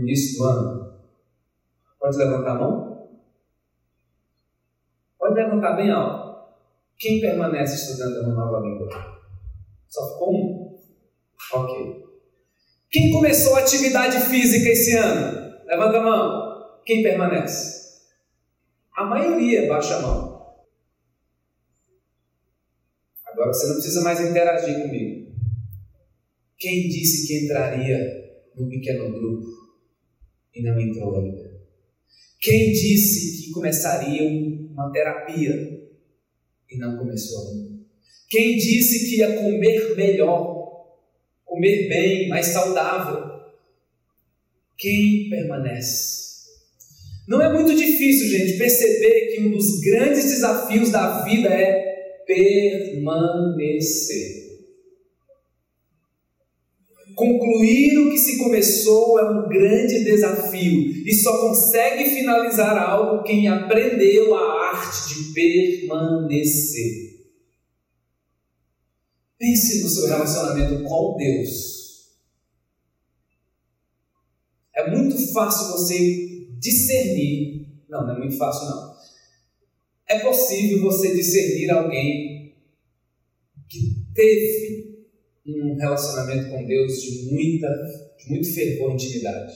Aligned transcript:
no 0.00 0.08
início 0.08 0.38
do 0.38 0.44
ano? 0.44 1.00
Pode 1.98 2.16
levantar 2.16 2.52
a 2.52 2.54
mão? 2.54 3.10
Pode 5.18 5.34
levantar 5.34 5.76
bem 5.76 5.90
alto. 5.90 6.30
Quem 6.98 7.20
permanece 7.20 7.74
estudando 7.74 8.24
uma 8.24 8.34
nova 8.34 8.66
língua? 8.66 8.88
Só 9.88 10.12
ficou 10.12 10.34
um? 10.34 10.78
Ok. 11.52 12.04
Quem 12.90 13.12
começou 13.12 13.56
a 13.56 13.60
atividade 13.60 14.18
física 14.28 14.70
esse 14.70 14.96
ano? 14.96 15.54
Levanta 15.66 15.98
a 15.98 16.02
mão. 16.02 16.80
Quem 16.84 17.02
permanece? 17.02 18.00
A 18.96 19.04
maioria 19.04 19.68
baixa 19.68 19.96
a 19.96 20.02
mão. 20.02 20.40
Agora 23.26 23.52
você 23.52 23.66
não 23.68 23.74
precisa 23.74 24.02
mais 24.02 24.20
interagir 24.20 24.82
comigo. 24.82 25.30
Quem 26.58 26.88
disse 26.88 27.26
que 27.26 27.44
entraria 27.44 27.98
no 28.56 28.68
pequeno 28.68 29.12
grupo 29.12 29.59
e 30.54 30.62
não 30.62 30.80
entrou 30.80 31.16
ainda? 31.16 31.50
Quem 32.40 32.72
disse 32.72 33.44
que 33.44 33.50
começaria 33.50 34.22
uma 34.22 34.90
terapia 34.90 35.80
e 36.70 36.78
não 36.78 36.96
começou 36.96 37.48
ainda? 37.48 37.80
Quem 38.28 38.56
disse 38.56 39.08
que 39.08 39.16
ia 39.16 39.34
comer 39.34 39.96
melhor, 39.96 40.86
comer 41.44 41.88
bem, 41.88 42.28
mais 42.28 42.46
saudável? 42.46 43.40
Quem 44.78 45.28
permanece? 45.28 46.30
Não 47.28 47.42
é 47.42 47.52
muito 47.52 47.76
difícil, 47.76 48.28
gente, 48.28 48.56
perceber 48.56 49.32
que 49.32 49.42
um 49.42 49.50
dos 49.50 49.80
grandes 49.80 50.24
desafios 50.24 50.90
da 50.90 51.22
vida 51.24 51.48
é 51.48 52.22
permanecer. 52.26 54.39
Concluir 57.20 57.98
o 57.98 58.10
que 58.10 58.16
se 58.16 58.38
começou 58.38 59.18
é 59.18 59.30
um 59.30 59.46
grande 59.46 60.04
desafio 60.04 61.06
e 61.06 61.14
só 61.14 61.38
consegue 61.42 62.08
finalizar 62.08 62.78
algo 62.78 63.22
quem 63.22 63.46
aprendeu 63.46 64.34
a 64.34 64.70
arte 64.70 65.14
de 65.14 65.34
permanecer. 65.34 67.20
Pense 69.38 69.82
no 69.82 69.88
seu 69.90 70.08
relacionamento 70.08 70.82
com 70.82 71.16
Deus. 71.18 72.08
É 74.74 74.90
muito 74.90 75.18
fácil 75.34 75.72
você 75.72 76.46
discernir. 76.58 77.66
Não, 77.86 78.06
não 78.06 78.14
é 78.14 78.18
muito 78.18 78.38
fácil, 78.38 78.66
não 78.70 78.90
é 80.08 80.18
possível 80.20 80.80
você 80.82 81.14
discernir 81.14 81.70
alguém 81.70 82.56
que 83.68 84.04
teve 84.12 84.89
um 85.54 85.76
relacionamento 85.76 86.50
com 86.50 86.66
Deus 86.66 87.00
de, 87.02 87.32
muita, 87.32 87.68
de 88.18 88.30
muito 88.30 88.52
fervor 88.54 88.90
e 88.90 88.94
intimidade. 88.94 89.54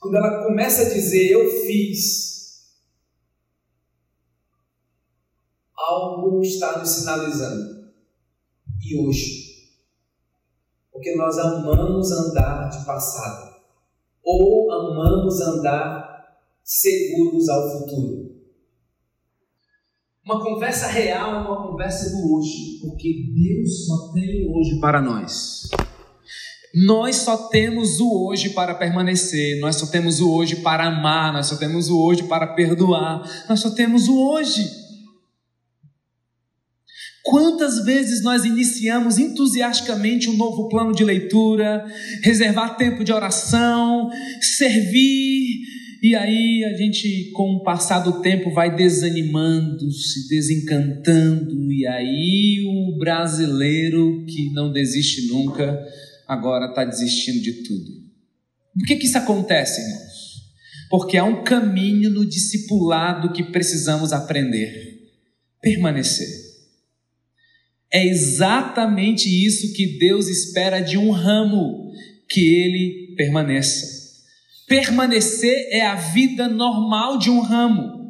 Quando 0.00 0.16
ela 0.16 0.44
começa 0.44 0.82
a 0.82 0.92
dizer, 0.92 1.30
eu 1.30 1.48
fiz, 1.64 2.72
algo 5.76 6.42
está 6.42 6.78
nos 6.78 6.88
sinalizando. 6.88 7.92
E 8.82 8.98
hoje? 8.98 9.70
Porque 10.90 11.14
nós 11.14 11.38
amamos 11.38 12.10
andar 12.10 12.68
de 12.68 12.84
passado, 12.84 13.56
ou 14.22 14.72
amamos 14.72 15.40
andar 15.40 16.40
seguros 16.62 17.48
ao 17.48 17.78
futuro. 17.78 18.31
Uma 20.24 20.40
conversa 20.40 20.86
real 20.86 21.34
é 21.34 21.38
uma 21.38 21.66
conversa 21.66 22.10
do 22.10 22.32
hoje, 22.32 22.78
porque 22.80 23.26
Deus 23.34 23.86
só 23.86 24.12
tem 24.12 24.46
o 24.46 24.56
hoje 24.56 24.78
para 24.78 25.02
nós. 25.02 25.68
Nós 26.72 27.16
só 27.16 27.48
temos 27.48 27.98
o 27.98 28.26
hoje 28.28 28.50
para 28.50 28.72
permanecer, 28.72 29.58
nós 29.58 29.74
só 29.76 29.86
temos 29.86 30.20
o 30.20 30.32
hoje 30.32 30.56
para 30.56 30.86
amar, 30.86 31.32
nós 31.32 31.48
só 31.48 31.56
temos 31.56 31.90
o 31.90 32.00
hoje 32.00 32.22
para 32.22 32.54
perdoar, 32.54 33.20
nós 33.48 33.58
só 33.58 33.70
temos 33.70 34.06
o 34.06 34.16
hoje. 34.16 34.70
Quantas 37.24 37.84
vezes 37.84 38.22
nós 38.22 38.44
iniciamos 38.44 39.18
entusiasticamente 39.18 40.30
um 40.30 40.36
novo 40.36 40.68
plano 40.68 40.92
de 40.92 41.04
leitura, 41.04 41.84
reservar 42.22 42.76
tempo 42.76 43.02
de 43.02 43.12
oração, 43.12 44.08
servir, 44.40 45.62
e 46.02 46.16
aí 46.16 46.64
a 46.64 46.76
gente, 46.76 47.30
com 47.30 47.52
o 47.52 47.62
passar 47.62 48.00
do 48.00 48.20
tempo, 48.20 48.50
vai 48.50 48.74
desanimando, 48.74 49.88
se 49.92 50.28
desencantando, 50.28 51.72
e 51.72 51.86
aí 51.86 52.64
o 52.66 52.98
brasileiro 52.98 54.26
que 54.26 54.50
não 54.50 54.72
desiste 54.72 55.28
nunca, 55.28 55.80
agora 56.26 56.66
está 56.66 56.84
desistindo 56.84 57.40
de 57.40 57.62
tudo. 57.62 58.02
Por 58.74 58.84
que, 58.84 58.96
que 58.96 59.06
isso 59.06 59.16
acontece, 59.16 59.80
irmãos? 59.80 60.12
Porque 60.90 61.16
há 61.16 61.24
um 61.24 61.44
caminho 61.44 62.10
no 62.10 62.26
discipulado 62.26 63.32
que 63.32 63.44
precisamos 63.44 64.12
aprender: 64.12 65.08
permanecer. 65.60 66.28
É 67.92 68.04
exatamente 68.04 69.28
isso 69.28 69.72
que 69.74 69.98
Deus 69.98 70.26
espera 70.26 70.80
de 70.80 70.98
um 70.98 71.10
ramo, 71.10 71.92
que 72.28 72.40
ele 72.40 73.14
permaneça. 73.16 73.91
Permanecer 74.66 75.68
é 75.70 75.86
a 75.86 75.94
vida 75.94 76.48
normal 76.48 77.18
de 77.18 77.30
um 77.30 77.40
ramo. 77.40 78.02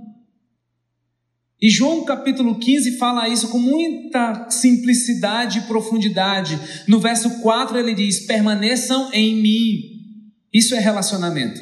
E 1.63 1.71
João 1.71 2.05
capítulo 2.05 2.59
15 2.59 2.99
fala 2.99 3.29
isso 3.29 3.49
com 3.49 3.59
muita 3.59 4.51
simplicidade 4.51 5.61
e 5.61 5.63
profundidade. 5.63 6.59
No 6.89 6.99
verso 6.99 7.41
4 7.41 7.79
ele 7.79 7.95
diz: 7.95 8.27
permaneçam 8.27 9.13
em 9.13 9.37
mim. 9.37 9.93
Isso 10.53 10.75
é 10.75 10.81
relacionamento. 10.81 11.61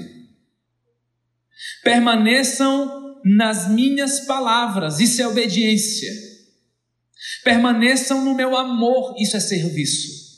Permaneçam 1.85 3.21
nas 3.25 3.71
minhas 3.71 4.21
palavras. 4.21 5.01
Isso 5.01 5.21
é 5.21 5.29
obediência. 5.29 6.11
Permaneçam 7.45 8.25
no 8.25 8.35
meu 8.35 8.57
amor. 8.57 9.15
Isso 9.19 9.37
é 9.37 9.41
serviço. 9.41 10.30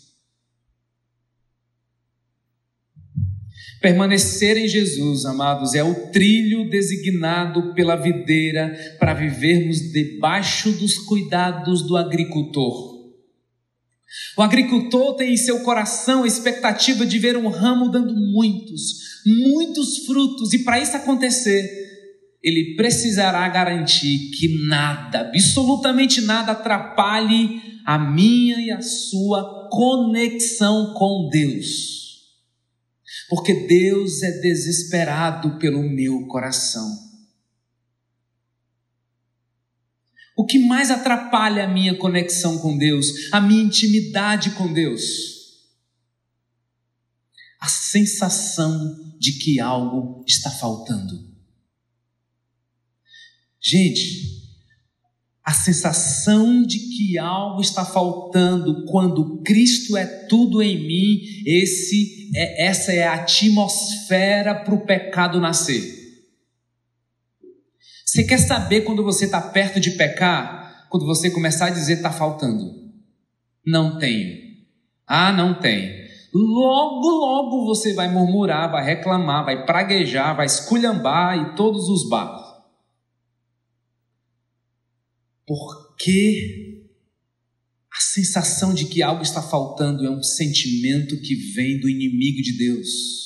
Permanecer 3.83 4.57
em 4.57 4.69
Jesus, 4.69 5.25
amados, 5.25 5.75
é 5.75 5.83
o 5.83 6.07
trilho 6.13 6.71
designado 6.71 7.75
pela 7.75 7.97
videira 7.97 8.97
para 9.01 9.13
vivermos 9.13 9.81
debaixo 9.93 10.71
dos 10.71 10.99
cuidados 10.99 11.83
do 11.83 11.97
agricultor. 11.97 12.93
O 14.39 14.43
agricultor 14.43 15.17
tem 15.17 15.33
em 15.33 15.37
seu 15.37 15.65
coração 15.65 16.23
a 16.23 16.29
expectativa 16.29 17.05
de 17.05 17.19
ver 17.19 17.37
um 17.37 17.49
ramo 17.49 17.91
dando 17.91 18.15
muitos, 18.15 19.21
muitos 19.27 20.07
frutos, 20.07 20.53
e 20.53 20.61
para 20.61 20.81
isso 20.81 20.97
acontecer, 20.97 21.69
ele 22.41 22.77
precisará 22.77 23.49
garantir 23.49 24.31
que 24.39 24.65
nada, 24.69 25.23
absolutamente 25.23 26.21
nada, 26.21 26.53
atrapalhe 26.53 27.61
a 27.85 27.99
minha 27.99 28.61
e 28.61 28.71
a 28.71 28.81
sua 28.81 29.69
conexão 29.73 30.95
com 30.95 31.29
Deus 31.29 31.92
porque 33.33 33.67
Deus 33.67 34.23
é 34.23 34.31
desesperado 34.31 35.59
pelo 35.59 35.83
meu 35.83 36.27
coração. 36.27 36.87
O 40.37 40.45
que 40.45 40.59
mais 40.59 40.91
atrapalha 40.91 41.65
a 41.65 41.67
minha 41.67 41.97
conexão 41.97 42.59
com 42.59 42.77
Deus, 42.77 43.33
a 43.33 43.41
minha 43.41 43.63
intimidade 43.63 44.51
com 44.51 44.71
Deus? 44.71 45.63
A 47.59 47.69
sensação 47.69 49.17
de 49.19 49.39
que 49.39 49.59
algo 49.59 50.23
está 50.29 50.51
faltando. 50.51 51.35
Gente, 53.59 54.42
a 55.45 55.53
sensação 55.53 56.63
de 56.63 56.79
que 56.79 57.19
algo 57.19 57.61
está 57.61 57.85
faltando 57.85 58.85
quando 58.87 59.43
Cristo 59.43 59.97
é 59.97 60.07
tudo 60.07 60.63
em 60.63 60.79
mim, 60.87 61.21
esse 61.45 62.31
é, 62.35 62.67
essa 62.67 62.93
é 62.93 63.03
a 63.03 63.15
atmosfera 63.15 64.55
para 64.55 64.75
o 64.75 64.87
pecado 64.87 65.41
nascer. 65.41 66.01
Você 68.07 68.25
quer 68.25 68.39
saber 68.39 68.83
quando 68.83 69.03
você 69.03 69.25
está 69.25 69.41
perto 69.41 69.81
de 69.81 69.93
pecar? 69.93 70.87
Quando 70.91 71.07
você 71.07 71.31
começar 71.31 71.67
a 71.67 71.71
dizer 71.71 71.95
está 71.95 72.13
faltando. 72.13 72.71
Não 73.67 73.99
tenho. 73.99 74.37
Ah, 75.07 75.33
não 75.33 75.59
tem. 75.59 76.03
Logo, 76.35 77.09
logo 77.09 77.67
você 77.67 77.93
vai 77.95 78.09
murmurar, 78.09 78.71
vai 78.71 78.85
reclamar, 78.85 79.45
vai 79.45 79.67
praguejar, 79.67 80.37
vai 80.37 80.47
esculhambar 80.47 81.39
e 81.39 81.57
todos 81.57 81.89
os 81.89 82.09
barros. 82.09 82.42
Porque 85.47 86.87
a 87.93 88.01
sensação 88.01 88.73
de 88.73 88.87
que 88.87 89.03
algo 89.03 89.23
está 89.23 89.43
faltando 89.43 90.07
é 90.07 90.11
um 90.11 90.23
sentimento 90.23 91.21
que 91.21 91.35
vem 91.55 91.81
do 91.81 91.89
inimigo 91.89 92.43
de 92.43 92.57
Deus. 92.57 93.23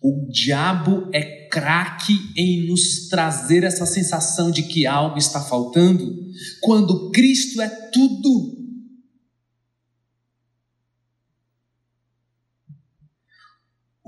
O 0.00 0.30
diabo 0.30 1.10
é 1.12 1.48
craque 1.48 2.12
em 2.36 2.66
nos 2.68 3.08
trazer 3.08 3.64
essa 3.64 3.84
sensação 3.84 4.50
de 4.50 4.62
que 4.62 4.86
algo 4.86 5.18
está 5.18 5.40
faltando, 5.40 6.16
quando 6.60 7.10
Cristo 7.10 7.60
é 7.60 7.68
tudo. 7.68 8.57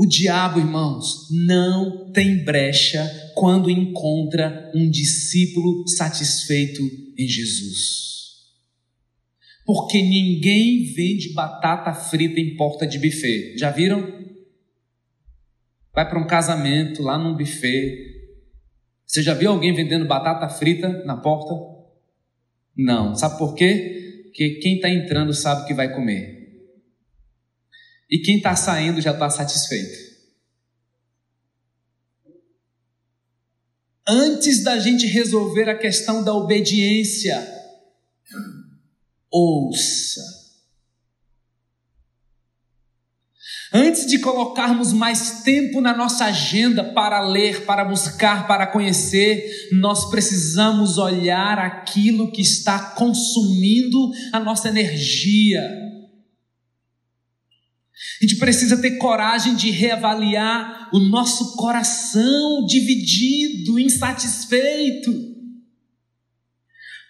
O 0.01 0.07
diabo, 0.07 0.59
irmãos, 0.59 1.29
não 1.45 2.11
tem 2.11 2.43
brecha 2.43 3.05
quando 3.35 3.69
encontra 3.69 4.73
um 4.75 4.89
discípulo 4.89 5.87
satisfeito 5.87 6.81
em 7.19 7.29
Jesus. 7.29 8.47
Porque 9.67 10.01
ninguém 10.01 10.91
vende 10.95 11.35
batata 11.35 11.93
frita 11.93 12.41
em 12.41 12.57
porta 12.57 12.87
de 12.87 12.99
buffet. 12.99 13.59
Já 13.59 13.71
viram? 13.71 14.01
Vai 15.95 16.09
para 16.09 16.19
um 16.19 16.27
casamento 16.27 17.03
lá 17.03 17.19
num 17.19 17.37
buffet. 17.37 17.95
Você 19.05 19.23
já 19.23 19.35
viu 19.35 19.51
alguém 19.51 19.75
vendendo 19.75 20.09
batata 20.09 20.49
frita 20.49 21.05
na 21.05 21.19
porta? 21.19 21.53
Não. 22.75 23.15
Sabe 23.15 23.37
por 23.37 23.55
quê? 23.55 24.23
Porque 24.25 24.61
quem 24.63 24.77
está 24.77 24.89
entrando 24.89 25.35
sabe 25.35 25.65
o 25.65 25.67
que 25.67 25.75
vai 25.75 25.95
comer. 25.95 26.40
E 28.11 28.19
quem 28.19 28.39
está 28.39 28.57
saindo 28.57 29.01
já 29.01 29.13
está 29.13 29.31
satisfeito. 29.31 30.11
Antes 34.07 34.65
da 34.65 34.79
gente 34.79 35.07
resolver 35.07 35.69
a 35.69 35.79
questão 35.79 36.25
da 36.25 36.35
obediência, 36.35 37.39
ouça 39.31 40.41
Antes 43.73 44.05
de 44.05 44.19
colocarmos 44.19 44.93
mais 44.93 45.43
tempo 45.45 45.81
na 45.81 45.97
nossa 45.97 46.25
agenda 46.25 46.83
para 46.83 47.21
ler, 47.21 47.65
para 47.65 47.85
buscar, 47.85 48.49
para 48.49 48.67
conhecer, 48.67 49.69
nós 49.73 50.11
precisamos 50.11 50.99
olhar 50.99 51.57
aquilo 51.57 52.33
que 52.33 52.43
está 52.43 52.81
consumindo 52.97 54.11
a 54.33 54.41
nossa 54.41 54.69
energia. 54.69 55.90
A 58.21 58.27
gente 58.27 58.37
precisa 58.37 58.77
ter 58.77 58.99
coragem 58.99 59.55
de 59.55 59.71
reavaliar 59.71 60.91
o 60.93 60.99
nosso 60.99 61.57
coração 61.57 62.67
dividido, 62.67 63.79
insatisfeito. 63.79 65.31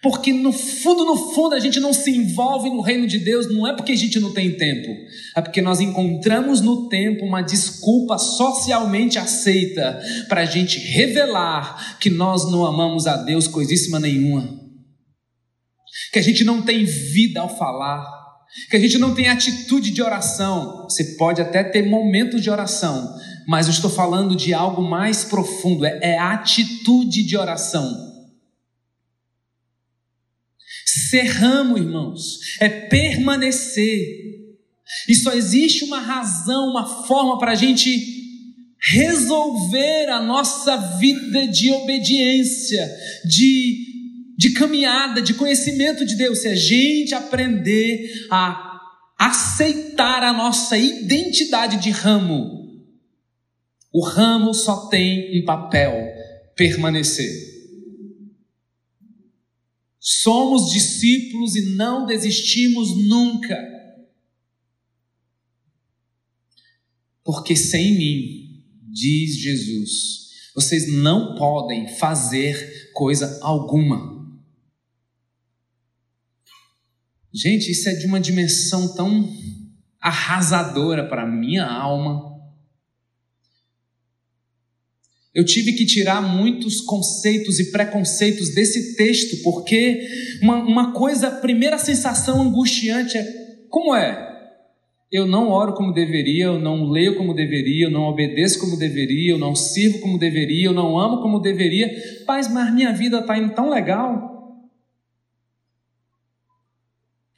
Porque 0.01 0.31
no 0.33 0.51
fundo, 0.51 1.05
no 1.05 1.15
fundo, 1.15 1.53
a 1.53 1.59
gente 1.59 1.79
não 1.79 1.93
se 1.93 2.09
envolve 2.09 2.69
no 2.69 2.81
reino 2.81 3.05
de 3.05 3.19
Deus, 3.19 3.51
não 3.51 3.67
é 3.67 3.75
porque 3.75 3.91
a 3.91 3.95
gente 3.95 4.19
não 4.19 4.33
tem 4.33 4.57
tempo, 4.57 4.89
é 5.35 5.41
porque 5.41 5.61
nós 5.61 5.79
encontramos 5.79 6.59
no 6.59 6.89
tempo 6.89 7.23
uma 7.23 7.43
desculpa 7.43 8.17
socialmente 8.17 9.19
aceita 9.19 10.01
para 10.27 10.41
a 10.41 10.45
gente 10.45 10.79
revelar 10.79 11.99
que 11.99 12.09
nós 12.09 12.49
não 12.51 12.65
amamos 12.65 13.05
a 13.05 13.17
Deus 13.17 13.47
coisíssima 13.47 13.99
nenhuma, 13.99 14.59
que 16.11 16.17
a 16.17 16.23
gente 16.23 16.43
não 16.43 16.63
tem 16.63 16.83
vida 16.83 17.41
ao 17.41 17.55
falar, 17.55 18.20
que 18.69 18.75
a 18.75 18.79
gente 18.79 18.97
não 18.97 19.13
tem 19.13 19.27
atitude 19.27 19.91
de 19.91 20.01
oração. 20.01 20.83
Você 20.83 21.15
pode 21.15 21.41
até 21.41 21.63
ter 21.63 21.83
momentos 21.83 22.41
de 22.41 22.49
oração, 22.49 23.15
mas 23.47 23.67
eu 23.67 23.73
estou 23.73 23.89
falando 23.89 24.35
de 24.35 24.53
algo 24.53 24.81
mais 24.81 25.23
profundo, 25.23 25.85
é, 25.85 25.99
é 26.01 26.19
atitude 26.19 27.23
de 27.23 27.37
oração. 27.37 28.09
Ser 30.85 31.23
ramo, 31.23 31.77
irmãos, 31.77 32.39
é 32.59 32.67
permanecer. 32.69 34.31
E 35.07 35.15
só 35.15 35.33
existe 35.33 35.85
uma 35.85 35.99
razão, 35.99 36.69
uma 36.69 37.05
forma 37.05 37.37
para 37.37 37.51
a 37.51 37.55
gente 37.55 38.21
resolver 38.89 40.09
a 40.09 40.21
nossa 40.21 40.75
vida 40.97 41.47
de 41.47 41.71
obediência, 41.71 42.89
de, 43.25 43.90
de 44.37 44.51
caminhada, 44.53 45.21
de 45.21 45.33
conhecimento 45.33 46.05
de 46.05 46.15
Deus, 46.15 46.39
se 46.39 46.47
a 46.47 46.55
gente 46.55 47.13
aprender 47.13 48.27
a 48.29 48.71
aceitar 49.17 50.23
a 50.23 50.33
nossa 50.33 50.77
identidade 50.77 51.77
de 51.77 51.91
ramo. 51.91 52.59
O 53.93 54.03
ramo 54.03 54.53
só 54.53 54.87
tem 54.87 55.39
um 55.39 55.45
papel: 55.45 55.93
permanecer. 56.55 57.51
Somos 59.99 60.71
discípulos 60.71 61.55
e 61.55 61.75
não 61.75 62.07
desistimos 62.07 62.97
nunca. 63.07 63.55
Porque 67.23 67.55
sem 67.55 67.95
mim, 67.95 68.63
diz 68.91 69.35
Jesus, 69.35 70.51
vocês 70.55 70.91
não 70.91 71.35
podem 71.35 71.87
fazer 71.97 72.91
coisa 72.93 73.39
alguma. 73.43 74.20
Gente, 77.33 77.71
isso 77.71 77.87
é 77.89 77.93
de 77.93 78.05
uma 78.05 78.19
dimensão 78.19 78.93
tão 78.95 79.29
arrasadora 79.99 81.07
para 81.07 81.23
a 81.23 81.27
minha 81.27 81.65
alma 81.65 82.31
eu 85.33 85.45
tive 85.45 85.71
que 85.73 85.85
tirar 85.85 86.21
muitos 86.21 86.81
conceitos 86.81 87.57
e 87.57 87.71
preconceitos 87.71 88.53
desse 88.53 88.97
texto, 88.97 89.41
porque 89.43 90.05
uma, 90.41 90.57
uma 90.57 90.91
coisa, 90.91 91.29
a 91.29 91.31
primeira 91.31 91.77
sensação 91.77 92.41
angustiante 92.41 93.17
é: 93.17 93.25
como 93.69 93.95
é? 93.95 94.29
Eu 95.09 95.25
não 95.25 95.49
oro 95.49 95.73
como 95.73 95.93
deveria, 95.93 96.45
eu 96.45 96.59
não 96.59 96.89
leio 96.89 97.15
como 97.15 97.33
deveria, 97.33 97.85
eu 97.85 97.91
não 97.91 98.03
obedeço 98.03 98.59
como 98.59 98.77
deveria, 98.77 99.31
eu 99.31 99.37
não 99.37 99.55
sirvo 99.55 99.99
como 99.99 100.17
deveria, 100.17 100.65
eu 100.65 100.73
não 100.73 100.97
amo 100.97 101.21
como 101.21 101.39
deveria. 101.39 101.89
Paz, 102.25 102.51
mas 102.51 102.73
minha 102.73 102.93
vida 102.93 103.19
está 103.19 103.37
indo 103.37 103.53
tão 103.53 103.69
legal. 103.69 104.30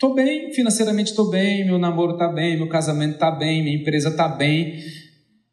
Estou 0.04 0.16
bem, 0.16 0.54
financeiramente 0.54 1.12
estou 1.12 1.30
bem, 1.30 1.64
meu 1.64 1.80
namoro 1.80 2.12
está 2.12 2.28
bem, 2.28 2.58
meu 2.58 2.68
casamento 2.68 3.14
está 3.14 3.32
bem, 3.32 3.64
minha 3.64 3.78
empresa 3.78 4.10
está 4.10 4.28
bem, 4.28 4.84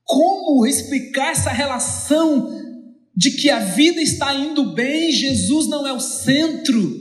como 0.03 0.67
explicar 0.67 1.31
essa 1.31 1.51
relação 1.51 2.51
de 3.17 3.31
que 3.37 3.49
a 3.49 3.61
vida 3.61 4.03
está 4.03 4.35
indo 4.35 4.75
bem, 4.75 5.13
Jesus 5.13 5.69
não 5.69 5.87
é 5.87 5.93
o 5.93 6.01
centro? 6.01 6.99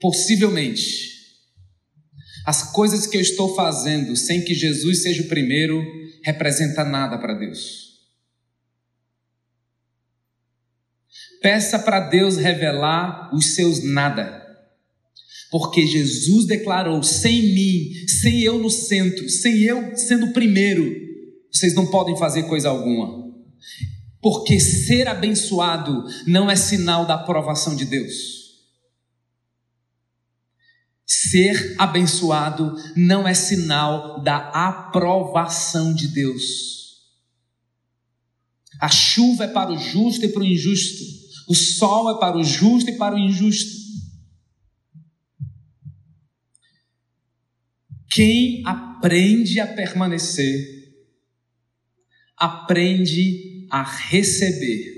Possivelmente, 0.00 0.82
as 2.44 2.72
coisas 2.72 3.06
que 3.06 3.16
eu 3.16 3.20
estou 3.20 3.54
fazendo 3.54 4.16
sem 4.16 4.44
que 4.44 4.52
Jesus 4.52 5.04
seja 5.04 5.22
o 5.22 5.28
primeiro 5.28 5.80
representa 6.24 6.82
nada 6.82 7.18
para 7.18 7.34
Deus. 7.34 7.85
Peça 11.40 11.78
para 11.78 12.00
Deus 12.00 12.36
revelar 12.36 13.34
os 13.34 13.54
seus 13.54 13.82
nada. 13.82 14.44
Porque 15.50 15.86
Jesus 15.86 16.46
declarou: 16.46 17.02
sem 17.02 17.54
mim, 17.54 18.08
sem 18.08 18.40
eu 18.40 18.58
no 18.58 18.70
centro, 18.70 19.28
sem 19.28 19.62
eu 19.62 19.96
sendo 19.96 20.26
o 20.26 20.32
primeiro, 20.32 20.92
vocês 21.52 21.74
não 21.74 21.86
podem 21.86 22.16
fazer 22.16 22.44
coisa 22.44 22.68
alguma. 22.68 23.26
Porque 24.20 24.58
ser 24.58 25.08
abençoado 25.08 26.04
não 26.26 26.50
é 26.50 26.56
sinal 26.56 27.06
da 27.06 27.14
aprovação 27.14 27.76
de 27.76 27.84
Deus. 27.84 28.36
Ser 31.06 31.76
abençoado 31.78 32.74
não 32.96 33.26
é 33.26 33.32
sinal 33.32 34.20
da 34.22 34.36
aprovação 34.48 35.94
de 35.94 36.08
Deus. 36.08 36.76
A 38.80 38.88
chuva 38.88 39.44
é 39.44 39.48
para 39.48 39.70
o 39.70 39.78
justo 39.78 40.24
e 40.24 40.28
para 40.28 40.42
o 40.42 40.44
injusto. 40.44 41.04
O 41.48 41.54
sol 41.54 42.16
é 42.16 42.18
para 42.18 42.36
o 42.36 42.42
justo 42.42 42.90
e 42.90 42.96
para 42.96 43.14
o 43.14 43.18
injusto. 43.18 43.86
Quem 48.10 48.62
aprende 48.64 49.60
a 49.60 49.66
permanecer, 49.66 50.94
aprende 52.36 53.66
a 53.70 53.82
receber. 53.82 54.96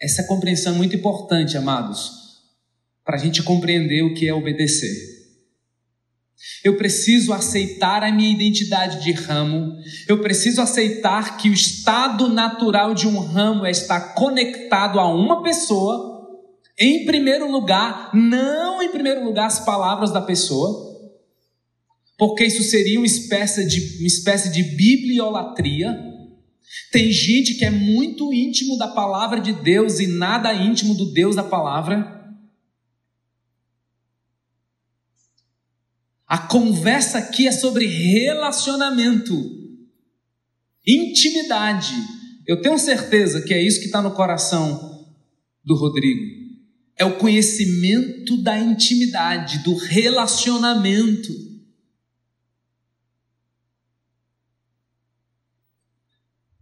Essa 0.00 0.24
compreensão 0.24 0.74
é 0.74 0.76
muito 0.78 0.96
importante, 0.96 1.56
amados, 1.56 2.10
para 3.04 3.16
a 3.16 3.18
gente 3.18 3.42
compreender 3.42 4.02
o 4.02 4.14
que 4.14 4.26
é 4.26 4.32
obedecer. 4.32 5.09
Eu 6.64 6.76
preciso 6.76 7.32
aceitar 7.32 8.02
a 8.02 8.12
minha 8.12 8.32
identidade 8.32 9.02
de 9.02 9.12
ramo, 9.12 9.76
eu 10.08 10.20
preciso 10.20 10.60
aceitar 10.60 11.36
que 11.36 11.48
o 11.48 11.54
estado 11.54 12.28
natural 12.28 12.94
de 12.94 13.06
um 13.06 13.18
ramo 13.18 13.64
é 13.64 13.70
estar 13.70 14.14
conectado 14.14 14.98
a 14.98 15.06
uma 15.06 15.42
pessoa, 15.42 16.28
em 16.78 17.04
primeiro 17.04 17.50
lugar, 17.50 18.10
não 18.14 18.82
em 18.82 18.90
primeiro 18.90 19.24
lugar 19.24 19.46
as 19.46 19.64
palavras 19.64 20.12
da 20.12 20.20
pessoa, 20.20 20.90
porque 22.18 22.44
isso 22.44 22.62
seria 22.62 23.00
uma 23.00 23.06
espécie 23.06 23.66
de, 23.66 23.98
uma 23.98 24.06
espécie 24.06 24.52
de 24.52 24.62
bibliolatria. 24.62 25.98
Tem 26.92 27.10
gente 27.10 27.54
que 27.54 27.64
é 27.64 27.70
muito 27.70 28.32
íntimo 28.32 28.76
da 28.76 28.88
palavra 28.88 29.40
de 29.40 29.52
Deus 29.54 30.00
e 30.00 30.06
nada 30.06 30.52
íntimo 30.52 30.94
do 30.94 31.12
Deus 31.12 31.34
da 31.34 31.42
palavra. 31.42 32.19
A 36.30 36.38
conversa 36.38 37.18
aqui 37.18 37.48
é 37.48 37.50
sobre 37.50 37.86
relacionamento, 37.86 39.34
intimidade. 40.86 41.92
Eu 42.46 42.62
tenho 42.62 42.78
certeza 42.78 43.42
que 43.42 43.52
é 43.52 43.60
isso 43.60 43.80
que 43.80 43.86
está 43.86 44.00
no 44.00 44.12
coração 44.12 45.12
do 45.64 45.74
Rodrigo. 45.74 46.22
É 46.96 47.04
o 47.04 47.18
conhecimento 47.18 48.40
da 48.44 48.56
intimidade, 48.56 49.58
do 49.64 49.74
relacionamento. 49.74 51.32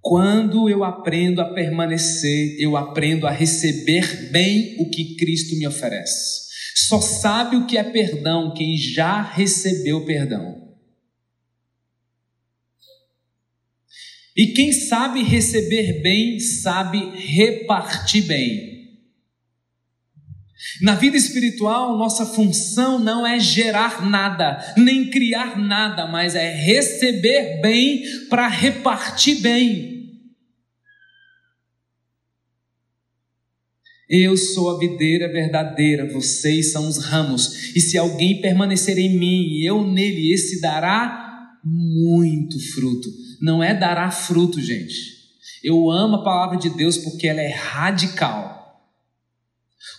Quando 0.00 0.70
eu 0.70 0.82
aprendo 0.82 1.42
a 1.42 1.52
permanecer, 1.52 2.56
eu 2.58 2.74
aprendo 2.74 3.26
a 3.26 3.30
receber 3.30 4.30
bem 4.30 4.76
o 4.80 4.88
que 4.88 5.14
Cristo 5.16 5.54
me 5.58 5.66
oferece. 5.66 6.47
Só 6.86 7.00
sabe 7.00 7.56
o 7.56 7.66
que 7.66 7.76
é 7.76 7.82
perdão 7.82 8.54
quem 8.54 8.76
já 8.76 9.20
recebeu 9.20 10.04
perdão. 10.04 10.68
E 14.36 14.52
quem 14.52 14.70
sabe 14.70 15.24
receber 15.24 16.00
bem, 16.00 16.38
sabe 16.38 16.98
repartir 17.16 18.24
bem. 18.26 18.78
Na 20.80 20.94
vida 20.94 21.16
espiritual, 21.16 21.98
nossa 21.98 22.24
função 22.24 23.00
não 23.00 23.26
é 23.26 23.40
gerar 23.40 24.08
nada, 24.08 24.74
nem 24.76 25.10
criar 25.10 25.58
nada, 25.58 26.06
mas 26.06 26.36
é 26.36 26.48
receber 26.48 27.60
bem 27.60 28.04
para 28.28 28.46
repartir 28.46 29.40
bem. 29.40 29.97
Eu 34.08 34.36
sou 34.36 34.70
a 34.70 34.78
videira 34.78 35.30
verdadeira, 35.30 36.10
vocês 36.10 36.72
são 36.72 36.88
os 36.88 36.96
ramos. 36.96 37.76
E 37.76 37.80
se 37.80 37.98
alguém 37.98 38.40
permanecer 38.40 38.96
em 38.98 39.18
mim 39.18 39.42
e 39.50 39.68
eu 39.68 39.86
nele, 39.86 40.32
esse 40.32 40.60
dará 40.60 41.58
muito 41.62 42.58
fruto. 42.72 43.08
Não 43.42 43.62
é 43.62 43.74
dará 43.74 44.10
fruto, 44.10 44.60
gente. 44.60 45.18
Eu 45.62 45.90
amo 45.90 46.16
a 46.16 46.24
palavra 46.24 46.56
de 46.56 46.70
Deus 46.70 46.96
porque 46.96 47.26
ela 47.26 47.42
é 47.42 47.52
radical. 47.52 48.56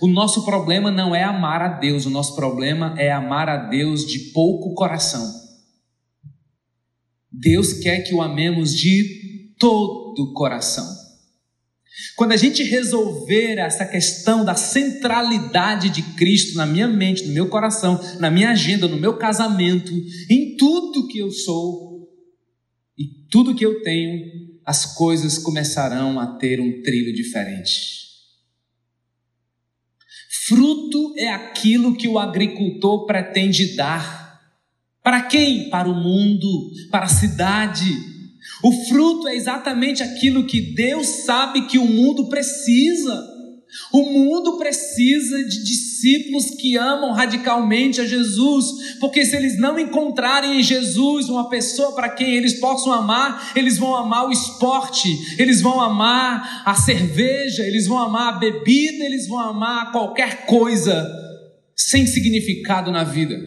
O 0.02 0.08
nosso 0.08 0.44
problema 0.44 0.90
não 0.92 1.14
é 1.14 1.24
amar 1.24 1.62
a 1.62 1.68
Deus, 1.80 2.06
o 2.06 2.10
nosso 2.10 2.36
problema 2.36 2.96
é 2.98 3.12
amar 3.12 3.50
a 3.50 3.70
Deus 3.70 4.06
de 4.06 4.32
pouco 4.32 4.74
coração. 4.74 5.22
Deus 7.32 7.74
quer 7.74 8.02
que 8.02 8.14
o 8.14 8.22
amemos 8.22 8.76
de 8.76 9.54
todo 9.60 10.34
coração. 10.34 10.99
Quando 12.16 12.32
a 12.32 12.38
gente 12.38 12.64
resolver 12.64 13.58
essa 13.58 13.86
questão 13.86 14.44
da 14.44 14.56
centralidade 14.56 15.90
de 15.90 16.02
Cristo 16.16 16.58
na 16.58 16.66
minha 16.66 16.88
mente, 16.88 17.26
no 17.26 17.34
meu 17.34 17.48
coração, 17.48 18.00
na 18.20 18.30
minha 18.30 18.52
agenda, 18.52 18.88
no 18.88 18.98
meu 18.98 19.18
casamento, 19.18 19.94
em 20.30 20.56
tudo 20.58 21.08
que 21.08 21.20
eu 21.20 21.32
sou 21.32 22.10
e 22.98 23.06
tudo 23.30 23.56
que 23.56 23.66
eu 23.66 23.82
tenho, 23.82 24.50
as 24.66 24.96
coisas 24.96 25.38
começarão 25.38 26.20
a 26.20 26.38
ter 26.38 26.60
um 26.60 26.82
trilho 26.82 27.14
diferente. 27.14 28.00
Fruto 30.48 31.14
é 31.18 31.30
aquilo 31.30 31.96
que 31.96 32.08
o 32.08 32.18
agricultor 32.18 33.06
pretende 33.06 33.76
dar. 33.76 34.40
Para 35.04 35.22
quem? 35.22 35.70
Para 35.70 35.88
o 35.88 35.96
mundo, 35.96 36.72
para 36.90 37.06
a 37.06 37.10
cidade, 37.10 37.86
o 38.64 38.72
fruto 38.88 39.28
é 39.28 39.36
exatamente 39.36 40.04
aquilo 40.04 40.46
que 40.46 40.60
Deus 40.60 41.08
sabe 41.26 41.68
que 41.68 41.78
o 41.78 41.86
mundo 41.86 42.28
precisa. 42.28 43.40
O 43.94 44.02
mundo 44.02 44.58
precisa 44.58 45.44
de 45.44 45.64
discípulos 45.64 46.50
que 46.60 46.76
amam 46.76 47.12
radicalmente 47.12 48.02
a 48.02 48.06
Jesus, 48.06 48.98
porque 49.00 49.24
se 49.24 49.36
eles 49.36 49.60
não 49.60 49.78
encontrarem 49.78 50.60
em 50.60 50.64
Jesus 50.64 51.30
uma 51.30 51.50
pessoa 51.50 51.94
para 51.94 52.10
quem 52.10 52.36
eles 52.36 52.60
possam 52.60 52.92
amar, 52.92 53.52
eles 53.56 53.78
vão 53.78 53.96
amar 53.96 54.28
o 54.28 54.32
esporte, 54.32 55.08
eles 55.38 55.62
vão 55.62 55.80
amar 55.80 56.64
a 56.66 56.74
cerveja, 56.74 57.64
eles 57.64 57.86
vão 57.86 58.00
amar 58.00 58.34
a 58.34 58.38
bebida, 58.40 59.06
eles 59.06 59.28
vão 59.28 59.40
amar 59.40 59.92
qualquer 59.92 60.48
coisa 60.48 61.08
sem 61.76 62.08
significado 62.08 62.92
na 62.92 63.04
vida. 63.04 63.40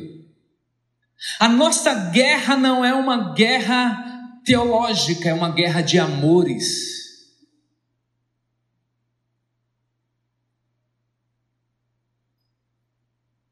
A 1.38 1.49
nossa 1.49 2.11
guerra 2.11 2.57
não 2.57 2.85
é 2.85 2.95
uma 2.95 3.35
guerra 3.35 4.12
teológica, 4.44 5.28
é 5.28 5.34
uma 5.34 5.50
guerra 5.50 5.80
de 5.80 5.99
amores. 5.99 6.92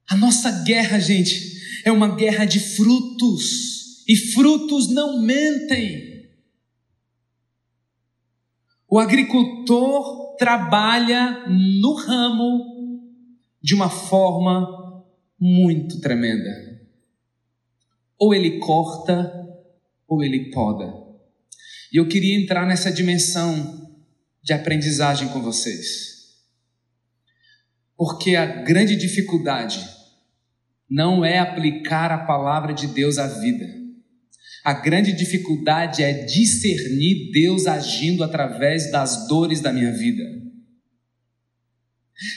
A 0.09 0.17
nossa 0.17 0.65
guerra, 0.65 0.99
gente, 0.99 1.61
é 1.85 1.93
uma 1.93 2.15
guerra 2.17 2.45
de 2.45 2.59
frutos, 2.59 4.05
e 4.09 4.17
frutos 4.17 4.93
não 4.93 5.23
mentem. 5.23 6.29
O 8.89 8.99
agricultor 8.99 10.35
trabalha 10.37 11.47
no 11.49 11.95
ramo 11.95 13.05
de 13.63 13.75
uma 13.75 13.89
forma 13.89 15.05
muito 15.39 16.01
tremenda. 16.01 16.51
Ou 18.19 18.35
ele 18.35 18.59
corta, 18.59 19.40
ou 20.11 20.25
ele 20.25 20.51
poda. 20.51 20.93
E 21.93 21.97
eu 21.97 22.09
queria 22.09 22.37
entrar 22.37 22.67
nessa 22.67 22.91
dimensão 22.91 23.89
de 24.43 24.53
aprendizagem 24.53 25.29
com 25.29 25.41
vocês. 25.41 26.11
Porque 27.97 28.35
a 28.35 28.47
grande 28.47 28.97
dificuldade 28.97 29.79
não 30.91 31.25
é 31.25 31.39
aplicar 31.39 32.11
a 32.11 32.27
palavra 32.27 32.75
de 32.75 32.89
Deus 32.89 33.19
à 33.19 33.29
vida. 33.29 33.67
A 34.65 34.75
grande 34.75 35.13
dificuldade 35.13 36.03
é 36.03 36.25
discernir 36.25 37.31
Deus 37.33 37.67
agindo 37.67 38.25
através 38.25 38.91
das 38.91 39.29
dores 39.29 39.61
da 39.61 39.73
minha 39.73 39.93
vida. 39.93 40.23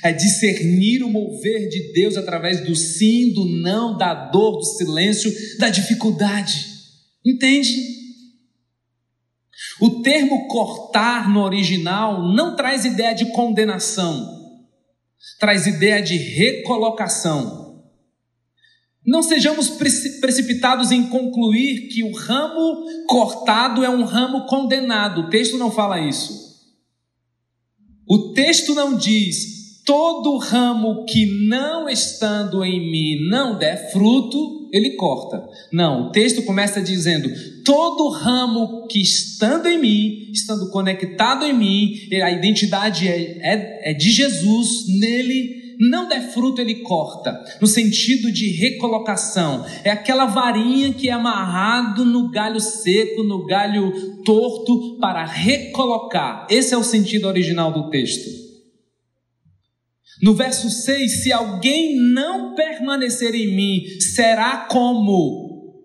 É 0.04 0.14
discernir 0.14 1.04
o 1.04 1.10
mover 1.10 1.68
de 1.68 1.92
Deus 1.92 2.16
através 2.16 2.64
do 2.66 2.76
sim, 2.76 3.34
do 3.34 3.46
não, 3.46 3.98
da 3.98 4.14
dor, 4.14 4.58
do 4.58 4.64
silêncio, 4.64 5.34
da 5.58 5.70
dificuldade. 5.70 6.73
Entende? 7.26 7.72
O 9.80 10.02
termo 10.02 10.48
cortar 10.48 11.30
no 11.30 11.42
original 11.42 12.34
não 12.34 12.56
traz 12.56 12.86
ideia 12.86 13.14
de 13.14 13.32
condenação, 13.32 14.42
traz 15.40 15.66
ideia 15.66 16.02
de 16.02 16.18
recolocação. 16.18 17.64
Não 19.06 19.22
sejamos 19.22 19.70
precipitados 19.70 20.92
em 20.92 21.10
concluir 21.10 21.90
que 21.90 22.04
o 22.04 22.14
ramo 22.14 22.86
cortado 23.08 23.84
é 23.84 23.90
um 23.90 24.06
ramo 24.06 24.46
condenado. 24.46 25.22
O 25.22 25.30
texto 25.30 25.58
não 25.58 25.70
fala 25.70 26.00
isso. 26.00 26.44
O 28.08 28.32
texto 28.34 28.74
não 28.74 28.96
diz: 28.98 29.53
todo 29.86 30.38
ramo 30.38 31.06
que 31.06 31.48
não 31.48 31.90
estando 31.90 32.64
em 32.64 32.92
mim 32.92 33.28
não 33.30 33.58
der 33.58 33.92
fruto, 33.92 34.70
ele 34.72 34.92
corta. 34.92 35.44
Não, 35.72 36.08
o 36.08 36.12
texto 36.12 36.42
começa 36.44 36.82
dizendo: 36.82 37.30
todo 37.64 38.10
ramo 38.10 38.88
que 38.88 39.02
estando 39.02 39.68
em 39.68 39.78
mim, 39.78 40.32
estando 40.32 40.70
conectado 40.70 41.46
em 41.46 41.54
mim, 41.54 41.94
a 42.24 42.32
identidade 42.32 43.08
é, 43.08 43.38
é, 43.42 43.92
é 43.92 43.94
de 43.94 44.12
Jesus, 44.12 44.86
nele 45.00 45.64
não 45.80 46.08
der 46.08 46.32
fruto, 46.32 46.62
ele 46.62 46.76
corta, 46.76 47.44
no 47.60 47.68
sentido 47.68 48.32
de 48.32 48.52
recolocação. 48.52 49.66
É 49.84 49.90
aquela 49.90 50.26
varinha 50.26 50.94
que 50.94 51.10
é 51.10 51.12
amarrado 51.12 52.06
no 52.06 52.30
galho 52.30 52.60
seco, 52.60 53.24
no 53.24 53.46
galho 53.46 53.92
torto, 54.24 54.98
para 55.00 55.26
recolocar. 55.26 56.48
Esse 56.50 56.74
é 56.74 56.78
o 56.78 56.84
sentido 56.84 57.28
original 57.28 57.72
do 57.72 57.90
texto. 57.90 58.53
No 60.22 60.34
verso 60.36 60.70
6, 60.70 61.24
se 61.24 61.32
alguém 61.32 61.96
não 61.96 62.56
permanecer 62.56 63.34
em 63.36 63.56
mim, 63.56 64.00
será 64.00 64.66
como. 64.70 65.82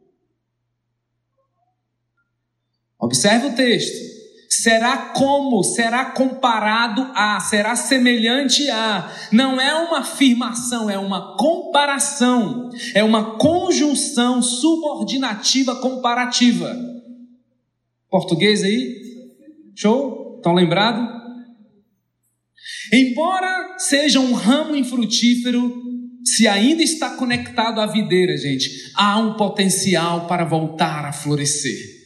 Observe 2.99 3.49
o 3.49 3.54
texto. 3.54 4.08
Será 4.49 5.12
como, 5.12 5.62
será 5.62 6.06
comparado 6.06 7.06
a, 7.14 7.38
será 7.38 7.76
semelhante 7.76 8.68
a. 8.70 9.11
Não 9.30 9.61
é 9.61 9.75
uma 9.75 10.00
afirmação, 10.00 10.90
é 10.90 10.99
uma 10.99 11.37
comparação, 11.37 12.70
é 12.94 13.04
uma 13.04 13.37
conjunção 13.37 14.42
subordinativa 14.42 15.76
comparativa. 15.76 16.75
Português 18.11 18.62
aí? 18.62 18.97
Show? 19.75 20.37
Estão 20.38 20.54
lembrados? 20.54 21.17
Embora 22.92 23.76
seja 23.78 24.21
um 24.21 24.33
ramo 24.33 24.75
infrutífero, 24.75 25.83
se 26.25 26.47
ainda 26.47 26.83
está 26.83 27.11
conectado 27.11 27.80
à 27.80 27.87
videira, 27.87 28.37
gente, 28.37 28.71
há 28.95 29.18
um 29.18 29.35
potencial 29.35 30.26
para 30.26 30.45
voltar 30.45 31.04
a 31.04 31.12
florescer. 31.12 31.99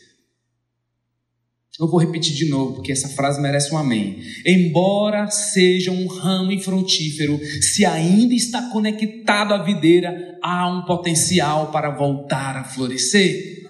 Eu 1.80 1.88
vou 1.88 1.98
repetir 1.98 2.34
de 2.34 2.48
novo, 2.48 2.74
porque 2.74 2.92
essa 2.92 3.08
frase 3.08 3.40
merece 3.40 3.74
um 3.74 3.78
amém. 3.78 4.22
Embora 4.46 5.28
seja 5.30 5.90
um 5.90 6.06
ramo 6.06 6.52
infrutífero, 6.52 7.40
se 7.62 7.84
ainda 7.84 8.34
está 8.34 8.70
conectado 8.70 9.54
à 9.54 9.62
videira, 9.62 10.38
há 10.42 10.68
um 10.68 10.84
potencial 10.84 11.72
para 11.72 11.90
voltar 11.90 12.56
a 12.56 12.64
florescer. 12.64 13.66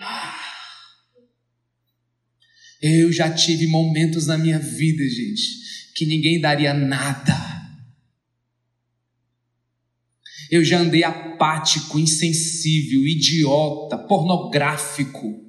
Ah. 0.00 0.34
Eu 2.80 3.12
já 3.12 3.28
tive 3.28 3.66
momentos 3.66 4.26
na 4.26 4.38
minha 4.38 4.60
vida, 4.60 5.02
gente, 5.02 5.63
que 5.94 6.04
ninguém 6.04 6.40
daria 6.40 6.74
nada. 6.74 7.54
Eu 10.50 10.64
já 10.64 10.80
andei 10.80 11.04
apático, 11.04 11.98
insensível, 11.98 13.06
idiota, 13.06 13.96
pornográfico. 13.96 15.42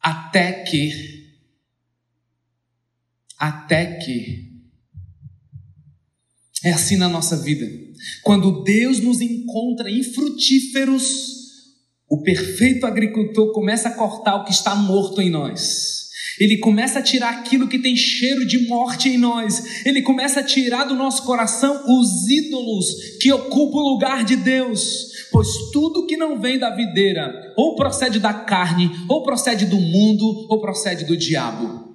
Até 0.00 0.64
que, 0.64 0.90
até 3.38 3.98
que, 3.98 4.48
é 6.64 6.72
assim 6.72 6.96
na 6.96 7.08
nossa 7.08 7.36
vida. 7.36 7.66
Quando 8.22 8.62
Deus 8.62 9.00
nos 9.00 9.20
encontra 9.20 9.90
infrutíferos, 9.90 11.38
o 12.08 12.22
perfeito 12.22 12.86
agricultor 12.86 13.52
começa 13.52 13.88
a 13.88 13.94
cortar 13.94 14.36
o 14.36 14.44
que 14.44 14.52
está 14.52 14.74
morto 14.74 15.20
em 15.20 15.30
nós. 15.30 16.07
Ele 16.40 16.58
começa 16.58 16.98
a 16.98 17.02
tirar 17.02 17.30
aquilo 17.30 17.68
que 17.68 17.78
tem 17.78 17.96
cheiro 17.96 18.46
de 18.46 18.66
morte 18.66 19.08
em 19.08 19.18
nós. 19.18 19.84
Ele 19.84 20.02
começa 20.02 20.40
a 20.40 20.44
tirar 20.44 20.84
do 20.84 20.94
nosso 20.94 21.24
coração 21.24 21.84
os 21.86 22.28
ídolos 22.28 23.18
que 23.20 23.32
ocupam 23.32 23.78
o 23.78 23.92
lugar 23.94 24.24
de 24.24 24.36
Deus. 24.36 25.08
Pois 25.30 25.48
tudo 25.72 26.06
que 26.06 26.16
não 26.16 26.40
vem 26.40 26.58
da 26.58 26.74
videira, 26.74 27.52
ou 27.56 27.74
procede 27.74 28.18
da 28.18 28.32
carne, 28.32 28.90
ou 29.08 29.22
procede 29.22 29.66
do 29.66 29.76
mundo, 29.76 30.46
ou 30.48 30.60
procede 30.60 31.04
do 31.04 31.16
diabo. 31.16 31.86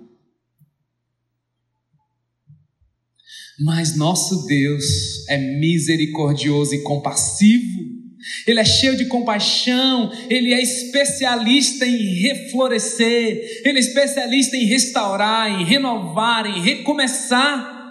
Mas 3.60 3.96
nosso 3.96 4.46
Deus 4.46 5.28
é 5.30 5.38
misericordioso 5.38 6.76
e 6.76 6.82
compassivo 6.82 8.03
ele 8.48 8.60
é 8.60 8.66
cheio 8.66 8.96
de 8.96 9.06
compaixão, 9.06 10.12
ele 10.30 10.54
é 10.54 10.62
especialista 10.62 11.86
em 11.86 12.22
reflorescer, 12.22 13.62
ele 13.66 13.78
é 13.78 13.82
especialista 13.82 14.56
em 14.56 14.66
restaurar, 14.66 15.50
em 15.50 15.66
renovar, 15.66 16.46
em 16.46 16.62
recomeçar. 16.62 17.82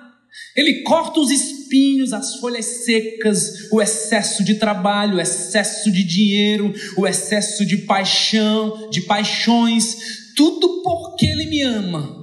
Ele 0.57 0.83
corta 0.83 1.21
os 1.21 1.31
espinhos, 1.31 2.13
as 2.13 2.37
folhas 2.37 2.65
secas, 2.85 3.71
o 3.71 3.81
excesso 3.81 4.43
de 4.45 4.55
trabalho, 4.55 5.17
o 5.17 5.21
excesso 5.21 5.91
de 5.91 6.03
dinheiro, 6.05 6.73
o 6.97 7.07
excesso 7.07 7.65
de 7.65 7.79
paixão, 7.79 8.91
de 8.91 9.03
paixões, 9.03 10.33
tudo 10.35 10.83
porque 10.83 11.27
ele 11.27 11.47
me 11.47 11.63
ama. 11.63 12.23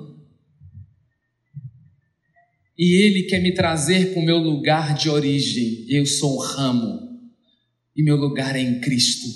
E 2.78 3.04
ele 3.04 3.24
quer 3.24 3.42
me 3.42 3.54
trazer 3.54 4.13
para 4.13 4.22
o 4.22 4.25
meu 4.25 4.38
lugar 4.38 4.96
de 4.96 5.10
origem. 5.10 5.86
Eu 5.89 6.06
sou 6.06 6.36
um 6.36 6.39
ramo 6.39 7.09
e 7.96 8.03
meu 8.03 8.15
lugar 8.15 8.55
é 8.55 8.62
em 8.62 8.79
Cristo. 8.79 9.27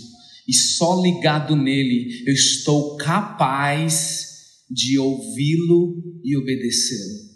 E 0.48 0.53
só 0.53 1.01
ligado 1.01 1.55
nele 1.55 2.24
eu 2.25 2.33
estou 2.33 2.98
capaz 2.98 4.33
de 4.69 4.98
ouvi-lo 4.98 6.01
e 6.24 6.36
obedecê-lo. 6.36 7.33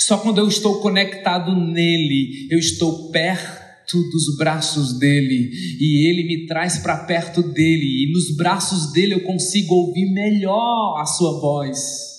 Só 0.00 0.18
quando 0.18 0.38
eu 0.38 0.48
estou 0.48 0.80
conectado 0.80 1.54
nele, 1.54 2.48
eu 2.50 2.58
estou 2.58 3.10
perto 3.10 3.96
dos 4.10 4.36
braços 4.36 4.98
dele 4.98 5.50
e 5.80 6.08
ele 6.08 6.26
me 6.26 6.46
traz 6.46 6.78
para 6.78 7.04
perto 7.04 7.42
dele 7.42 8.04
e 8.04 8.12
nos 8.12 8.36
braços 8.36 8.92
dele 8.92 9.14
eu 9.14 9.24
consigo 9.24 9.74
ouvir 9.74 10.12
melhor 10.12 11.00
a 11.00 11.06
sua 11.06 11.40
voz. 11.40 12.10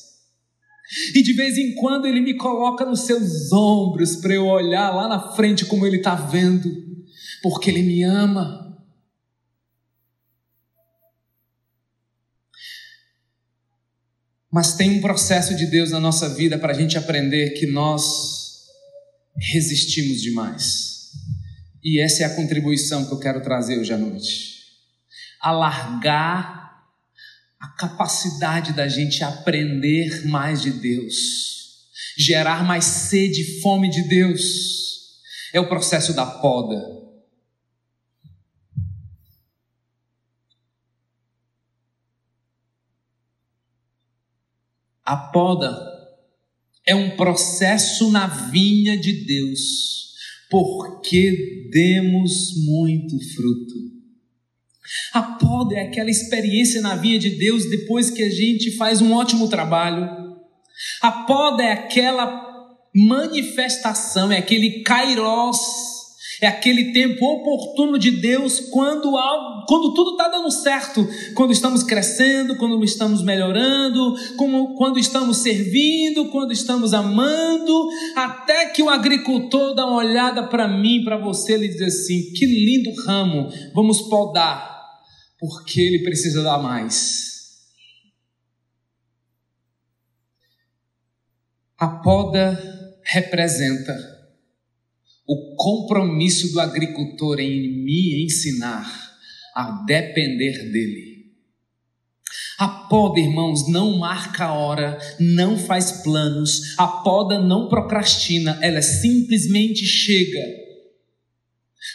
E 1.15 1.21
de 1.21 1.33
vez 1.33 1.57
em 1.57 1.73
quando 1.75 2.05
ele 2.05 2.19
me 2.19 2.33
coloca 2.33 2.83
nos 2.83 3.01
seus 3.01 3.51
ombros 3.53 4.17
para 4.17 4.33
eu 4.33 4.45
olhar 4.45 4.93
lá 4.93 5.07
na 5.07 5.33
frente 5.33 5.65
como 5.65 5.85
ele 5.85 5.97
está 5.97 6.15
vendo 6.15 6.90
porque 7.41 7.69
Ele 7.69 7.81
me 7.81 8.03
ama. 8.03 8.71
Mas 14.51 14.73
tem 14.75 14.97
um 14.97 15.01
processo 15.01 15.55
de 15.55 15.65
Deus 15.65 15.91
na 15.91 15.99
nossa 15.99 16.27
vida 16.27 16.59
para 16.59 16.73
a 16.73 16.75
gente 16.75 16.97
aprender 16.97 17.51
que 17.51 17.65
nós 17.65 18.65
resistimos 19.37 20.21
demais. 20.21 21.09
E 21.83 22.01
essa 22.01 22.23
é 22.23 22.25
a 22.25 22.35
contribuição 22.35 23.05
que 23.05 23.13
eu 23.13 23.19
quero 23.19 23.41
trazer 23.41 23.79
hoje 23.79 23.93
à 23.93 23.97
noite. 23.97 24.61
Alargar 25.39 26.61
a 27.59 27.67
capacidade 27.69 28.73
da 28.73 28.87
gente 28.87 29.23
aprender 29.23 30.27
mais 30.27 30.61
de 30.61 30.71
Deus, 30.71 31.87
gerar 32.17 32.63
mais 32.63 32.83
sede 32.85 33.41
e 33.41 33.61
fome 33.61 33.89
de 33.89 34.03
Deus. 34.07 35.21
É 35.53 35.59
o 35.59 35.69
processo 35.69 36.13
da 36.13 36.25
poda. 36.25 37.00
A 45.11 45.17
poda 45.17 45.77
é 46.87 46.95
um 46.95 47.17
processo 47.17 48.09
na 48.11 48.27
vinha 48.27 48.97
de 48.97 49.25
Deus, 49.25 50.13
porque 50.49 51.67
demos 51.69 52.53
muito 52.65 53.19
fruto. 53.35 53.73
A 55.11 55.21
poda 55.21 55.75
é 55.75 55.81
aquela 55.81 56.09
experiência 56.09 56.79
na 56.79 56.95
vinha 56.95 57.19
de 57.19 57.31
Deus 57.31 57.69
depois 57.69 58.09
que 58.09 58.23
a 58.23 58.29
gente 58.29 58.71
faz 58.77 59.01
um 59.01 59.11
ótimo 59.11 59.49
trabalho. 59.49 60.09
A 61.01 61.11
poda 61.11 61.61
é 61.61 61.73
aquela 61.73 62.79
manifestação, 62.95 64.31
é 64.31 64.37
aquele 64.37 64.81
kairos 64.81 65.59
é 66.41 66.47
aquele 66.47 66.91
tempo 66.91 67.23
oportuno 67.23 67.99
de 67.99 68.09
Deus 68.09 68.59
quando, 68.59 69.11
quando 69.67 69.93
tudo 69.93 70.11
está 70.13 70.27
dando 70.27 70.49
certo, 70.49 71.07
quando 71.35 71.53
estamos 71.53 71.83
crescendo, 71.83 72.57
quando 72.57 72.83
estamos 72.83 73.23
melhorando, 73.23 74.15
quando 74.35 74.97
estamos 74.97 75.37
servindo, 75.37 76.31
quando 76.31 76.51
estamos 76.51 76.95
amando, 76.95 77.87
até 78.15 78.71
que 78.71 78.81
o 78.81 78.89
agricultor 78.89 79.75
dá 79.75 79.85
uma 79.85 79.97
olhada 79.97 80.47
para 80.47 80.67
mim, 80.67 81.03
para 81.03 81.15
você, 81.15 81.53
ele 81.53 81.67
diz 81.67 81.81
assim: 81.83 82.33
que 82.33 82.47
lindo 82.47 82.91
ramo, 83.05 83.47
vamos 83.75 84.01
podar, 84.09 84.81
porque 85.39 85.79
ele 85.79 86.03
precisa 86.03 86.41
dar 86.41 86.57
mais. 86.57 87.21
A 91.77 91.87
poda 91.87 92.59
representa 93.03 94.10
o 95.27 95.55
compromisso 95.55 96.51
do 96.51 96.59
agricultor 96.59 97.39
em 97.39 97.83
me 97.83 98.23
ensinar 98.25 98.85
a 99.55 99.83
depender 99.85 100.71
dele. 100.71 101.11
A 102.57 102.67
poda, 102.67 103.19
irmãos, 103.19 103.67
não 103.67 103.97
marca 103.97 104.53
hora, 104.53 104.99
não 105.19 105.57
faz 105.57 106.03
planos, 106.03 106.77
a 106.77 106.85
poda 106.85 107.39
não 107.39 107.67
procrastina, 107.67 108.59
ela 108.61 108.81
simplesmente 108.81 109.83
chega. 109.85 110.61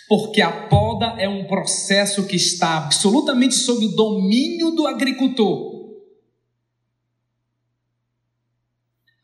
Porque 0.09 0.41
a 0.41 0.51
poda 0.51 1.15
é 1.21 1.29
um 1.29 1.45
processo 1.45 2.27
que 2.27 2.37
está 2.37 2.79
absolutamente 2.79 3.55
sob 3.55 3.85
o 3.85 3.95
domínio 3.95 4.73
do 4.73 4.87
agricultor. 4.87 5.76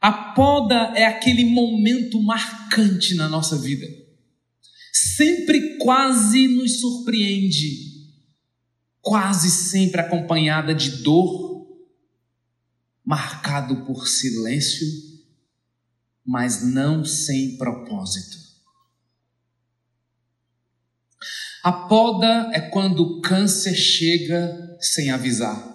A 0.03 0.13
poda 0.35 0.93
é 0.97 1.07
aquele 1.07 1.45
momento 1.45 2.21
marcante 2.21 3.15
na 3.15 3.29
nossa 3.29 3.57
vida 3.57 3.87
sempre 5.17 5.79
quase 5.79 6.47
nos 6.49 6.81
surpreende, 6.81 8.11
quase 9.01 9.51
sempre 9.51 10.01
acompanhada 10.01 10.75
de 10.75 11.03
dor, 11.03 11.67
marcado 13.05 13.85
por 13.85 14.07
silêncio, 14.07 14.87
mas 16.25 16.63
não 16.63 17.05
sem 17.05 17.57
propósito. 17.57 18.43
A 21.65 21.73
poda 21.73 22.51
é 22.53 22.61
quando 22.61 23.01
o 23.01 23.21
câncer 23.21 23.75
chega 23.75 24.77
sem 24.81 25.11
avisar. 25.11 25.72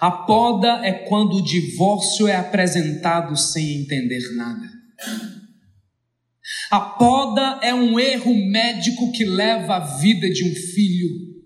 A 0.00 0.10
poda 0.10 0.84
é 0.84 0.92
quando 0.92 1.36
o 1.36 1.44
divórcio 1.44 2.28
é 2.28 2.36
apresentado 2.36 3.36
sem 3.36 3.82
entender 3.82 4.34
nada. 4.34 4.70
A 6.70 6.80
poda 6.80 7.60
é 7.62 7.74
um 7.74 7.98
erro 7.98 8.34
médico 8.34 9.10
que 9.12 9.24
leva 9.24 9.76
a 9.76 9.98
vida 9.98 10.28
de 10.28 10.44
um 10.44 10.54
filho. 10.54 11.36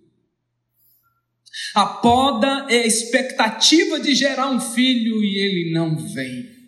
A 1.75 1.87
poda 1.87 2.67
é 2.69 2.79
a 2.79 2.87
expectativa 2.87 4.01
de 4.01 4.15
gerar 4.15 4.51
um 4.51 4.61
filho 4.61 5.23
e 5.23 5.39
ele 5.39 5.73
não 5.73 5.97
vem. 5.97 6.61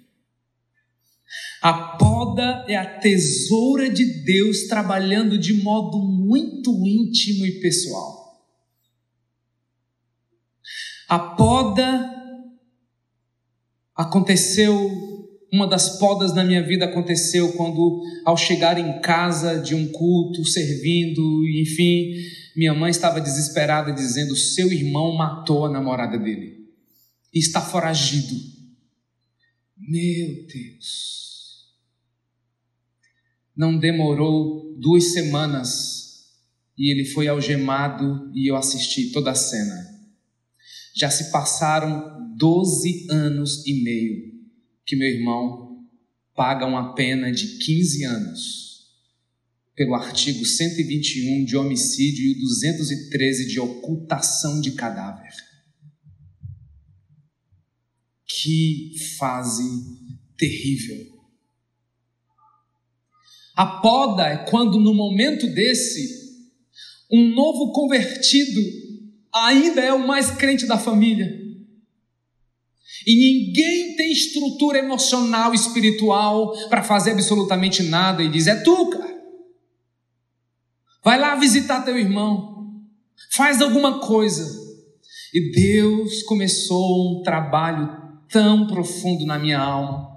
A 1.61 1.73
poda 1.97 2.65
é 2.69 2.77
a 2.77 2.99
tesoura 2.99 3.89
de 3.89 4.05
Deus 4.25 4.67
trabalhando 4.69 5.39
de 5.39 5.55
modo 5.55 5.99
muito 5.99 6.71
íntimo 6.87 7.47
e 7.47 7.61
pessoal. 7.61 8.22
A 11.13 11.19
poda 11.19 12.11
aconteceu 13.95 14.91
uma 15.53 15.69
das 15.69 15.99
podas 15.99 16.35
na 16.35 16.43
minha 16.43 16.67
vida 16.67 16.87
aconteceu 16.87 17.53
quando, 17.53 18.03
ao 18.25 18.35
chegar 18.35 18.79
em 18.79 18.99
casa 19.03 19.61
de 19.61 19.75
um 19.75 19.93
culto, 19.93 20.43
servindo, 20.43 21.47
enfim, 21.61 22.15
minha 22.57 22.73
mãe 22.73 22.91
estava 22.91 23.21
desesperada, 23.21 23.93
dizendo: 23.93 24.35
seu 24.35 24.73
irmão 24.73 25.15
matou 25.15 25.67
a 25.67 25.71
namorada 25.71 26.19
dele 26.19 26.67
e 27.31 27.41
está 27.41 27.61
foragido. 27.61 28.35
Meu 29.77 30.47
Deus! 30.47 31.67
Não 33.55 33.77
demorou 33.77 34.75
duas 34.79 35.13
semanas 35.13 36.31
e 36.79 36.91
ele 36.91 37.05
foi 37.05 37.29
algemado 37.29 38.33
e 38.35 38.51
eu 38.51 38.57
assisti 38.57 39.13
toda 39.13 39.33
a 39.33 39.35
cena. 39.35 39.92
Já 40.95 41.11
se 41.11 41.31
passaram 41.31 42.35
12 42.37 43.07
anos 43.11 43.67
e 43.67 43.83
meio 43.83 44.33
que 44.85 44.97
meu 44.97 45.09
irmão 45.09 45.87
paga 46.35 46.67
uma 46.67 46.95
pena 46.95 47.31
de 47.31 47.59
15 47.59 48.05
anos 48.05 48.63
pelo 49.75 49.95
artigo 49.95 50.45
121 50.45 51.45
de 51.45 51.57
homicídio 51.57 52.25
e 52.25 52.37
o 52.37 52.41
213 52.41 53.49
de 53.49 53.59
ocultação 53.59 54.61
de 54.61 54.73
cadáver. 54.73 55.33
Que 58.27 58.93
fase 59.19 59.63
terrível. 60.37 61.13
A 63.55 63.67
poda 63.81 64.29
é 64.29 64.37
quando, 64.51 64.81
no 64.81 64.95
momento 64.95 65.47
desse, 65.55 66.23
um 67.11 67.35
novo 67.35 67.73
convertido 67.73 68.61
ainda 69.35 69.81
é 69.81 69.93
o 69.93 70.07
mais 70.07 70.31
crente 70.31 70.67
da 70.67 70.79
família. 70.79 71.41
E 73.07 73.17
ninguém 73.17 73.97
tem 73.97 74.13
estrutura 74.13 74.79
emocional, 74.79 75.53
espiritual 75.55 76.53
para 76.69 76.83
fazer 76.83 77.13
absolutamente 77.13 77.83
nada 77.83 78.23
e 78.23 78.29
diz: 78.29 78.47
é 78.47 78.63
tu, 78.63 78.91
cara. 78.91 79.23
Vai 81.05 81.19
lá 81.19 81.35
visitar 81.35 81.83
teu 81.83 81.99
irmão. 81.99 82.53
Faz 83.33 83.61
alguma 83.61 83.99
coisa. 84.01 84.61
E 85.35 85.51
Deus 85.51 86.23
começou 86.25 87.19
um 87.19 87.23
trabalho 87.23 87.89
tão 88.29 88.67
profundo 88.67 89.27
na 89.27 89.39
minha 89.39 89.59
alma. 89.59 90.13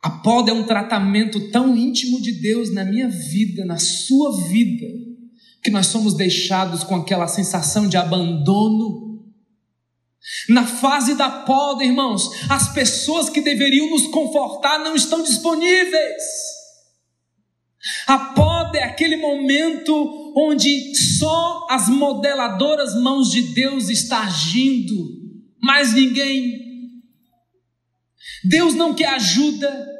A 0.00 0.10
poda 0.10 0.50
é 0.50 0.54
um 0.54 0.66
tratamento 0.66 1.50
tão 1.50 1.76
íntimo 1.76 2.20
de 2.20 2.32
Deus 2.32 2.72
na 2.72 2.84
minha 2.84 3.08
vida, 3.08 3.64
na 3.64 3.78
sua 3.78 4.48
vida, 4.48 4.86
que 5.62 5.70
nós 5.70 5.86
somos 5.86 6.14
deixados 6.14 6.82
com 6.82 6.96
aquela 6.96 7.28
sensação 7.28 7.88
de 7.88 7.96
abandono. 7.96 9.22
Na 10.48 10.66
fase 10.66 11.14
da 11.14 11.30
poda, 11.30 11.84
irmãos, 11.84 12.28
as 12.48 12.72
pessoas 12.72 13.28
que 13.28 13.40
deveriam 13.40 13.90
nos 13.90 14.08
confortar 14.08 14.78
não 14.78 14.94
estão 14.94 15.22
disponíveis. 15.22 16.22
A 18.06 18.18
poda 18.18 18.78
é 18.78 18.84
aquele 18.84 19.16
momento 19.16 20.32
onde 20.36 20.94
só 21.18 21.66
as 21.68 21.88
modeladoras 21.88 22.94
mãos 23.00 23.30
de 23.30 23.42
Deus 23.54 23.88
está 23.88 24.20
agindo, 24.22 24.94
mais 25.60 25.92
ninguém. 25.92 26.60
Deus 28.44 28.74
não 28.74 28.94
quer 28.94 29.08
ajuda, 29.08 29.92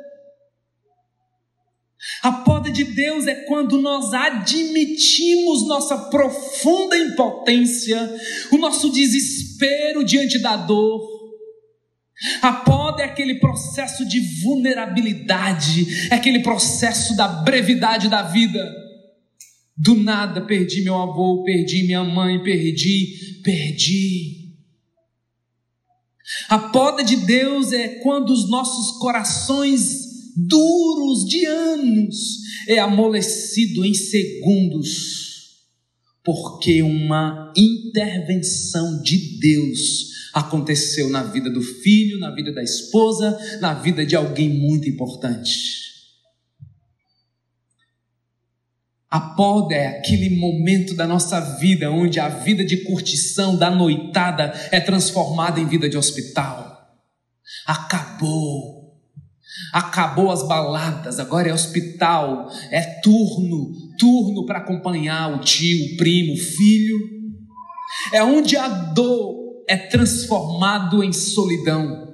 a 2.23 2.33
de 2.73 2.85
Deus 2.85 3.27
é 3.27 3.35
quando 3.45 3.81
nós 3.81 4.13
admitimos 4.13 5.67
nossa 5.69 5.97
profunda 5.97 6.97
impotência, 6.97 7.99
o 8.51 8.57
nosso 8.57 8.91
desespero 8.91 10.05
diante 10.05 10.39
da 10.39 10.57
dor. 10.57 11.13
A 12.41 12.53
poda 12.53 13.03
é 13.03 13.07
aquele 13.07 13.37
processo 13.37 14.07
de 14.07 14.21
vulnerabilidade, 14.43 16.09
é 16.11 16.15
aquele 16.15 16.41
processo 16.41 17.17
da 17.17 17.29
brevidade 17.29 18.09
da 18.09 18.23
vida. 18.23 18.83
Do 19.77 19.95
nada 19.97 20.41
perdi 20.41 20.83
meu 20.83 20.97
avô, 21.01 21.43
perdi 21.45 21.85
minha 21.85 22.05
mãe, 22.05 22.43
perdi, 22.43 23.41
perdi. 23.43 24.43
A 26.49 26.59
poda 26.59 27.03
de 27.03 27.17
Deus 27.17 27.73
é 27.73 27.89
quando 28.01 28.31
os 28.31 28.49
nossos 28.49 28.99
corações 28.99 30.02
duros 30.37 31.25
de 31.25 31.45
anos 31.47 32.39
é 32.69 32.79
amolecido 32.79 33.85
em 33.85 33.95
segundos, 33.95 35.63
porque 36.25 36.83
uma 36.83 37.53
intervenção 37.57 39.03
de 39.03 39.39
Deus 39.39 40.13
aconteceu 40.33 41.11
na 41.11 41.23
vida 41.23 41.51
do 41.51 41.63
filho, 41.63 42.19
na 42.19 42.31
vida 42.31 42.53
da 42.53 42.63
esposa, 42.63 43.39
na 43.61 43.75
vida 43.75 44.07
de 44.07 44.17
alguém 44.17 44.49
muito 44.49 44.89
importante. 44.89 45.83
A 49.11 49.21
poda 49.21 49.75
é 49.75 49.89
aquele 49.89 50.31
momento 50.31 50.95
da 50.95 51.07
nossa 51.07 51.39
vida 51.59 51.91
onde 51.91 52.19
a 52.19 52.31
vida 52.31 52.65
de 52.65 52.79
curtição 52.79 53.55
da 53.55 53.71
noitada 53.71 54.55
é 54.73 54.81
transformada 54.81 55.61
em 55.61 55.67
vida 55.67 55.87
de 55.87 55.99
hospital. 55.99 56.97
Acabou 57.67 58.82
Acabou 59.73 60.31
as 60.31 60.47
baladas, 60.47 61.19
agora 61.19 61.49
é 61.49 61.53
hospital, 61.53 62.51
é 62.71 63.01
turno, 63.01 63.73
turno 63.99 64.47
para 64.47 64.59
acompanhar 64.59 65.35
o 65.35 65.41
tio, 65.41 65.95
o 65.95 65.97
primo, 65.97 66.35
o 66.35 66.37
filho. 66.37 66.99
É 68.13 68.23
onde 68.23 68.57
a 68.57 68.69
dor 68.69 69.65
é 69.69 69.77
transformado 69.77 71.03
em 71.05 71.13
solidão. 71.13 72.13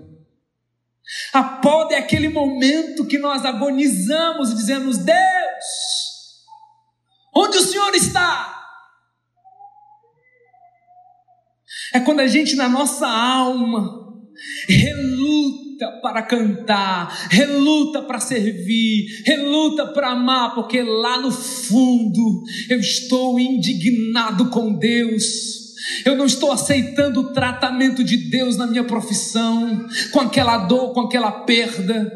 A 1.32 1.42
poda 1.42 1.94
é 1.94 1.98
aquele 1.98 2.28
momento 2.28 3.06
que 3.06 3.18
nós 3.18 3.44
agonizamos 3.44 4.50
e 4.50 4.54
dizemos: 4.54 4.98
Deus, 4.98 5.16
onde 7.34 7.56
o 7.56 7.62
Senhor 7.62 7.94
está? 7.94 8.56
É 11.94 12.00
quando 12.00 12.20
a 12.20 12.26
gente, 12.26 12.54
na 12.56 12.68
nossa 12.68 13.06
alma, 13.06 14.07
reluta 14.68 15.90
para 16.02 16.22
cantar, 16.22 17.28
reluta 17.30 18.02
para 18.02 18.20
servir, 18.20 19.22
reluta 19.24 19.86
para 19.86 20.10
amar, 20.10 20.54
porque 20.54 20.82
lá 20.82 21.20
no 21.20 21.30
fundo 21.30 22.42
eu 22.68 22.78
estou 22.78 23.38
indignado 23.38 24.50
com 24.50 24.74
Deus. 24.74 25.58
Eu 26.04 26.16
não 26.16 26.26
estou 26.26 26.52
aceitando 26.52 27.20
o 27.20 27.32
tratamento 27.32 28.04
de 28.04 28.16
Deus 28.16 28.56
na 28.56 28.66
minha 28.66 28.84
profissão, 28.84 29.86
com 30.12 30.20
aquela 30.20 30.58
dor, 30.58 30.92
com 30.92 31.00
aquela 31.00 31.30
perda. 31.30 32.12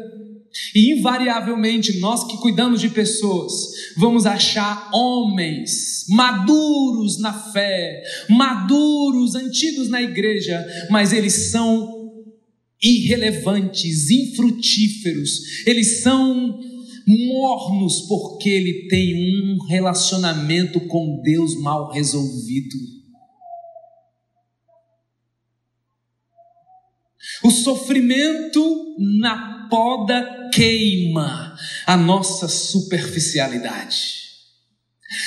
E 0.75 0.91
invariavelmente 0.91 1.99
nós 1.99 2.23
que 2.25 2.37
cuidamos 2.37 2.79
de 2.79 2.89
pessoas, 2.89 3.53
vamos 3.97 4.27
achar 4.27 4.89
homens 4.93 6.05
maduros 6.09 7.19
na 7.19 7.33
fé, 7.33 8.03
maduros, 8.29 9.33
antigos 9.33 9.89
na 9.89 10.01
igreja, 10.01 10.63
mas 10.91 11.11
eles 11.11 11.49
são 11.51 12.02
irrelevantes, 12.83 14.09
infrutíferos, 14.09 15.65
eles 15.65 16.01
são 16.01 16.59
mornos 17.07 18.01
porque 18.01 18.49
ele 18.49 18.87
tem 18.87 19.15
um 19.15 19.65
relacionamento 19.67 20.79
com 20.81 21.21
Deus 21.21 21.59
mal 21.61 21.91
resolvido. 21.91 22.75
O 27.43 27.49
sofrimento 27.49 28.95
na 29.19 29.67
poda 29.69 30.49
queima 30.53 31.57
a 31.85 31.97
nossa 31.97 32.47
superficialidade. 32.47 34.22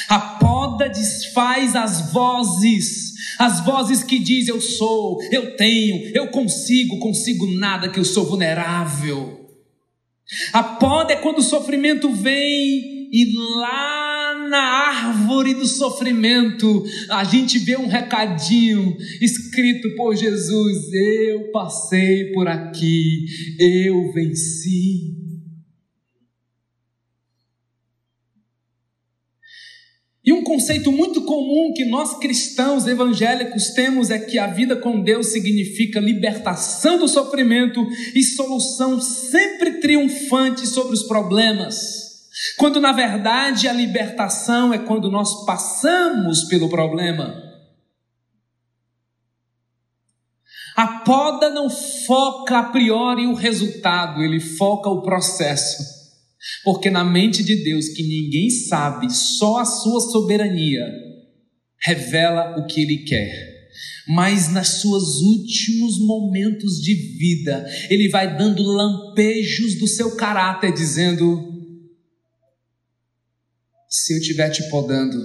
A 0.09 0.19
poda 0.19 0.89
desfaz 0.89 1.75
as 1.77 2.13
vozes 2.13 3.17
as 3.39 3.65
vozes 3.65 4.03
que 4.03 4.19
dizem 4.19 4.55
eu 4.55 4.61
sou, 4.61 5.19
eu 5.31 5.57
tenho, 5.57 6.11
eu 6.15 6.29
consigo, 6.29 6.99
consigo 6.99 7.47
nada, 7.59 7.89
que 7.89 7.99
eu 7.99 8.05
sou 8.05 8.25
vulnerável. 8.25 9.47
A 10.53 10.63
poda 10.63 11.13
é 11.13 11.17
quando 11.17 11.39
o 11.39 11.43
sofrimento 11.43 12.11
vem 12.13 13.09
e 13.13 13.33
lá 13.59 14.49
na 14.49 14.59
árvore 14.59 15.55
do 15.55 15.67
sofrimento 15.67 16.85
a 17.11 17.25
gente 17.25 17.59
vê 17.59 17.77
um 17.77 17.87
recadinho 17.87 18.97
escrito 19.21 19.95
por 19.97 20.17
Jesus: 20.17 20.93
Eu 20.93 21.51
passei 21.53 22.33
por 22.33 22.49
aqui, 22.49 23.27
eu 23.59 24.13
venci. 24.13 25.16
E 30.27 30.33
um 30.33 30.43
conceito 30.43 30.91
muito 30.91 31.23
comum 31.23 31.73
que 31.73 31.85
nós 31.85 32.19
cristãos 32.19 32.85
evangélicos 32.85 33.69
temos 33.71 34.11
é 34.11 34.19
que 34.19 34.39
a 34.41 34.49
vida 34.49 34.75
com 34.75 35.01
Deus 35.01 35.29
significa 35.29 36.01
libertação 36.01 36.99
do 36.99 37.07
sofrimento 37.07 37.87
e 38.13 38.25
solução 38.25 39.01
sempre 39.01 39.75
triunfante 39.75 40.67
sobre 40.67 40.95
os 40.95 41.05
problemas. 41.05 42.27
Quando 42.59 42.81
na 42.81 42.91
verdade 42.91 43.69
a 43.69 43.73
libertação 43.73 44.75
é 44.75 44.79
quando 44.79 45.09
nós 45.09 45.47
passamos 45.47 46.43
pelo 46.49 46.69
problema. 46.69 47.41
A 50.75 50.89
poda 51.05 51.51
não 51.51 51.71
foca 51.71 52.59
a 52.59 52.65
priori 52.65 53.29
o 53.29 53.33
resultado, 53.33 54.21
ele 54.21 54.41
foca 54.41 54.91
o 54.91 55.03
processo. 55.03 55.96
Porque 56.65 56.91
na 56.91 57.05
mente 57.05 57.43
de 57.43 57.57
Deus, 57.63 57.89
que 57.89 58.03
ninguém 58.03 58.51
sabe, 58.51 59.13
só 59.13 59.59
a 59.59 59.65
sua 59.65 60.01
soberania 60.01 60.85
revela 61.81 62.59
o 62.59 62.67
que 62.67 62.81
ele 62.81 63.05
quer. 63.05 63.57
Mas 64.09 64.53
nas 64.53 64.81
suas 64.81 65.21
últimos 65.21 65.99
momentos 65.99 66.81
de 66.81 66.95
vida, 67.19 67.67
ele 67.91 68.09
vai 68.09 68.37
dando 68.37 68.63
lampejos 68.63 69.79
do 69.79 69.87
seu 69.87 70.17
caráter, 70.17 70.73
dizendo: 70.73 71.53
Se 73.89 74.15
eu 74.15 74.19
estiver 74.19 74.51
te 74.51 74.69
podando, 74.71 75.19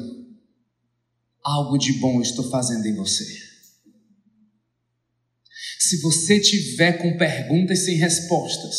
algo 1.43 1.77
de 1.77 1.93
bom 1.93 2.15
eu 2.15 2.21
estou 2.21 2.49
fazendo 2.49 2.85
em 2.85 2.95
você. 2.95 3.23
Se 5.79 6.01
você 6.01 6.39
tiver 6.39 6.93
com 6.93 7.17
perguntas 7.17 7.85
sem 7.85 7.95
respostas, 7.97 8.75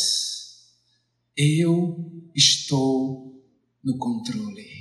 eu 1.35 2.22
estou 2.35 3.43
no 3.83 3.97
controle. 3.97 4.73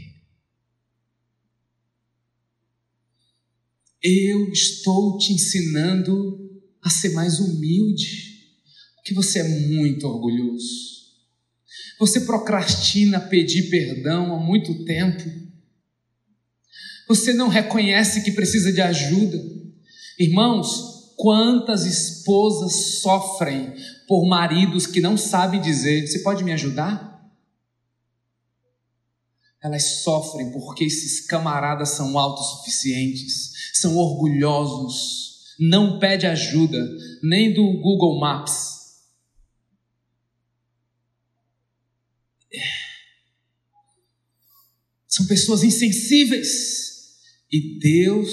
Eu 4.02 4.50
estou 4.50 5.16
te 5.18 5.32
ensinando 5.32 6.50
a 6.82 6.90
ser 6.90 7.10
mais 7.10 7.38
humilde, 7.38 8.32
porque 8.96 9.14
você 9.14 9.38
é 9.40 9.48
muito 9.68 10.06
orgulhoso. 10.06 10.92
Você 11.98 12.22
procrastina 12.22 13.20
pedir 13.20 13.70
perdão 13.70 14.34
há 14.34 14.40
muito 14.40 14.84
tempo. 14.84 15.22
Você 17.06 17.32
não 17.32 17.48
reconhece 17.48 18.24
que 18.24 18.32
precisa 18.32 18.72
de 18.72 18.80
ajuda. 18.80 19.40
Irmãos, 20.18 21.14
quantas 21.16 21.84
esposas 21.84 23.00
sofrem 23.00 23.72
por 24.08 24.26
maridos 24.26 24.86
que 24.86 25.00
não 25.00 25.16
sabem 25.16 25.60
dizer: 25.60 26.06
Você 26.06 26.18
pode 26.20 26.42
me 26.42 26.52
ajudar? 26.52 27.11
Elas 29.62 30.02
sofrem 30.02 30.50
porque 30.50 30.84
esses 30.84 31.24
camaradas 31.26 31.90
são 31.90 32.18
autossuficientes, 32.18 33.52
são 33.74 33.96
orgulhosos, 33.96 35.54
não 35.58 36.00
pede 36.00 36.26
ajuda, 36.26 36.78
nem 37.22 37.54
do 37.54 37.62
Google 37.80 38.18
Maps. 38.18 38.72
São 45.06 45.26
pessoas 45.26 45.62
insensíveis. 45.62 47.02
E 47.52 47.78
Deus, 47.78 48.30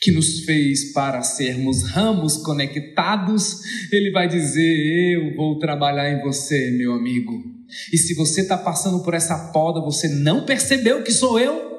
que 0.00 0.10
nos 0.10 0.40
fez 0.40 0.92
para 0.92 1.22
sermos 1.22 1.82
ramos 1.90 2.38
conectados, 2.38 3.60
Ele 3.92 4.10
vai 4.10 4.26
dizer: 4.26 5.14
Eu 5.14 5.36
vou 5.36 5.58
trabalhar 5.58 6.10
em 6.10 6.22
você, 6.22 6.70
meu 6.70 6.94
amigo. 6.94 7.61
E 7.92 7.96
se 7.96 8.14
você 8.14 8.42
está 8.42 8.56
passando 8.58 9.02
por 9.02 9.14
essa 9.14 9.50
poda, 9.52 9.80
você 9.80 10.08
não 10.08 10.44
percebeu 10.44 11.02
que 11.02 11.12
sou 11.12 11.38
eu? 11.38 11.72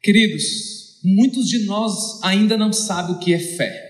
Queridos, 0.00 1.00
muitos 1.02 1.48
de 1.48 1.64
nós 1.64 2.22
ainda 2.22 2.56
não 2.56 2.72
sabem 2.72 3.16
o 3.16 3.18
que 3.18 3.34
é 3.34 3.38
fé. 3.40 3.86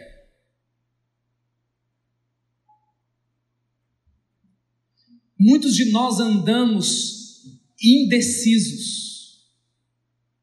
Muitos 5.38 5.74
de 5.74 5.90
nós 5.90 6.18
andamos 6.18 7.44
indecisos. 7.82 9.44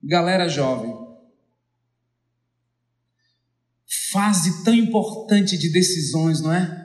Galera 0.04 0.48
jovem, 0.48 0.94
fase 4.14 4.64
tão 4.64 4.74
importante 4.74 5.58
de 5.58 5.70
decisões, 5.70 6.40
não 6.40 6.54
é? 6.54 6.82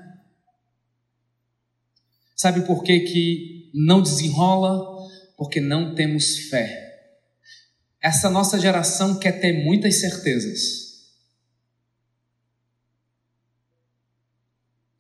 Sabe 2.35 2.67
por 2.67 2.83
que, 2.83 2.99
que 3.01 3.71
não 3.73 4.03
desenrola? 4.03 5.07
Porque 5.37 5.61
não 5.61 5.95
temos 5.95 6.49
fé. 6.49 6.87
Essa 8.01 8.29
nossa 8.29 8.59
geração 8.59 9.19
quer 9.21 9.41
ter 9.41 9.65
muitas 9.65 10.01
certezas. 10.01 10.89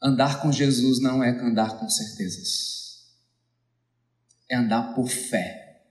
Andar 0.00 0.40
com 0.40 0.52
Jesus 0.52 1.00
não 1.00 1.24
é 1.24 1.30
andar 1.30 1.78
com 1.80 1.88
certezas 1.88 2.78
é 4.48 4.56
andar 4.56 4.94
por 4.94 5.08
fé. 5.08 5.82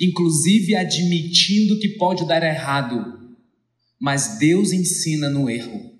Inclusive 0.00 0.74
admitindo 0.74 1.78
que 1.78 1.90
pode 1.90 2.26
dar 2.26 2.42
errado, 2.42 3.19
mas 4.00 4.38
Deus 4.38 4.72
ensina 4.72 5.28
no 5.28 5.50
erro. 5.50 5.90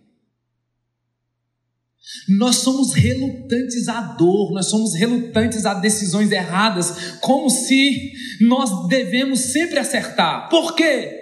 Nós 2.29 2.57
somos 2.57 2.95
relutantes 2.95 3.87
à 3.89 4.01
dor, 4.01 4.53
nós 4.53 4.67
somos 4.67 4.95
relutantes 4.95 5.67
a 5.67 5.75
decisões 5.75 6.33
erradas, 6.33 7.19
como 7.21 7.51
se 7.51 8.13
nós 8.41 8.89
devemos 8.89 9.39
sempre 9.39 9.79
acertar. 9.79 10.49
Por 10.49 10.75
quê? 10.75 11.19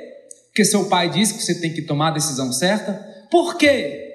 Porque 0.47 0.65
seu 0.65 0.89
pai 0.89 1.11
disse 1.11 1.35
que 1.35 1.43
você 1.43 1.61
tem 1.61 1.75
que 1.75 1.83
tomar 1.83 2.09
a 2.09 2.15
decisão 2.15 2.53
certa? 2.53 2.95
Por 3.31 3.57
quê? 3.57 4.07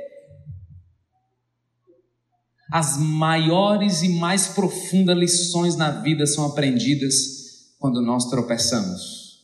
As 2.71 2.97
maiores 2.97 4.02
e 4.02 4.10
mais 4.10 4.47
profundas 4.47 5.17
lições 5.17 5.76
na 5.76 5.91
vida 6.02 6.26
são 6.26 6.45
aprendidas 6.45 7.76
quando 7.78 8.02
nós 8.02 8.30
tropeçamos. 8.30 9.43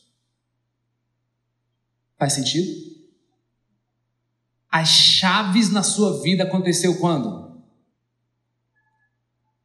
Faz 2.18 2.32
sentido? 2.32 2.89
As 4.70 4.88
chaves 4.88 5.70
na 5.70 5.82
sua 5.82 6.22
vida 6.22 6.44
aconteceu 6.44 6.98
quando? 6.98 7.50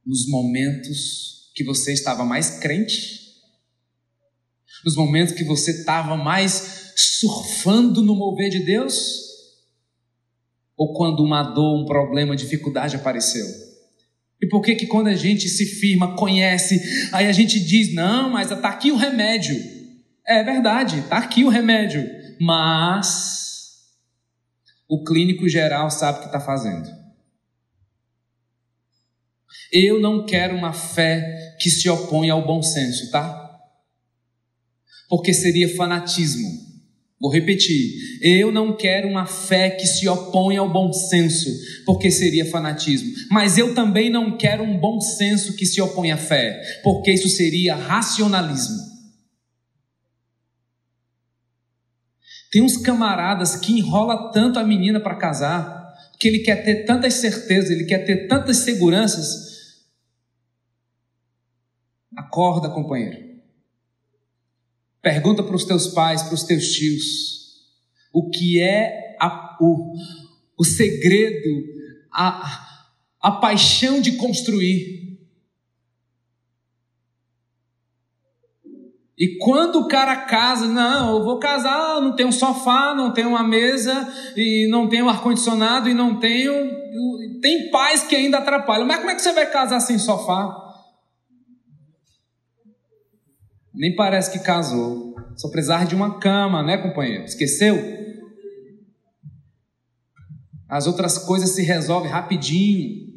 Nos 0.05 0.27
momentos 0.27 1.51
que 1.53 1.63
você 1.63 1.93
estava 1.93 2.25
mais 2.25 2.59
crente, 2.59 3.25
nos 4.83 4.95
momentos 4.95 5.33
que 5.33 5.43
você 5.43 5.71
estava 5.71 6.17
mais 6.17 6.93
surfando 6.95 8.01
no 8.01 8.15
mover 8.15 8.49
de 8.49 8.59
Deus, 8.59 9.25
ou 10.75 10.93
quando 10.93 11.23
uma 11.23 11.43
dor, 11.43 11.81
um 11.81 11.85
problema, 11.85 12.35
dificuldade 12.35 12.95
apareceu? 12.95 13.45
E 14.41 14.47
por 14.47 14.61
que 14.61 14.75
que 14.75 14.87
quando 14.87 15.07
a 15.07 15.15
gente 15.15 15.47
se 15.47 15.65
firma, 15.65 16.15
conhece, 16.15 16.79
aí 17.11 17.27
a 17.27 17.31
gente 17.31 17.59
diz, 17.59 17.93
não, 17.93 18.31
mas 18.31 18.51
está 18.51 18.69
aqui 18.69 18.91
o 18.91 18.97
remédio. 18.97 19.55
É 20.27 20.43
verdade, 20.43 20.99
está 20.99 21.17
aqui 21.17 21.43
o 21.43 21.49
remédio. 21.49 22.03
Mas 22.41 23.44
o 24.87 25.03
clínico 25.03 25.47
geral 25.47 25.89
sabe 25.89 26.17
o 26.17 26.21
que 26.21 26.27
está 26.27 26.39
fazendo. 26.39 26.89
Eu 29.71 29.99
não 29.99 30.25
quero 30.25 30.55
uma 30.55 30.73
fé 30.73 31.55
que 31.59 31.69
se 31.69 31.89
opõe 31.89 32.29
ao 32.29 32.45
bom 32.45 32.61
senso, 32.61 33.09
tá? 33.11 33.41
Porque 35.09 35.33
seria 35.33 35.75
fanatismo. 35.75 36.65
Vou 37.19 37.31
repetir. 37.31 37.93
Eu 38.21 38.51
não 38.51 38.75
quero 38.75 39.07
uma 39.07 39.25
fé 39.25 39.69
que 39.69 39.87
se 39.87 40.07
opõe 40.07 40.57
ao 40.57 40.71
bom 40.71 40.91
senso, 40.93 41.49
porque 41.85 42.11
seria 42.11 42.45
fanatismo. 42.45 43.11
Mas 43.31 43.57
eu 43.57 43.73
também 43.73 44.09
não 44.09 44.37
quero 44.37 44.63
um 44.63 44.77
bom 44.77 44.99
senso 44.99 45.55
que 45.55 45.65
se 45.65 45.81
opõe 45.81 46.11
à 46.11 46.17
fé, 46.17 46.61
porque 46.83 47.11
isso 47.11 47.29
seria 47.29 47.75
racionalismo. 47.75 48.77
Tem 52.51 52.61
uns 52.61 52.77
camaradas 52.77 53.55
que 53.55 53.73
enrola 53.73 54.31
tanto 54.31 54.59
a 54.59 54.63
menina 54.63 54.99
para 54.99 55.15
casar, 55.15 55.93
que 56.19 56.27
ele 56.27 56.39
quer 56.39 56.63
ter 56.63 56.85
tantas 56.85 57.15
certezas, 57.15 57.69
ele 57.69 57.85
quer 57.85 57.99
ter 57.99 58.27
tantas 58.27 58.57
seguranças. 58.57 59.85
Acorda, 62.15 62.69
companheiro. 62.69 63.25
Pergunta 65.01 65.43
para 65.43 65.55
os 65.55 65.65
teus 65.65 65.87
pais, 65.87 66.23
para 66.23 66.33
os 66.33 66.43
teus 66.43 66.71
tios, 66.71 67.61
o 68.11 68.29
que 68.29 68.59
é 68.59 69.15
a, 69.19 69.57
o, 69.61 69.93
o 70.57 70.63
segredo, 70.63 71.63
a, 72.11 72.87
a 73.21 73.31
paixão 73.33 74.01
de 74.01 74.13
construir. 74.13 75.04
E 79.17 79.37
quando 79.37 79.79
o 79.79 79.87
cara 79.87 80.25
casa, 80.25 80.67
não, 80.67 81.17
eu 81.17 81.23
vou 81.23 81.39
casar, 81.39 82.01
não 82.01 82.13
tenho 82.15 82.33
sofá, 82.33 82.93
não 82.93 83.13
tenho 83.13 83.29
uma 83.29 83.47
mesa, 83.47 84.13
e 84.35 84.67
não 84.69 84.89
tenho 84.89 85.07
ar-condicionado, 85.07 85.87
e 85.87 85.93
não 85.93 86.19
tenho. 86.19 86.51
Tem 87.41 87.69
pais 87.71 88.03
que 88.03 88.15
ainda 88.15 88.39
atrapalham. 88.39 88.85
Mas 88.85 88.97
como 88.97 89.11
é 89.11 89.15
que 89.15 89.21
você 89.21 89.31
vai 89.31 89.49
casar 89.49 89.79
sem 89.79 89.97
sofá? 89.97 90.53
Nem 93.73 93.95
parece 93.95 94.31
que 94.31 94.39
casou. 94.39 95.15
Só 95.37 95.49
precisava 95.49 95.85
de 95.85 95.95
uma 95.95 96.19
cama, 96.19 96.61
né, 96.61 96.77
companheiro? 96.77 97.23
Esqueceu? 97.23 97.77
As 100.67 100.87
outras 100.87 101.17
coisas 101.17 101.51
se 101.51 101.61
resolvem 101.61 102.11
rapidinho. 102.11 103.14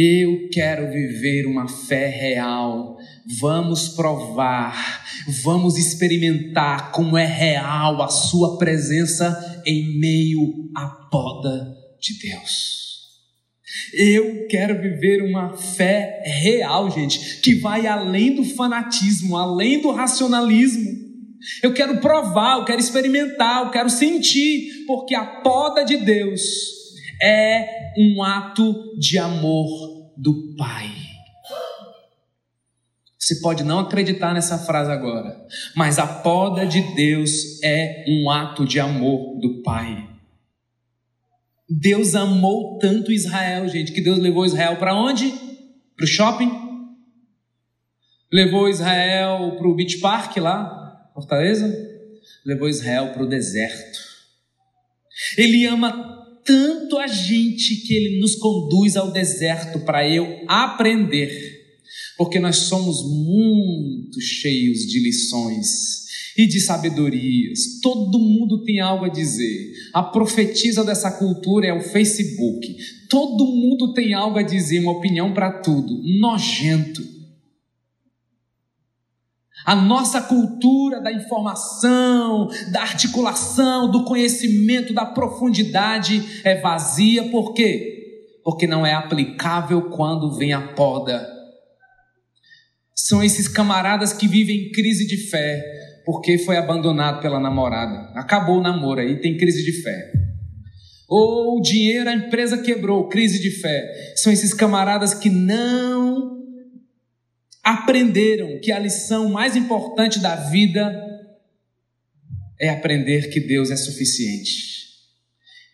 Eu 0.00 0.48
quero 0.52 0.92
viver 0.92 1.44
uma 1.44 1.66
fé 1.66 2.06
real. 2.06 2.96
Vamos 3.40 3.88
provar, 3.88 5.04
vamos 5.42 5.76
experimentar 5.76 6.92
como 6.92 7.18
é 7.18 7.26
real 7.26 8.00
a 8.00 8.06
Sua 8.06 8.58
presença 8.58 9.60
em 9.66 9.98
meio 9.98 10.70
à 10.76 10.86
poda 11.10 11.74
de 12.00 12.16
Deus. 12.16 12.78
Eu 13.92 14.46
quero 14.46 14.80
viver 14.80 15.20
uma 15.20 15.56
fé 15.56 16.22
real, 16.24 16.88
gente, 16.92 17.40
que 17.40 17.56
vai 17.56 17.88
além 17.88 18.36
do 18.36 18.44
fanatismo, 18.44 19.36
além 19.36 19.82
do 19.82 19.90
racionalismo. 19.90 20.96
Eu 21.60 21.74
quero 21.74 22.00
provar, 22.00 22.58
eu 22.58 22.64
quero 22.64 22.78
experimentar, 22.78 23.64
eu 23.64 23.70
quero 23.72 23.90
sentir, 23.90 24.84
porque 24.86 25.16
a 25.16 25.24
poda 25.42 25.82
de 25.82 25.96
Deus 25.96 26.77
é 27.22 27.94
um 27.96 28.22
ato 28.22 28.96
de 28.98 29.18
amor 29.18 30.12
do 30.16 30.54
Pai. 30.56 30.90
Você 33.18 33.40
pode 33.40 33.62
não 33.62 33.80
acreditar 33.80 34.32
nessa 34.32 34.58
frase 34.58 34.90
agora, 34.90 35.46
mas 35.76 35.98
a 35.98 36.06
poda 36.06 36.66
de 36.66 36.80
Deus 36.94 37.62
é 37.62 38.04
um 38.08 38.30
ato 38.30 38.64
de 38.64 38.80
amor 38.80 39.38
do 39.38 39.62
Pai. 39.62 40.08
Deus 41.68 42.14
amou 42.14 42.78
tanto 42.78 43.12
Israel, 43.12 43.68
gente, 43.68 43.92
que 43.92 44.00
Deus 44.00 44.18
levou 44.18 44.46
Israel 44.46 44.76
para 44.76 44.94
onde? 44.94 45.30
Para 45.94 46.04
o 46.04 46.06
shopping? 46.06 46.50
Levou 48.32 48.68
Israel 48.68 49.56
para 49.58 49.68
o 49.68 49.74
Beach 49.74 49.98
Park 49.98 50.36
lá, 50.38 51.10
Fortaleza? 51.12 51.70
Levou 52.46 52.68
Israel 52.68 53.12
para 53.12 53.22
o 53.22 53.28
deserto. 53.28 53.98
Ele 55.36 55.66
ama 55.66 56.17
tanto 56.48 56.96
a 56.96 57.06
gente 57.06 57.76
que 57.76 57.92
ele 57.92 58.18
nos 58.20 58.34
conduz 58.34 58.96
ao 58.96 59.12
deserto 59.12 59.80
para 59.80 60.08
eu 60.08 60.44
aprender, 60.48 61.76
porque 62.16 62.40
nós 62.40 62.56
somos 62.56 63.04
muito 63.04 64.18
cheios 64.18 64.86
de 64.86 64.98
lições 64.98 66.06
e 66.38 66.46
de 66.46 66.58
sabedorias. 66.58 67.80
Todo 67.82 68.18
mundo 68.18 68.64
tem 68.64 68.80
algo 68.80 69.04
a 69.04 69.10
dizer. 69.10 69.74
A 69.92 70.02
profetisa 70.02 70.82
dessa 70.82 71.10
cultura 71.10 71.66
é 71.66 71.72
o 71.74 71.82
Facebook. 71.82 72.74
Todo 73.10 73.44
mundo 73.44 73.92
tem 73.92 74.14
algo 74.14 74.38
a 74.38 74.42
dizer, 74.42 74.78
uma 74.78 74.92
opinião 74.92 75.34
para 75.34 75.50
tudo. 75.50 76.00
Nojento. 76.18 77.17
A 79.64 79.74
nossa 79.74 80.22
cultura 80.22 81.00
da 81.00 81.12
informação, 81.12 82.48
da 82.72 82.80
articulação, 82.80 83.90
do 83.90 84.04
conhecimento, 84.04 84.94
da 84.94 85.04
profundidade 85.04 86.40
é 86.44 86.60
vazia, 86.60 87.24
por 87.24 87.52
quê? 87.52 87.96
Porque 88.42 88.66
não 88.66 88.86
é 88.86 88.94
aplicável 88.94 89.90
quando 89.90 90.34
vem 90.36 90.52
a 90.52 90.60
poda. 90.60 91.26
São 92.94 93.22
esses 93.22 93.46
camaradas 93.46 94.12
que 94.12 94.26
vivem 94.26 94.70
crise 94.72 95.06
de 95.06 95.28
fé, 95.28 95.62
porque 96.04 96.38
foi 96.38 96.56
abandonado 96.56 97.20
pela 97.20 97.38
namorada. 97.38 98.10
Acabou 98.14 98.58
o 98.58 98.62
namoro 98.62 99.00
aí, 99.00 99.20
tem 99.20 99.36
crise 99.36 99.62
de 99.64 99.82
fé. 99.82 100.12
Ou 101.08 101.58
o 101.58 101.62
dinheiro, 101.62 102.08
a 102.08 102.14
empresa 102.14 102.58
quebrou, 102.58 103.08
crise 103.08 103.40
de 103.40 103.50
fé. 103.50 104.12
São 104.16 104.32
esses 104.32 104.52
camaradas 104.52 105.14
que 105.14 105.30
não 105.30 106.37
aprenderam 107.68 108.58
que 108.60 108.72
a 108.72 108.78
lição 108.78 109.28
mais 109.28 109.54
importante 109.54 110.20
da 110.20 110.34
vida 110.34 110.90
é 112.58 112.70
aprender 112.70 113.28
que 113.28 113.38
Deus 113.38 113.70
é 113.70 113.76
suficiente. 113.76 114.88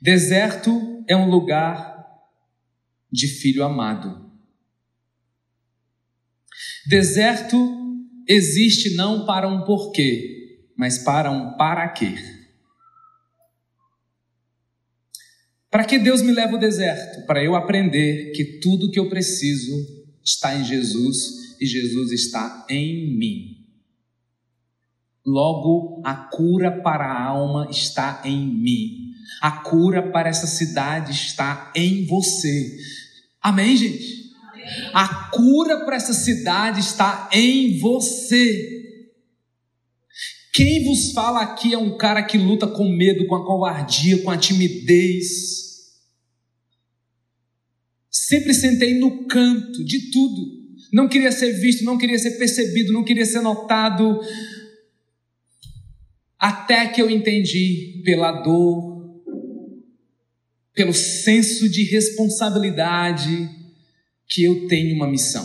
Deserto 0.02 1.04
é 1.08 1.16
um 1.16 1.30
lugar 1.30 1.94
de 3.12 3.28
filho 3.28 3.62
amado. 3.62 4.28
Deserto 6.88 7.56
existe 8.26 8.96
não 8.96 9.24
para 9.24 9.48
um 9.48 9.64
porquê, 9.64 10.66
mas 10.76 10.98
para 10.98 11.30
um 11.30 11.56
para 11.56 11.88
quê. 11.90 12.12
Para 15.70 15.84
que 15.84 15.96
Deus 15.96 16.22
me 16.22 16.32
leva 16.32 16.54
ao 16.54 16.58
deserto? 16.58 17.24
Para 17.24 17.42
eu 17.42 17.54
aprender 17.54 18.32
que 18.32 18.58
tudo 18.58 18.90
que 18.90 18.98
eu 18.98 19.08
preciso 19.08 19.72
está 20.24 20.56
em 20.56 20.64
Jesus 20.64 21.43
e 21.60 21.66
Jesus 21.66 22.12
está 22.12 22.66
em 22.68 23.16
mim. 23.16 23.64
Logo, 25.26 26.02
a 26.04 26.14
cura 26.14 26.82
para 26.82 27.06
a 27.06 27.22
alma 27.24 27.68
está 27.70 28.22
em 28.24 28.46
mim. 28.46 29.12
A 29.40 29.50
cura 29.50 30.10
para 30.10 30.28
essa 30.28 30.46
cidade 30.46 31.12
está 31.12 31.72
em 31.74 32.04
você. 32.04 32.78
Amém, 33.40 33.76
gente? 33.76 34.32
A 34.92 35.30
cura 35.30 35.84
para 35.84 35.96
essa 35.96 36.12
cidade 36.12 36.80
está 36.80 37.28
em 37.32 37.78
você. 37.78 38.82
Quem 40.52 40.84
vos 40.84 41.12
fala 41.12 41.40
aqui 41.40 41.74
é 41.74 41.78
um 41.78 41.96
cara 41.96 42.22
que 42.22 42.38
luta 42.38 42.66
com 42.66 42.88
medo, 42.88 43.26
com 43.26 43.34
a 43.34 43.44
covardia, 43.44 44.22
com 44.22 44.30
a 44.30 44.38
timidez. 44.38 45.64
Sempre 48.10 48.54
sentei 48.54 48.98
no 48.98 49.26
canto 49.26 49.84
de 49.84 50.10
tudo 50.10 50.63
não 50.94 51.08
queria 51.08 51.32
ser 51.32 51.50
visto, 51.54 51.84
não 51.84 51.98
queria 51.98 52.16
ser 52.16 52.38
percebido, 52.38 52.92
não 52.92 53.02
queria 53.02 53.26
ser 53.26 53.40
notado. 53.40 54.20
Até 56.38 56.86
que 56.86 57.02
eu 57.02 57.10
entendi 57.10 58.00
pela 58.04 58.30
dor, 58.30 59.20
pelo 60.72 60.94
senso 60.94 61.68
de 61.68 61.82
responsabilidade, 61.90 63.50
que 64.28 64.44
eu 64.44 64.68
tenho 64.68 64.94
uma 64.94 65.08
missão. 65.08 65.44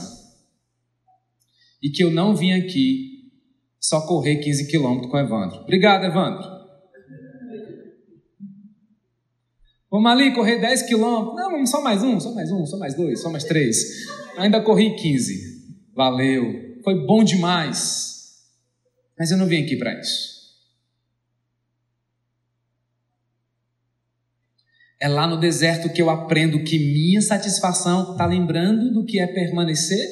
E 1.82 1.90
que 1.90 2.04
eu 2.04 2.12
não 2.12 2.36
vim 2.36 2.52
aqui 2.52 3.32
só 3.80 4.06
correr 4.06 4.36
15 4.36 4.68
quilômetros 4.68 5.10
com 5.10 5.18
o 5.18 5.20
Evandro. 5.20 5.62
Obrigado, 5.62 6.06
Evandro. 6.06 6.48
Vamos 9.90 10.12
ali 10.12 10.32
correr 10.36 10.60
10 10.60 10.84
quilômetros. 10.84 11.36
Não, 11.38 11.66
só 11.66 11.82
mais 11.82 12.04
um, 12.04 12.20
só 12.20 12.36
mais 12.36 12.52
um, 12.52 12.64
só 12.68 12.78
mais 12.78 12.96
dois, 12.96 13.20
só 13.20 13.32
mais 13.32 13.46
três. 13.46 14.06
Ainda 14.38 14.62
corri 14.62 14.96
15. 14.96 15.50
Valeu. 15.94 16.80
Foi 16.84 17.06
bom 17.06 17.24
demais. 17.24 18.10
Mas 19.18 19.32
eu 19.32 19.38
não 19.38 19.48
vim 19.48 19.63
aqui 19.63 19.76
para 19.76 20.00
isso. 20.00 20.39
É 25.00 25.08
lá 25.08 25.26
no 25.26 25.39
deserto 25.39 25.92
que 25.92 26.02
eu 26.02 26.10
aprendo 26.10 26.63
que 26.63 26.78
minha 26.78 27.22
satisfação, 27.22 28.12
está 28.12 28.26
lembrando 28.26 28.94
do 28.94 29.06
que 29.06 29.20
é 29.20 29.28
permanecer? 29.28 30.06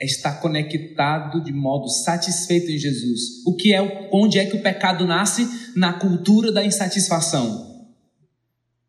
É 0.00 0.04
estar 0.04 0.40
conectado 0.40 1.42
de 1.42 1.52
modo 1.52 1.88
satisfeito 1.88 2.70
em 2.70 2.78
Jesus. 2.78 3.44
O 3.46 3.54
que 3.54 3.72
é, 3.72 4.08
onde 4.12 4.38
é 4.38 4.46
que 4.46 4.56
o 4.56 4.62
pecado 4.62 5.06
nasce? 5.06 5.48
Na 5.76 5.92
cultura 5.92 6.50
da 6.50 6.64
insatisfação. 6.64 7.88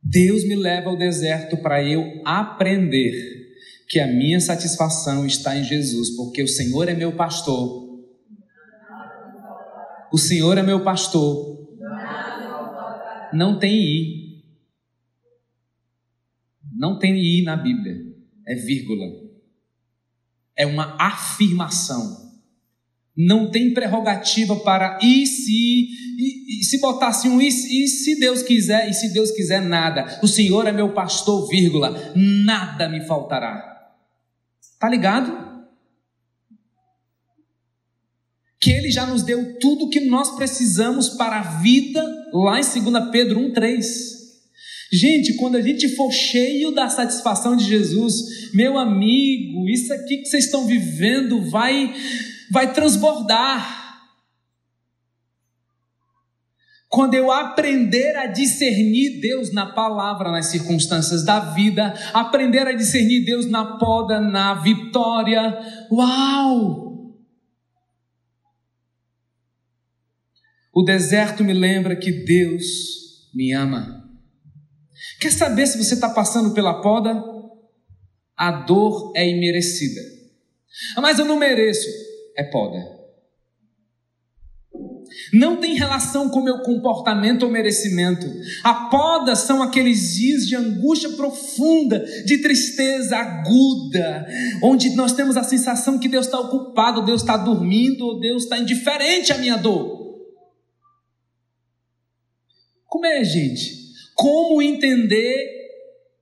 Deus 0.02 0.44
me 0.44 0.56
leva 0.56 0.90
ao 0.90 0.98
deserto 0.98 1.58
para 1.58 1.84
eu 1.84 2.22
aprender 2.26 3.45
que 3.88 4.00
a 4.00 4.08
minha 4.08 4.40
satisfação 4.40 5.26
está 5.26 5.56
em 5.56 5.64
Jesus, 5.64 6.16
porque 6.16 6.42
o 6.42 6.48
Senhor 6.48 6.90
é 6.90 6.94
meu 6.94 7.16
pastor. 7.16 7.86
O 10.12 10.18
Senhor 10.18 10.58
é 10.58 10.64
meu 10.64 10.84
pastor. 10.84 11.68
Não 13.34 13.60
tem 13.60 13.76
i. 13.76 14.44
Não 16.74 16.98
tem 16.98 17.16
i 17.18 17.44
na 17.44 17.56
Bíblia. 17.56 17.96
É 18.48 18.56
vírgula. 18.56 19.06
É 20.58 20.66
uma 20.66 20.96
afirmação. 21.00 22.26
Não 23.16 23.50
tem 23.50 23.74
prerrogativa 23.74 24.58
para 24.58 25.00
e 25.02 25.26
se, 25.26 25.52
e, 25.52 26.60
e 26.60 26.64
se 26.64 26.82
botasse 26.82 27.30
um 27.30 27.42
e, 27.42 27.48
e 27.48 27.88
se 27.88 28.20
Deus 28.20 28.42
quiser, 28.42 28.90
e 28.90 28.94
se 28.94 29.14
Deus 29.14 29.32
quiser 29.32 29.62
nada. 29.62 30.20
O 30.22 30.28
Senhor 30.28 30.68
é 30.68 30.72
meu 30.72 30.94
pastor, 30.94 31.48
vírgula, 31.48 32.14
nada 32.16 32.90
me 32.90 33.06
faltará. 33.06 33.75
Tá 34.86 34.90
ligado? 34.90 35.36
Que 38.62 38.70
ele 38.70 38.92
já 38.92 39.08
nos 39.08 39.24
deu 39.24 39.58
tudo 39.58 39.90
que 39.90 40.02
nós 40.02 40.36
precisamos 40.36 41.10
para 41.10 41.40
a 41.40 41.60
vida, 41.60 42.04
lá 42.32 42.60
em 42.60 42.84
2 42.84 43.10
Pedro 43.12 43.40
1,3. 43.40 43.84
Gente, 44.94 45.34
quando 45.38 45.56
a 45.56 45.62
gente 45.64 45.90
for 45.96 46.12
cheio 46.12 46.70
da 46.70 46.88
satisfação 46.88 47.56
de 47.56 47.66
Jesus, 47.66 48.54
meu 48.54 48.78
amigo, 48.78 49.68
isso 49.68 49.92
aqui 49.92 50.18
que 50.18 50.26
vocês 50.26 50.46
estão 50.46 50.68
vivendo 50.68 51.50
vai, 51.50 51.92
vai 52.52 52.72
transbordar. 52.72 53.85
Quando 56.88 57.16
eu 57.16 57.32
aprender 57.32 58.16
a 58.16 58.28
discernir 58.28 59.20
Deus 59.20 59.52
na 59.52 59.74
palavra, 59.74 60.32
nas 60.32 60.48
circunstâncias 60.48 61.26
da 61.26 61.40
vida, 61.40 61.94
aprender 62.14 62.68
a 62.68 62.74
discernir 62.74 63.26
Deus 63.26 63.50
na 63.50 63.78
poda, 63.78 64.22
na 64.22 64.54
vitória, 64.56 65.58
uau! 65.92 66.86
O 70.74 70.84
deserto 70.84 71.44
me 71.44 71.54
lembra 71.54 71.96
que 71.96 72.12
Deus 72.12 72.64
me 73.34 73.54
ama. 73.54 74.04
Quer 75.20 75.32
saber 75.32 75.68
se 75.68 75.78
você 75.78 75.96
está 75.96 76.10
passando 76.10 76.54
pela 76.54 76.82
poda? 76.82 77.24
A 78.38 78.52
dor 78.52 79.14
é 79.16 79.28
imerecida. 79.28 80.02
Mas 80.98 81.18
eu 81.18 81.26
não 81.26 81.38
mereço. 81.38 81.88
É 82.38 82.44
poda 82.44 82.95
não 85.38 85.58
tem 85.58 85.76
relação 85.76 86.30
com 86.30 86.42
meu 86.42 86.60
comportamento 86.60 87.44
ou 87.44 87.52
merecimento. 87.52 88.26
A 88.64 88.74
poda 88.90 89.36
são 89.36 89.62
aqueles 89.62 90.16
dias 90.16 90.48
de 90.48 90.56
angústia 90.56 91.10
profunda, 91.10 92.00
de 92.26 92.38
tristeza 92.38 93.18
aguda, 93.18 94.26
onde 94.64 94.96
nós 94.96 95.14
temos 95.14 95.36
a 95.36 95.44
sensação 95.44 96.00
que 96.00 96.08
Deus 96.08 96.26
está 96.26 96.40
ocupado, 96.40 97.06
Deus 97.06 97.22
está 97.22 97.36
dormindo, 97.36 98.06
ou 98.06 98.20
Deus 98.20 98.44
está 98.44 98.58
indiferente 98.58 99.34
à 99.34 99.38
minha 99.38 99.58
dor. 99.58 100.06
Como 102.88 103.06
é, 103.06 103.24
gente? 103.24 103.76
Como 104.16 104.62
entender 104.62 105.36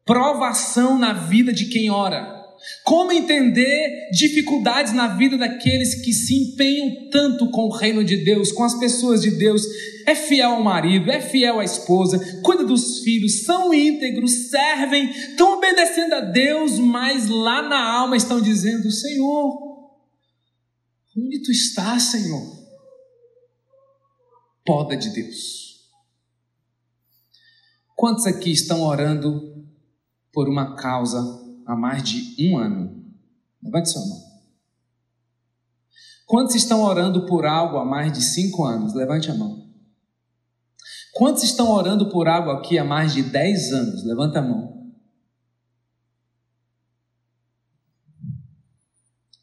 provação 0.04 0.98
na 0.98 1.14
vida 1.14 1.54
de 1.54 1.66
quem 1.66 1.90
ora? 1.90 2.43
Como 2.84 3.12
entender 3.12 4.10
dificuldades 4.12 4.94
na 4.94 5.16
vida 5.16 5.38
daqueles 5.38 5.96
que 5.96 6.14
se 6.14 6.36
empenham 6.36 7.10
tanto 7.10 7.50
com 7.52 7.64
o 7.64 7.76
reino 7.76 8.04
de 8.04 8.18
Deus, 8.24 8.52
com 8.52 8.64
as 8.64 8.78
pessoas 8.80 9.22
de 9.22 9.32
Deus? 9.32 9.64
É 10.06 10.16
fiel 10.16 10.52
ao 10.52 10.64
marido, 10.64 11.12
é 11.12 11.22
fiel 11.22 11.60
à 11.60 11.64
esposa, 11.64 12.20
cuida 12.42 12.64
dos 12.64 13.00
filhos, 13.00 13.44
são 13.44 13.74
íntegros, 13.74 14.50
servem, 14.50 15.10
estão 15.10 15.58
obedecendo 15.58 16.14
a 16.14 16.22
Deus, 16.22 16.78
mas 16.80 17.28
lá 17.28 17.62
na 17.62 17.82
alma 17.82 18.18
estão 18.18 18.42
dizendo: 18.42 18.92
Senhor, 18.92 19.92
onde 21.18 21.42
tu 21.42 21.52
estás, 21.52 22.04
Senhor? 22.04 22.64
Poda 24.66 24.96
de 24.96 25.10
Deus. 25.10 25.64
Quantos 27.96 28.26
aqui 28.26 28.52
estão 28.52 28.82
orando 28.82 29.54
por 30.32 30.50
uma 30.50 30.76
causa 30.76 31.43
há 31.66 31.76
mais 31.76 32.04
de 32.04 32.50
um 32.50 32.58
ano? 32.58 33.04
Levante 33.62 33.90
sua 33.90 34.06
mão. 34.06 34.24
Quantos 36.26 36.56
estão 36.56 36.82
orando 36.82 37.26
por 37.26 37.46
algo 37.46 37.78
há 37.78 37.86
mais 37.86 38.12
de 38.12 38.22
cinco 38.22 38.64
anos? 38.64 38.94
Levante 38.94 39.30
a 39.30 39.36
mão. 39.36 39.64
Quantos 41.14 41.44
estão 41.44 41.70
orando 41.70 42.10
por 42.10 42.28
algo 42.28 42.50
aqui 42.50 42.78
há 42.78 42.84
mais 42.84 43.14
de 43.14 43.22
dez 43.22 43.72
anos? 43.72 44.04
Levanta 44.04 44.40
a 44.40 44.42
mão. 44.42 44.92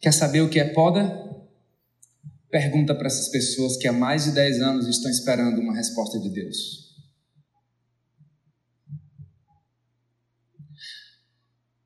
Quer 0.00 0.12
saber 0.12 0.40
o 0.40 0.48
que 0.48 0.58
é 0.58 0.72
poda? 0.72 1.30
Pergunta 2.50 2.94
para 2.94 3.06
essas 3.06 3.28
pessoas 3.28 3.76
que 3.76 3.86
há 3.86 3.92
mais 3.92 4.24
de 4.24 4.32
dez 4.32 4.60
anos 4.60 4.88
estão 4.88 5.10
esperando 5.10 5.60
uma 5.60 5.74
resposta 5.74 6.18
de 6.18 6.30
Deus. 6.30 6.89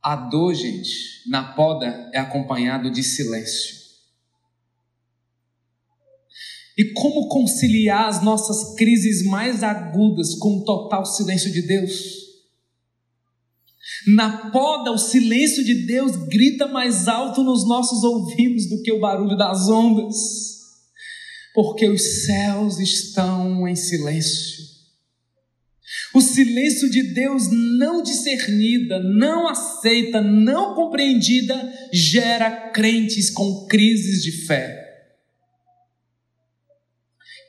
A 0.04 0.16
dor, 0.16 0.52
gente, 0.54 1.26
na 1.26 1.54
poda 1.54 2.10
é 2.12 2.18
acompanhado 2.18 2.90
de 2.90 3.02
silêncio. 3.02 3.74
E 6.76 6.92
como 6.92 7.28
conciliar 7.28 8.08
as 8.08 8.22
nossas 8.22 8.76
crises 8.76 9.24
mais 9.24 9.62
agudas 9.62 10.34
com 10.34 10.58
o 10.58 10.64
total 10.64 11.06
silêncio 11.06 11.50
de 11.50 11.62
Deus? 11.62 12.24
Na 14.14 14.50
poda, 14.50 14.92
o 14.92 14.98
silêncio 14.98 15.64
de 15.64 15.86
Deus 15.86 16.16
grita 16.28 16.68
mais 16.68 17.08
alto 17.08 17.42
nos 17.42 17.66
nossos 17.66 18.04
ouvidos 18.04 18.68
do 18.68 18.82
que 18.82 18.92
o 18.92 19.00
barulho 19.00 19.38
das 19.38 19.70
ondas, 19.70 20.16
porque 21.54 21.88
os 21.88 22.26
céus 22.26 22.78
estão 22.78 23.66
em 23.66 23.74
silêncio. 23.74 24.73
O 26.14 26.20
silêncio 26.20 26.88
de 26.88 27.02
Deus 27.12 27.48
não 27.50 28.00
discernida, 28.00 29.00
não 29.00 29.48
aceita, 29.48 30.20
não 30.20 30.72
compreendida, 30.74 31.72
gera 31.92 32.70
crentes 32.70 33.30
com 33.30 33.66
crises 33.66 34.22
de 34.22 34.46
fé. 34.46 34.84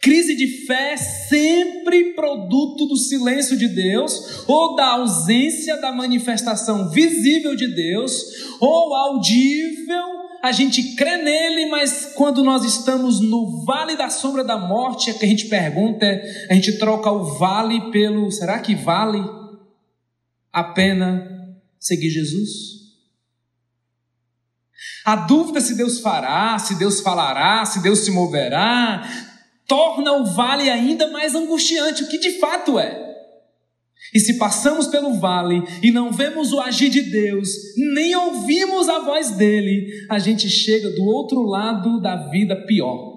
Crise 0.01 0.35
de 0.35 0.65
fé 0.65 0.93
é 0.93 0.97
sempre 0.97 2.13
produto 2.13 2.87
do 2.87 2.95
silêncio 2.95 3.55
de 3.55 3.67
Deus, 3.67 4.47
ou 4.47 4.75
da 4.75 4.93
ausência 4.93 5.77
da 5.77 5.91
manifestação 5.91 6.89
visível 6.89 7.55
de 7.55 7.67
Deus, 7.67 8.13
ou 8.59 8.95
audível 8.95 10.14
a 10.45 10.51
gente 10.51 10.95
crê 10.95 11.17
nele, 11.17 11.65
mas 11.71 12.13
quando 12.13 12.43
nós 12.43 12.63
estamos 12.63 13.19
no 13.19 13.65
vale 13.65 13.97
da 13.97 14.11
sombra 14.11 14.43
da 14.43 14.57
morte, 14.57 15.09
é 15.09 15.13
que 15.13 15.25
a 15.25 15.27
gente 15.27 15.47
pergunta, 15.47 16.05
a 16.49 16.53
gente 16.53 16.77
troca 16.77 17.09
o 17.11 17.23
vale 17.39 17.89
pelo, 17.89 18.31
será 18.31 18.59
que 18.59 18.75
vale 18.75 19.23
a 20.53 20.63
pena 20.63 21.27
seguir 21.79 22.11
Jesus? 22.11 22.75
A 25.03 25.15
dúvida 25.15 25.59
se 25.61 25.75
Deus 25.75 25.99
fará, 25.99 26.59
se 26.59 26.75
Deus 26.75 26.99
falará, 26.99 27.65
se 27.65 27.81
Deus 27.81 27.99
se 27.99 28.11
moverá, 28.11 29.03
torna 29.67 30.11
o 30.13 30.25
vale 30.25 30.69
ainda 30.69 31.09
mais 31.09 31.33
angustiante, 31.33 32.03
o 32.03 32.07
que 32.07 32.19
de 32.19 32.39
fato 32.39 32.77
é. 32.77 33.14
E 34.15 34.19
se 34.21 34.37
passamos 34.37 34.87
pelo 34.87 35.19
vale 35.19 35.61
e 35.83 35.91
não 35.91 36.09
vemos 36.09 36.53
o 36.53 36.61
agir 36.61 36.89
de 36.89 37.01
Deus, 37.01 37.49
nem 37.75 38.15
ouvimos 38.15 38.87
a 38.87 38.99
voz 38.99 39.31
dele, 39.31 39.91
a 40.09 40.17
gente 40.17 40.49
chega 40.49 40.89
do 40.91 41.03
outro 41.03 41.41
lado 41.41 41.99
da 41.99 42.29
vida 42.29 42.55
pior. 42.65 43.13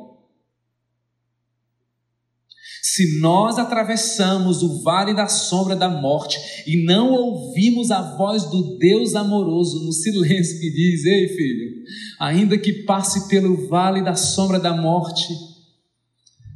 Se 2.83 3.21
nós 3.21 3.61
atravessamos 3.61 4.61
o 4.61 4.83
vale 4.83 5.15
da 5.15 5.29
sombra 5.29 5.77
da 5.77 5.89
morte 5.89 6.37
e 6.67 6.85
não 6.85 7.13
ouvimos 7.13 7.93
a 7.93 8.17
voz 8.17 8.51
do 8.51 8.77
Deus 8.77 9.15
amoroso 9.15 9.85
no 9.85 9.93
silêncio 9.93 10.59
que 10.59 10.71
diz: 10.71 11.05
Ei 11.05 11.29
filho, 11.29 11.85
ainda 12.19 12.59
que 12.59 12.83
passe 12.83 13.29
pelo 13.29 13.69
vale 13.69 14.03
da 14.03 14.17
sombra 14.17 14.59
da 14.59 14.75
morte, 14.75 15.29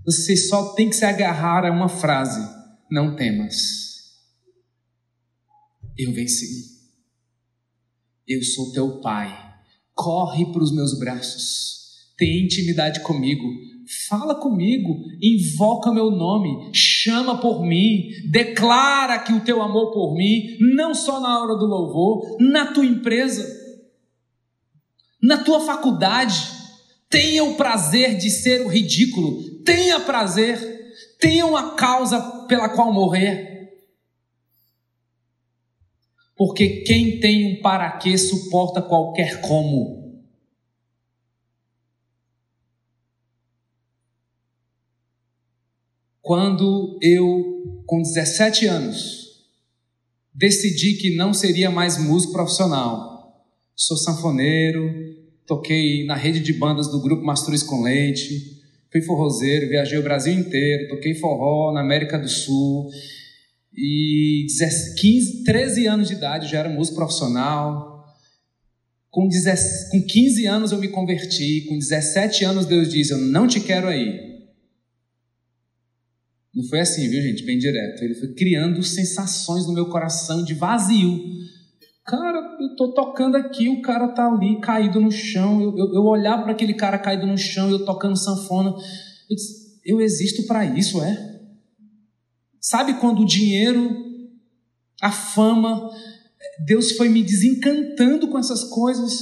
você 0.04 0.36
só 0.36 0.72
tem 0.72 0.88
que 0.88 0.96
se 0.96 1.04
agarrar 1.04 1.64
a 1.64 1.70
uma 1.70 1.88
frase: 1.88 2.40
Não 2.90 3.14
temas 3.14 3.91
eu 5.96 6.12
venci. 6.12 6.72
Eu 8.26 8.42
sou 8.42 8.72
teu 8.72 9.00
pai. 9.00 9.52
Corre 9.94 10.46
para 10.52 10.62
os 10.62 10.74
meus 10.74 10.98
braços. 10.98 12.12
Tem 12.16 12.44
intimidade 12.44 13.00
comigo. 13.00 13.44
Fala 14.08 14.34
comigo, 14.34 15.04
invoca 15.20 15.92
meu 15.92 16.10
nome, 16.10 16.70
chama 16.72 17.38
por 17.38 17.62
mim, 17.62 18.08
declara 18.30 19.18
que 19.18 19.32
o 19.32 19.40
teu 19.40 19.60
amor 19.60 19.92
por 19.92 20.14
mim, 20.14 20.56
não 20.74 20.94
só 20.94 21.20
na 21.20 21.42
hora 21.42 21.56
do 21.56 21.66
louvor, 21.66 22.38
na 22.40 22.72
tua 22.72 22.86
empresa, 22.86 23.44
na 25.20 25.44
tua 25.44 25.60
faculdade, 25.60 26.34
tenha 27.10 27.44
o 27.44 27.54
prazer 27.54 28.16
de 28.16 28.30
ser 28.30 28.64
o 28.64 28.68
ridículo, 28.68 29.62
tenha 29.62 30.00
prazer, 30.00 30.58
tenha 31.20 31.44
uma 31.44 31.74
causa 31.74 32.20
pela 32.46 32.70
qual 32.70 32.92
morrer. 32.92 33.61
Porque 36.36 36.82
quem 36.82 37.20
tem 37.20 37.52
um 37.52 37.62
para 37.62 37.90
quê 37.98 38.16
suporta 38.16 38.80
qualquer 38.80 39.40
como. 39.40 40.02
Quando 46.20 46.98
eu, 47.02 47.82
com 47.84 48.00
17 48.00 48.66
anos, 48.66 49.22
decidi 50.32 50.94
que 50.94 51.16
não 51.16 51.34
seria 51.34 51.70
mais 51.70 51.98
músico 51.98 52.32
profissional, 52.32 53.44
sou 53.74 53.96
sanfoneiro, 53.96 54.88
toquei 55.46 56.06
na 56.06 56.14
rede 56.14 56.40
de 56.40 56.52
bandas 56.52 56.88
do 56.88 57.02
grupo 57.02 57.24
Mastruz 57.24 57.62
com 57.62 57.82
Leite, 57.82 58.62
fui 58.90 59.02
forrozeiro, 59.02 59.68
viajei 59.68 59.98
o 59.98 60.02
Brasil 60.02 60.32
inteiro, 60.32 60.88
toquei 60.88 61.14
forró 61.14 61.72
na 61.72 61.80
América 61.80 62.18
do 62.18 62.28
Sul, 62.28 62.88
e 63.76 64.46
15, 65.00 65.44
13 65.44 65.86
anos 65.86 66.08
de 66.08 66.14
idade 66.14 66.50
já 66.50 66.58
era 66.58 66.68
músico 66.68 66.96
profissional. 66.96 68.04
Com, 69.10 69.28
10, 69.28 69.88
com 69.90 70.02
15 70.02 70.46
anos 70.46 70.72
eu 70.72 70.78
me 70.78 70.88
converti. 70.88 71.66
Com 71.68 71.78
17 71.78 72.44
anos 72.44 72.66
Deus 72.66 72.90
diz: 72.90 73.10
Eu 73.10 73.18
não 73.18 73.46
te 73.46 73.60
quero 73.60 73.88
aí. 73.88 74.32
Não 76.54 76.64
foi 76.64 76.80
assim, 76.80 77.08
viu, 77.08 77.22
gente? 77.22 77.44
Bem 77.44 77.58
direto. 77.58 78.02
Ele 78.02 78.14
foi 78.14 78.34
criando 78.34 78.82
sensações 78.82 79.66
no 79.66 79.72
meu 79.72 79.86
coração 79.86 80.44
de 80.44 80.52
vazio. 80.52 81.18
Cara, 82.04 82.58
eu 82.60 82.76
tô 82.76 82.92
tocando 82.92 83.36
aqui, 83.36 83.68
o 83.68 83.80
cara 83.80 84.08
tá 84.08 84.26
ali 84.26 84.60
caído 84.60 85.00
no 85.00 85.10
chão. 85.10 85.62
Eu, 85.62 85.78
eu, 85.78 85.94
eu 85.94 86.02
olhar 86.02 86.42
para 86.42 86.52
aquele 86.52 86.74
cara 86.74 86.98
caído 86.98 87.26
no 87.26 87.38
chão, 87.38 87.70
eu 87.70 87.86
tocando 87.86 88.18
sanfona. 88.18 88.70
Eu, 89.30 89.36
disse, 89.36 89.80
eu 89.84 90.00
existo 90.00 90.46
para 90.46 90.64
isso, 90.64 91.02
é? 91.02 91.31
Sabe 92.62 92.94
quando 93.00 93.22
o 93.22 93.26
dinheiro, 93.26 93.90
a 95.02 95.10
fama, 95.10 95.90
Deus 96.64 96.92
foi 96.92 97.08
me 97.08 97.20
desencantando 97.20 98.28
com 98.28 98.38
essas 98.38 98.62
coisas? 98.62 99.12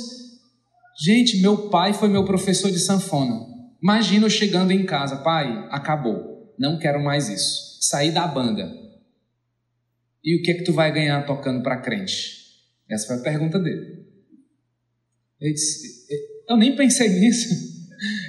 Gente, 1.03 1.41
meu 1.41 1.70
pai 1.70 1.95
foi 1.95 2.11
meu 2.11 2.22
professor 2.26 2.70
de 2.70 2.78
sanfona. 2.78 3.47
Imagina 3.82 4.26
eu 4.26 4.30
chegando 4.30 4.72
em 4.72 4.84
casa, 4.84 5.22
pai, 5.22 5.66
acabou, 5.70 6.55
não 6.59 6.78
quero 6.78 7.03
mais 7.03 7.30
isso. 7.30 7.78
Saí 7.80 8.11
da 8.11 8.26
banda. 8.26 8.70
E 10.22 10.38
o 10.38 10.43
que 10.43 10.51
é 10.51 10.55
que 10.55 10.64
tu 10.64 10.74
vai 10.74 10.93
ganhar 10.93 11.24
tocando 11.24 11.62
para 11.62 11.80
crente? 11.80 12.12
Essa 12.91 13.07
foi 13.07 13.16
a 13.16 13.22
pergunta 13.22 13.59
dele. 13.59 14.05
Ele 15.41 15.55
disse, 15.55 16.07
eu 16.47 16.59
nem 16.59 16.76
pensei 16.76 17.09
nisso. 17.09 17.49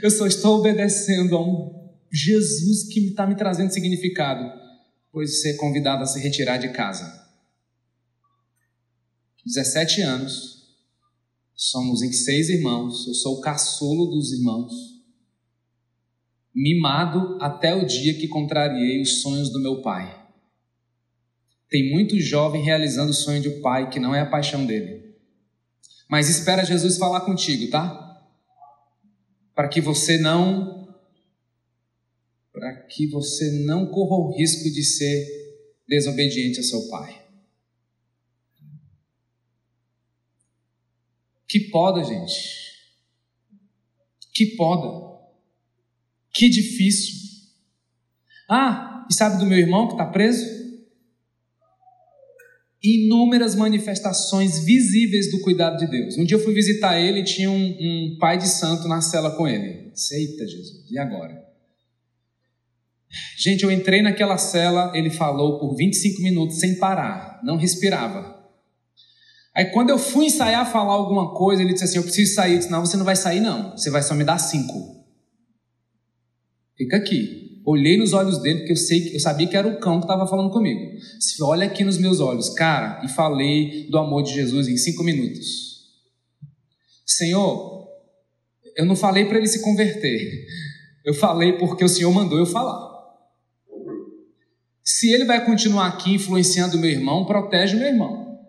Eu 0.02 0.10
só 0.10 0.26
estou 0.26 0.60
obedecendo 0.60 1.36
a 1.36 1.42
um 1.46 1.70
Jesus 2.10 2.88
que 2.94 3.08
está 3.08 3.28
me 3.28 3.36
trazendo 3.36 3.74
significado 3.74 4.62
pois 5.12 5.42
ser 5.42 5.58
convidado 5.58 6.04
a 6.04 6.06
se 6.06 6.20
retirar 6.20 6.58
de 6.58 6.70
casa. 6.70 7.22
17 9.46 10.02
anos, 10.02 10.62
somos 11.56 12.02
em 12.02 12.12
seis 12.12 12.50
irmãos, 12.50 13.08
eu 13.08 13.14
sou 13.14 13.38
o 13.38 13.42
caçulo 13.42 14.12
dos 14.12 14.32
irmãos, 14.32 14.72
mimado 16.54 17.38
até 17.42 17.74
o 17.74 17.86
dia 17.86 18.14
que 18.14 18.28
contrariei 18.28 19.02
os 19.02 19.22
sonhos 19.22 19.52
do 19.52 19.62
meu 19.62 19.82
pai. 19.82 20.20
Tem 21.70 21.90
muito 21.90 22.20
jovem 22.20 22.62
realizando 22.62 23.12
o 23.12 23.16
sonho 23.16 23.42
de 23.42 23.50
um 23.50 23.62
pai 23.62 23.90
que 23.90 24.00
não 24.00 24.14
é 24.14 24.22
a 24.22 24.30
paixão 24.30 24.66
dele. 24.66 25.16
Mas 26.10 26.30
espera 26.30 26.66
Jesus 26.66 26.98
falar 26.98 27.22
contigo, 27.22 27.72
tá? 27.72 28.22
Para 29.56 29.70
que 29.70 29.80
você 29.80 30.18
não 30.18 30.81
para 32.52 32.84
que 32.84 33.08
você 33.08 33.64
não 33.66 33.88
corra 33.88 34.18
o 34.18 34.38
risco 34.38 34.70
de 34.70 34.84
ser 34.84 35.26
desobediente 35.88 36.60
a 36.60 36.64
seu 36.64 36.88
pai. 36.90 37.22
Que 41.48 41.60
poda, 41.70 42.04
gente. 42.04 42.72
Que 44.34 44.56
poda. 44.56 45.12
Que 46.34 46.50
difícil. 46.50 47.16
Ah, 48.50 49.06
e 49.10 49.14
sabe 49.14 49.38
do 49.38 49.46
meu 49.46 49.58
irmão 49.58 49.88
que 49.88 49.94
está 49.94 50.06
preso? 50.06 50.62
inúmeras 52.84 53.56
manifestações 53.56 54.66
visíveis 54.66 55.30
do 55.30 55.42
cuidado 55.42 55.78
de 55.78 55.90
Deus. 55.90 56.18
Um 56.18 56.26
dia 56.26 56.36
eu 56.36 56.44
fui 56.44 56.54
visitar 56.54 57.00
ele 57.00 57.20
e 57.20 57.24
tinha 57.24 57.50
um, 57.50 57.56
um 57.56 58.18
pai 58.20 58.38
de 58.38 58.48
santo 58.48 58.88
na 58.88 59.02
cela 59.02 59.36
com 59.36 59.48
ele. 59.48 59.92
Eita 60.12 60.48
Jesus, 60.48 60.90
e 60.90 60.98
agora? 60.98 61.51
Gente, 63.38 63.64
eu 63.64 63.72
entrei 63.72 64.02
naquela 64.02 64.38
cela, 64.38 64.92
ele 64.96 65.10
falou 65.10 65.60
por 65.60 65.76
25 65.76 66.22
minutos 66.22 66.60
sem 66.60 66.78
parar, 66.78 67.40
não 67.44 67.58
respirava. 67.58 68.40
Aí 69.54 69.66
quando 69.66 69.90
eu 69.90 70.00
fui 70.00 70.26
ensaiar 70.26 70.72
falar 70.72 70.94
alguma 70.94 71.34
coisa, 71.34 71.62
ele 71.62 71.74
disse 71.74 71.84
assim: 71.84 71.98
Eu 71.98 72.04
preciso 72.04 72.34
sair. 72.34 72.54
Eu 72.54 72.60
disse: 72.60 72.72
Não, 72.72 72.86
você 72.86 72.96
não 72.96 73.04
vai 73.04 73.16
sair, 73.16 73.42
não. 73.42 73.72
Você 73.72 73.90
vai 73.90 74.02
só 74.02 74.14
me 74.14 74.24
dar 74.24 74.38
cinco. 74.38 75.06
Fica 76.78 76.98
aqui. 76.98 77.42
Olhei 77.66 77.98
nos 77.98 78.14
olhos 78.14 78.42
dele, 78.42 78.60
porque 78.60 78.72
eu, 78.72 78.78
sei, 78.78 79.16
eu 79.16 79.20
sabia 79.20 79.48
que 79.48 79.56
era 79.56 79.68
o 79.68 79.80
cão 79.80 80.00
que 80.00 80.06
estava 80.06 80.26
falando 80.26 80.50
comigo. 80.50 80.80
Olha 81.44 81.68
aqui 81.68 81.84
nos 81.84 81.98
meus 81.98 82.20
olhos, 82.20 82.50
cara, 82.50 83.06
e 83.06 83.08
falei 83.08 83.88
do 83.90 84.00
amor 84.00 84.24
de 84.24 84.34
Jesus 84.34 84.68
em 84.68 84.76
cinco 84.78 85.04
minutos. 85.04 85.82
Senhor, 87.06 87.88
eu 88.76 88.86
não 88.86 88.96
falei 88.96 89.26
para 89.26 89.38
ele 89.38 89.48
se 89.48 89.62
converter. 89.62 90.46
Eu 91.06 91.14
falei 91.14 91.54
porque 91.54 91.84
o 91.84 91.90
Senhor 91.90 92.12
mandou 92.12 92.40
eu 92.40 92.48
falar. 92.48 92.91
Se 94.84 95.12
ele 95.12 95.26
vai 95.26 95.46
continuar 95.46 95.88
aqui 95.88 96.14
influenciando 96.14 96.78
meu 96.78 96.90
irmão, 96.90 97.26
protege 97.26 97.76
meu 97.76 97.88
irmão. 97.88 98.40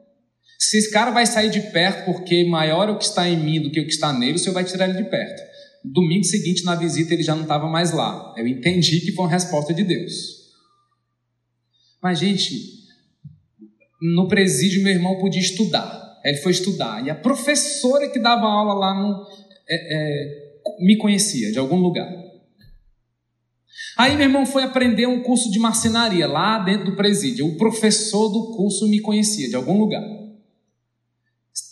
Se 0.58 0.78
esse 0.78 0.90
cara 0.90 1.10
vai 1.10 1.26
sair 1.26 1.50
de 1.50 1.60
perto 1.72 2.04
porque 2.04 2.44
maior 2.44 2.88
é 2.88 2.92
o 2.92 2.98
que 2.98 3.04
está 3.04 3.28
em 3.28 3.36
mim 3.36 3.60
do 3.60 3.70
que 3.70 3.80
o 3.80 3.84
que 3.84 3.92
está 3.92 4.12
nele, 4.12 4.36
o 4.36 4.38
Senhor 4.38 4.54
vai 4.54 4.64
tirar 4.64 4.88
ele 4.88 5.02
de 5.02 5.10
perto. 5.10 5.42
Domingo 5.84 6.24
seguinte, 6.24 6.64
na 6.64 6.76
visita, 6.76 7.12
ele 7.12 7.22
já 7.22 7.34
não 7.34 7.42
estava 7.42 7.68
mais 7.68 7.92
lá. 7.92 8.32
Eu 8.36 8.46
entendi 8.46 9.00
que 9.00 9.12
foi 9.12 9.24
uma 9.24 9.30
resposta 9.30 9.74
de 9.74 9.82
Deus. 9.82 10.12
Mas, 12.00 12.20
gente, 12.20 12.54
no 14.00 14.28
presídio, 14.28 14.82
meu 14.82 14.92
irmão 14.92 15.18
podia 15.18 15.40
estudar. 15.40 16.20
Ele 16.24 16.38
foi 16.38 16.52
estudar. 16.52 17.04
E 17.04 17.10
a 17.10 17.14
professora 17.14 18.08
que 18.08 18.20
dava 18.20 18.46
aula 18.46 18.74
lá 18.74 18.94
no, 18.94 19.26
é, 19.68 19.96
é, 19.96 20.42
me 20.80 20.96
conhecia 20.96 21.50
de 21.50 21.58
algum 21.58 21.76
lugar. 21.76 22.08
Aí 24.02 24.16
meu 24.16 24.26
irmão 24.26 24.44
foi 24.44 24.64
aprender 24.64 25.06
um 25.06 25.22
curso 25.22 25.48
de 25.48 25.60
marcenaria 25.60 26.26
lá 26.26 26.58
dentro 26.58 26.86
do 26.86 26.96
presídio. 26.96 27.46
O 27.46 27.56
professor 27.56 28.28
do 28.30 28.56
curso 28.56 28.88
me 28.88 28.98
conhecia 28.98 29.48
de 29.48 29.54
algum 29.54 29.78
lugar. 29.78 30.02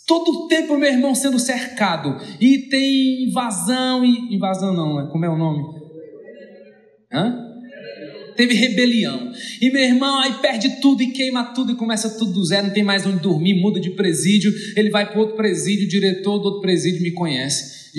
Todo 0.07 0.31
o 0.31 0.47
tempo 0.47 0.77
meu 0.77 0.89
irmão 0.89 1.13
sendo 1.13 1.37
cercado. 1.37 2.15
E 2.39 2.69
tem 2.69 3.25
invasão 3.25 4.05
e. 4.05 4.33
Invasão 4.33 4.73
não, 4.73 4.95
né? 4.95 5.09
Como 5.11 5.25
é 5.25 5.29
o 5.29 5.35
nome? 5.35 5.61
Hã? 7.11 7.37
Teve 8.37 8.53
rebelião. 8.53 9.33
E 9.61 9.69
meu 9.69 9.83
irmão 9.83 10.17
aí 10.21 10.35
perde 10.35 10.79
tudo 10.79 11.03
e 11.03 11.07
queima 11.07 11.53
tudo 11.53 11.73
e 11.73 11.75
começa 11.75 12.17
tudo 12.17 12.31
do 12.31 12.45
zero, 12.45 12.67
não 12.67 12.73
tem 12.73 12.81
mais 12.81 13.05
onde 13.05 13.19
dormir, 13.19 13.55
muda 13.55 13.77
de 13.77 13.89
presídio, 13.89 14.53
ele 14.77 14.89
vai 14.89 15.05
para 15.05 15.19
outro 15.19 15.35
presídio, 15.35 15.85
o 15.85 15.89
diretor 15.89 16.39
do 16.39 16.45
outro 16.45 16.61
presídio 16.61 17.01
me 17.01 17.11
conhece. 17.11 17.91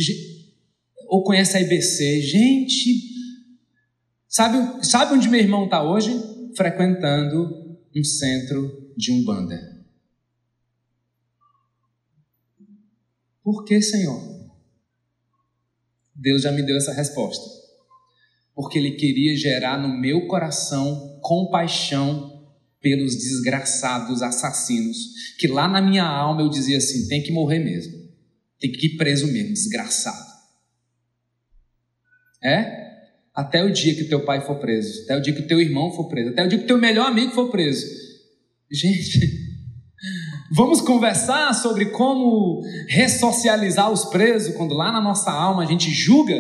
Ou 1.11 1.23
conhece 1.23 1.55
a 1.55 1.61
IBC. 1.61 2.23
Gente, 2.23 3.12
sabe, 4.33 4.85
sabe 4.85 5.15
onde 5.15 5.29
meu 5.29 5.39
irmão 5.39 5.67
está 5.67 5.83
hoje? 5.83 6.11
Frequentando 6.57 7.79
um 7.95 8.03
centro 8.03 8.93
de 8.97 9.13
Umbanda. 9.13 9.61
Por 13.45 13.65
que, 13.65 13.81
Senhor? 13.83 14.21
Deus 16.15 16.43
já 16.43 16.53
me 16.53 16.63
deu 16.63 16.77
essa 16.77 16.93
resposta. 16.93 17.45
Porque 18.55 18.79
Ele 18.79 18.93
queria 18.93 19.37
gerar 19.37 19.79
no 19.79 19.89
meu 19.89 20.27
coração 20.27 21.19
compaixão 21.21 22.33
pelos 22.81 23.15
desgraçados 23.15 24.23
assassinos, 24.23 24.97
que 25.39 25.47
lá 25.47 25.69
na 25.69 25.81
minha 25.81 26.05
alma 26.05 26.43
eu 26.43 26.49
dizia 26.49 26.79
assim: 26.79 27.09
tem 27.09 27.23
que 27.23 27.33
morrer 27.33 27.61
mesmo, 27.61 27.93
tem 28.59 28.73
que 28.73 28.87
ir 28.87 28.97
preso 28.97 29.27
mesmo, 29.33 29.55
desgraçado. 29.55 30.33
É? 32.43 32.82
Até 33.35 33.65
o 33.65 33.73
dia 33.73 33.95
que 33.95 34.05
teu 34.05 34.25
pai 34.25 34.45
for 34.45 34.57
preso, 34.57 35.05
até 35.05 35.17
o 35.17 35.21
dia 35.23 35.35
que 35.35 35.43
teu 35.43 35.61
irmão 35.61 35.91
for 35.93 36.09
preso, 36.09 36.31
até 36.31 36.45
o 36.45 36.49
dia 36.49 36.59
que 36.59 36.67
teu 36.67 36.79
melhor 36.79 37.07
amigo 37.07 37.33
for 37.33 37.51
preso. 37.51 37.87
Gente, 38.71 39.21
Vamos 40.55 40.81
conversar 40.81 41.55
sobre 41.55 41.87
como 41.87 42.61
ressocializar 42.89 43.91
os 43.91 44.05
presos 44.07 44.55
quando 44.55 44.75
lá 44.75 44.93
na 44.93 45.01
nossa 45.01 45.31
alma 45.31 45.63
a 45.63 45.67
gente 45.67 45.91
julga. 45.91 46.39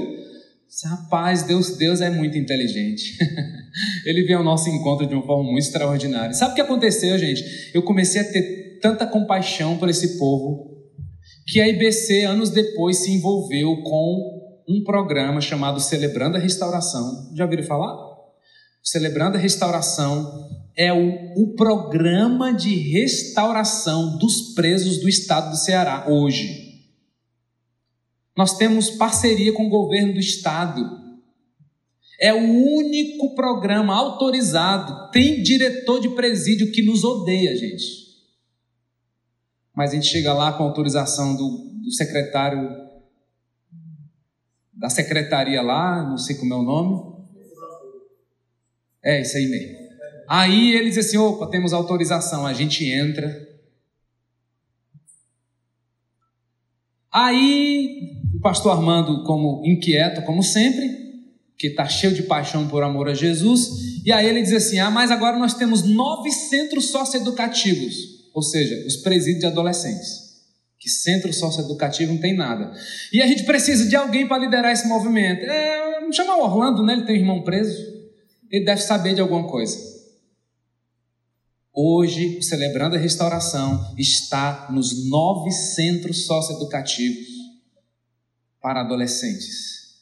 Rapaz, 0.85 1.43
Deus, 1.45 1.77
Deus 1.77 2.01
é 2.01 2.11
muito 2.11 2.37
inteligente. 2.37 3.17
Ele 4.05 4.25
vem 4.25 4.37
ao 4.37 4.45
nosso 4.45 4.69
encontro 4.69 5.07
de 5.07 5.15
uma 5.15 5.25
forma 5.25 5.45
muito 5.45 5.65
extraordinária. 5.65 6.35
Sabe 6.35 6.53
o 6.53 6.55
que 6.55 6.61
aconteceu, 6.61 7.17
gente? 7.19 7.71
Eu 7.73 7.83
comecei 7.83 8.21
a 8.21 8.25
ter 8.25 8.79
tanta 8.81 9.07
compaixão 9.07 9.77
por 9.77 9.89
esse 9.89 10.19
povo 10.19 10.71
que 11.47 11.61
a 11.61 11.69
IBC, 11.69 12.25
anos 12.25 12.51
depois, 12.51 12.99
se 12.99 13.13
envolveu 13.13 13.83
com 13.83 14.42
um 14.69 14.83
programa 14.85 15.41
chamado 15.41 15.81
Celebrando 15.81 16.37
a 16.37 16.41
Restauração. 16.41 17.31
Já 17.35 17.45
ouviram 17.45 17.65
falar? 17.65 17.97
Celebrando 18.83 19.37
a 19.37 19.41
Restauração 19.41 20.51
é 20.77 20.93
o, 20.93 21.35
o 21.37 21.55
programa 21.55 22.53
de 22.53 22.75
restauração 22.75 24.17
dos 24.19 24.55
presos 24.55 25.01
do 25.01 25.09
estado 25.09 25.51
do 25.51 25.57
Ceará 25.57 26.07
hoje. 26.09 26.73
Nós 28.37 28.57
temos 28.57 28.91
parceria 28.91 29.53
com 29.53 29.67
o 29.67 29.71
governo 29.71 30.15
do 30.15 30.21
estado. 30.21 30.83
É 32.19 32.33
o 32.33 32.39
único 32.39 33.35
programa 33.35 33.95
autorizado. 33.95 35.11
Tem 35.11 35.43
diretor 35.43 36.01
de 36.01 36.09
presídio 36.11 36.73
que 36.73 36.83
nos 36.83 37.05
odeia, 37.05 37.55
gente. 37.57 38.03
Mas 39.75 39.91
a 39.91 39.95
gente 39.95 40.07
chega 40.07 40.33
lá 40.33 40.53
com 40.53 40.65
autorização 40.65 41.37
do, 41.37 41.73
do 41.83 41.91
secretário 41.93 42.82
da 44.83 44.91
secretaria 44.91 45.63
lá, 45.63 46.03
não 46.03 46.19
sei 46.19 46.35
como 46.35 46.53
é 46.53 46.57
o 46.57 46.63
nome. 46.63 47.13
É, 49.05 49.23
isso 49.23 49.37
aí 49.37 49.47
mesmo. 49.47 49.79
Aí 50.29 50.75
eles 50.75 50.97
dizem 50.97 51.09
assim: 51.09 51.17
opa, 51.19 51.47
temos 51.47 51.73
autorização, 51.73 52.45
a 52.45 52.53
gente 52.53 52.85
entra. 52.85 53.49
Aí 57.13 58.19
o 58.35 58.41
pastor 58.41 58.73
Armando, 58.73 59.23
como 59.23 59.63
inquieto, 59.65 60.23
como 60.23 60.43
sempre, 60.43 60.91
que 61.57 61.69
está 61.69 61.87
cheio 61.87 62.13
de 62.13 62.25
paixão 62.25 62.67
por 62.67 62.83
amor 62.83 63.09
a 63.09 63.15
Jesus, 63.15 64.03
e 64.05 64.11
aí 64.11 64.27
ele 64.27 64.43
diz 64.43 64.53
assim: 64.53 64.81
ah, 64.81 64.91
mas 64.91 65.13
agora 65.13 65.39
nós 65.39 65.55
temos 65.55 65.85
nove 65.85 66.33
centros 66.33 66.91
socioeducativos, 66.91 67.95
ou 68.35 68.43
seja, 68.43 68.85
os 68.85 68.97
presídios 68.97 69.41
de 69.43 69.47
adolescentes. 69.47 70.22
Que 70.83 70.91
centro 70.91 71.33
socioeducativo 71.33 72.13
não 72.13 72.21
tem 72.21 72.37
nada. 72.37 72.73
E 73.13 73.23
a 73.23 73.27
gente 73.29 73.45
precisa 73.45 73.89
de 73.89 73.95
alguém 73.95 74.27
para 74.27 74.39
liderar 74.39 74.73
esse 74.73 74.89
movimento. 74.89 75.45
É, 75.45 76.01
vamos 76.01 76.17
chamar 76.17 76.39
o 76.39 76.43
Orlando, 76.43 76.83
né? 76.83 76.95
Ele 76.95 77.07
tem 77.07 77.15
um 77.15 77.21
irmão 77.21 77.45
preso. 77.45 77.81
Ele 78.51 78.65
deve 78.65 78.83
saber 78.83 79.15
de 79.15 79.21
alguma 79.21 79.47
coisa. 79.47 79.79
Hoje, 81.73 82.43
Celebrando 82.43 82.97
a 82.97 82.99
Restauração 82.99 83.95
está 83.97 84.67
nos 84.73 85.09
nove 85.09 85.53
centros 85.53 86.27
socioeducativos 86.27 87.29
para 88.61 88.81
adolescentes. 88.81 89.93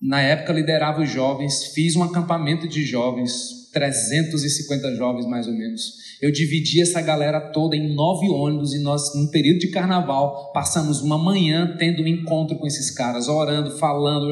Na 0.00 0.20
época, 0.20 0.52
liderava 0.52 1.00
os 1.00 1.10
jovens, 1.10 1.66
fiz 1.66 1.94
um 1.94 2.02
acampamento 2.02 2.66
de 2.66 2.84
jovens, 2.84 3.61
350 3.72 4.94
jovens 4.94 5.26
mais 5.26 5.46
ou 5.46 5.54
menos. 5.54 6.02
Eu 6.20 6.30
dividi 6.30 6.80
essa 6.80 7.00
galera 7.00 7.40
toda 7.52 7.74
em 7.74 7.94
nove 7.94 8.28
ônibus 8.28 8.74
e 8.74 8.78
nós, 8.78 9.14
num 9.14 9.28
período 9.28 9.60
de 9.60 9.70
carnaval, 9.70 10.52
passamos 10.52 11.00
uma 11.00 11.18
manhã 11.18 11.76
tendo 11.78 12.02
um 12.02 12.06
encontro 12.06 12.56
com 12.58 12.66
esses 12.66 12.90
caras, 12.90 13.28
orando, 13.28 13.76
falando, 13.78 14.28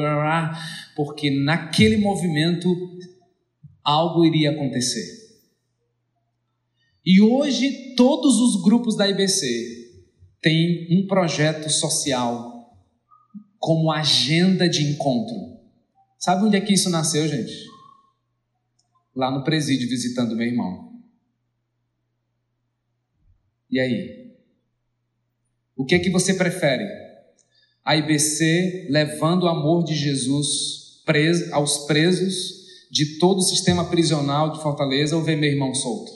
porque 0.95 1.31
naquele 1.43 1.97
movimento 1.97 2.69
algo 3.83 4.23
iria 4.23 4.51
acontecer. 4.51 5.19
E 7.05 7.19
hoje 7.19 7.95
todos 7.95 8.39
os 8.39 8.61
grupos 8.61 8.95
da 8.95 9.09
IBC 9.09 9.47
têm 10.39 10.87
um 10.91 11.07
projeto 11.07 11.69
social 11.69 12.51
como 13.57 13.91
agenda 13.91 14.69
de 14.69 14.83
encontro. 14.83 15.35
Sabe 16.19 16.45
onde 16.45 16.55
é 16.55 16.61
que 16.61 16.73
isso 16.73 16.89
nasceu, 16.89 17.27
gente? 17.27 17.70
Lá 19.15 19.29
no 19.29 19.43
presídio 19.43 19.89
visitando 19.89 20.35
meu 20.35 20.47
irmão. 20.47 21.01
E 23.69 23.79
aí? 23.79 24.35
O 25.75 25.85
que 25.85 25.95
é 25.95 25.99
que 25.99 26.09
você 26.09 26.33
prefere? 26.33 26.87
A 27.83 27.95
IBC 27.95 28.87
levando 28.89 29.43
o 29.43 29.47
amor 29.47 29.83
de 29.83 29.95
Jesus 29.95 31.01
preso, 31.05 31.53
aos 31.53 31.85
presos 31.85 32.61
de 32.91 33.17
todo 33.17 33.39
o 33.39 33.43
sistema 33.43 33.89
prisional 33.89 34.51
de 34.51 34.61
Fortaleza 34.61 35.15
ou 35.15 35.23
ver 35.23 35.37
meu 35.37 35.49
irmão 35.49 35.73
solto? 35.73 36.11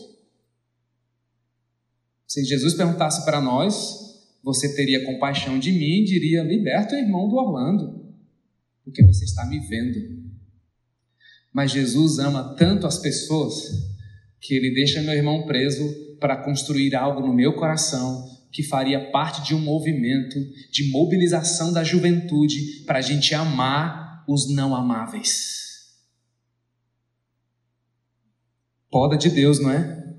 Se 2.27 2.43
Jesus 2.43 2.73
perguntasse 2.73 3.23
para 3.23 3.39
nós, 3.39 4.05
você 4.43 4.75
teria 4.75 5.05
compaixão 5.05 5.57
de 5.57 5.71
mim 5.71 6.01
e 6.01 6.03
diria: 6.03 6.43
liberta 6.43 6.95
o 6.95 6.99
irmão 6.99 7.29
do 7.29 7.35
Orlando, 7.35 8.13
porque 8.83 9.03
você 9.03 9.23
está 9.25 9.45
me 9.45 9.59
vendo. 9.59 10.34
Mas 11.55 11.71
Jesus 11.71 12.19
ama 12.19 12.53
tanto 12.57 12.85
as 12.85 12.97
pessoas 12.97 13.53
que 14.41 14.53
ele 14.53 14.73
deixa 14.73 15.01
meu 15.01 15.13
irmão 15.13 15.45
preso 15.45 15.89
para 16.19 16.35
construir 16.35 16.93
algo 16.93 17.25
no 17.25 17.33
meu 17.33 17.53
coração 17.53 18.29
que 18.51 18.61
faria 18.61 19.09
parte 19.09 19.41
de 19.41 19.55
um 19.55 19.61
movimento 19.61 20.35
de 20.69 20.91
mobilização 20.91 21.71
da 21.71 21.81
juventude 21.81 22.83
para 22.85 22.99
a 22.99 23.01
gente 23.01 23.33
amar 23.33 24.25
os 24.27 24.53
não 24.53 24.75
amáveis. 24.75 25.95
Poda 28.91 29.17
de 29.17 29.29
Deus, 29.29 29.57
não 29.57 29.71
é? 29.71 30.13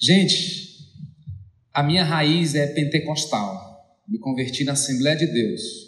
Gente, 0.00 0.78
a 1.74 1.82
minha 1.82 2.04
raiz 2.04 2.54
é 2.54 2.68
pentecostal. 2.68 4.02
Me 4.08 4.18
converti 4.18 4.64
na 4.64 4.72
Assembleia 4.72 5.16
de 5.16 5.26
Deus. 5.26 5.83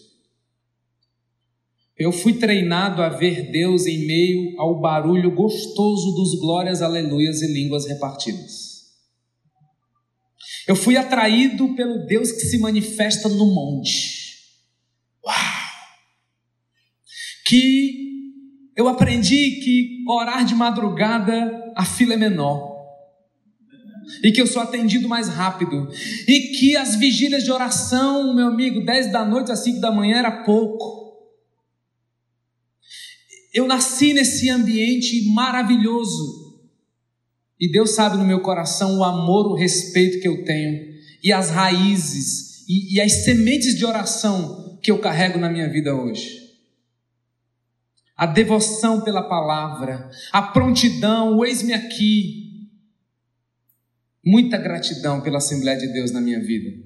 Eu 1.98 2.12
fui 2.12 2.34
treinado 2.34 3.02
a 3.02 3.08
ver 3.08 3.50
Deus 3.50 3.86
em 3.86 4.06
meio 4.06 4.60
ao 4.60 4.80
barulho 4.80 5.34
gostoso 5.34 6.14
dos 6.14 6.38
glórias, 6.38 6.82
aleluias 6.82 7.40
e 7.40 7.46
línguas 7.46 7.86
repartidas. 7.86 8.76
Eu 10.68 10.76
fui 10.76 10.96
atraído 10.96 11.74
pelo 11.74 12.04
Deus 12.06 12.32
que 12.32 12.40
se 12.40 12.58
manifesta 12.58 13.28
no 13.28 13.46
monte. 13.54 14.36
Uau! 15.24 15.36
Que 17.46 18.06
eu 18.76 18.88
aprendi 18.88 19.60
que 19.62 20.04
orar 20.06 20.44
de 20.44 20.54
madrugada 20.54 21.72
a 21.74 21.84
fila 21.84 22.14
é 22.14 22.16
menor 22.16 22.76
e 24.22 24.32
que 24.32 24.40
eu 24.40 24.46
sou 24.46 24.62
atendido 24.62 25.08
mais 25.08 25.28
rápido, 25.28 25.88
e 26.28 26.56
que 26.56 26.76
as 26.76 26.96
vigílias 26.96 27.42
de 27.42 27.50
oração, 27.50 28.34
meu 28.34 28.46
amigo, 28.46 28.84
10 28.84 29.12
da 29.12 29.24
noite 29.24 29.50
às 29.50 29.64
5 29.64 29.80
da 29.80 29.90
manhã 29.90 30.18
era 30.18 30.44
pouco. 30.44 31.05
Eu 33.56 33.66
nasci 33.66 34.12
nesse 34.12 34.50
ambiente 34.50 35.32
maravilhoso, 35.32 36.60
e 37.58 37.72
Deus 37.72 37.92
sabe 37.92 38.18
no 38.18 38.24
meu 38.26 38.42
coração 38.42 38.98
o 38.98 39.02
amor, 39.02 39.46
o 39.46 39.54
respeito 39.54 40.20
que 40.20 40.28
eu 40.28 40.44
tenho, 40.44 40.94
e 41.24 41.32
as 41.32 41.48
raízes, 41.48 42.68
e, 42.68 42.96
e 42.96 43.00
as 43.00 43.24
sementes 43.24 43.74
de 43.74 43.86
oração 43.86 44.78
que 44.82 44.90
eu 44.90 44.98
carrego 44.98 45.38
na 45.38 45.48
minha 45.48 45.72
vida 45.72 45.94
hoje. 45.94 46.38
A 48.14 48.26
devoção 48.26 49.00
pela 49.00 49.26
palavra, 49.26 50.10
a 50.30 50.42
prontidão, 50.42 51.38
o 51.38 51.42
eis-me 51.42 51.72
aqui, 51.72 52.68
muita 54.22 54.58
gratidão 54.58 55.22
pela 55.22 55.38
Assembleia 55.38 55.78
de 55.78 55.90
Deus 55.94 56.10
na 56.10 56.20
minha 56.20 56.40
vida, 56.40 56.76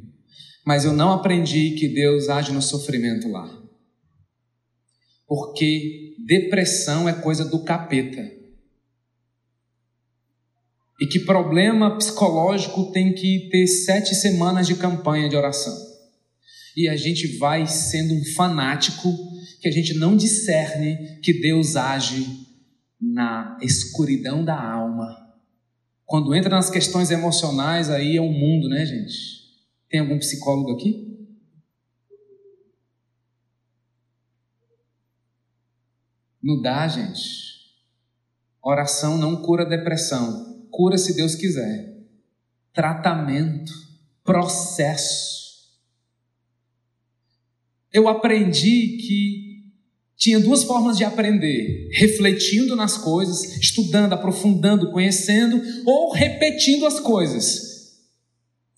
mas 0.65 0.85
eu 0.85 0.93
não 0.93 1.11
aprendi 1.15 1.73
que 1.73 1.89
Deus 1.89 2.29
age 2.29 2.53
no 2.53 2.63
sofrimento 2.63 3.29
lá. 3.29 3.61
Porque 5.27 6.10
depressão 6.39 7.09
é 7.09 7.13
coisa 7.13 7.45
do 7.45 7.65
capeta. 7.65 8.23
E 11.01 11.07
que 11.07 11.21
problema 11.21 11.97
psicológico 11.97 12.93
tem 12.93 13.13
que 13.13 13.49
ter 13.51 13.67
sete 13.67 14.15
semanas 14.15 14.67
de 14.67 14.77
campanha 14.77 15.29
de 15.29 15.35
oração. 15.35 15.77
E 16.77 16.89
a 16.89 16.95
gente 16.95 17.39
vai 17.39 17.67
sendo 17.67 18.15
um 18.15 18.25
fanático 18.37 19.13
que 19.61 19.69
a 19.69 19.73
gente 19.73 19.95
não 19.95 20.17
discerne 20.17 21.19
que 21.21 21.41
Deus 21.41 21.75
age 21.75 22.27
na 23.01 23.59
escuridão 23.61 24.45
da 24.45 24.59
alma 24.59 25.21
quando 26.11 26.35
entra 26.35 26.51
nas 26.51 26.69
questões 26.69 27.13
emocionais, 27.13 27.89
aí 27.89 28.17
é 28.17 28.21
um 28.21 28.33
mundo, 28.33 28.69
né, 28.69 28.85
gente? 28.85 29.15
Tem 29.89 30.01
algum 30.01 30.19
psicólogo 30.19 30.73
aqui? 30.73 31.10
Não 36.43 36.61
dá, 36.61 36.89
gente. 36.89 37.51
Oração 38.63 39.19
não 39.19 39.43
cura 39.43 39.65
depressão. 39.65 40.67
Cura 40.71 40.97
se 40.97 41.15
Deus 41.15 41.35
quiser. 41.35 41.97
Tratamento, 42.73 43.73
processo. 44.25 45.41
Eu 47.93 48.09
aprendi 48.09 48.99
que 48.99 49.51
tinha 50.17 50.39
duas 50.39 50.63
formas 50.63 50.97
de 50.97 51.05
aprender: 51.05 51.89
refletindo 51.93 52.77
nas 52.77 52.97
coisas, 52.97 53.57
estudando, 53.57 54.13
aprofundando, 54.13 54.93
conhecendo, 54.93 55.61
ou 55.85 56.13
repetindo 56.13 56.87
as 56.87 57.01
coisas. 57.01 57.71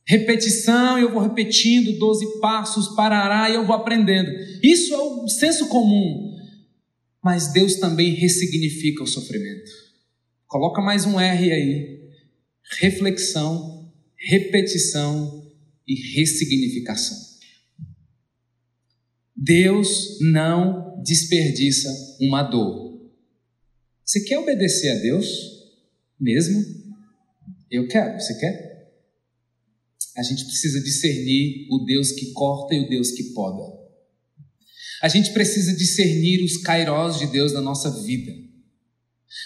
Repetição, 0.04 0.98
eu 0.98 1.12
vou 1.12 1.22
repetindo 1.22 1.98
12 1.98 2.40
passos, 2.40 2.88
parará 2.96 3.48
e 3.50 3.54
eu 3.54 3.66
vou 3.66 3.76
aprendendo. 3.76 4.30
Isso 4.62 4.92
é 4.94 4.98
o 4.98 5.28
senso 5.28 5.68
comum. 5.68 6.31
Mas 7.22 7.52
Deus 7.52 7.76
também 7.76 8.14
ressignifica 8.14 9.02
o 9.02 9.06
sofrimento. 9.06 9.70
Coloca 10.46 10.82
mais 10.82 11.04
um 11.06 11.20
R 11.20 11.52
aí. 11.52 12.10
Reflexão, 12.80 13.92
repetição 14.16 15.52
e 15.86 15.94
ressignificação. 16.14 17.16
Deus 19.36 20.18
não 20.20 21.02
desperdiça 21.02 21.88
uma 22.20 22.42
dor. 22.42 23.00
Você 24.04 24.20
quer 24.24 24.38
obedecer 24.38 24.90
a 24.90 25.00
Deus 25.00 25.26
mesmo? 26.18 26.62
Eu 27.70 27.88
quero, 27.88 28.20
você 28.20 28.38
quer? 28.38 28.72
A 30.16 30.22
gente 30.22 30.44
precisa 30.44 30.80
discernir 30.82 31.66
o 31.70 31.84
Deus 31.84 32.12
que 32.12 32.32
corta 32.32 32.74
e 32.74 32.80
o 32.80 32.88
Deus 32.88 33.12
que 33.12 33.32
poda. 33.32 33.71
A 35.02 35.08
gente 35.08 35.32
precisa 35.32 35.76
discernir 35.76 36.44
os 36.44 36.58
kairós 36.58 37.18
de 37.18 37.26
Deus 37.26 37.52
na 37.52 37.60
nossa 37.60 37.90
vida. 38.02 38.32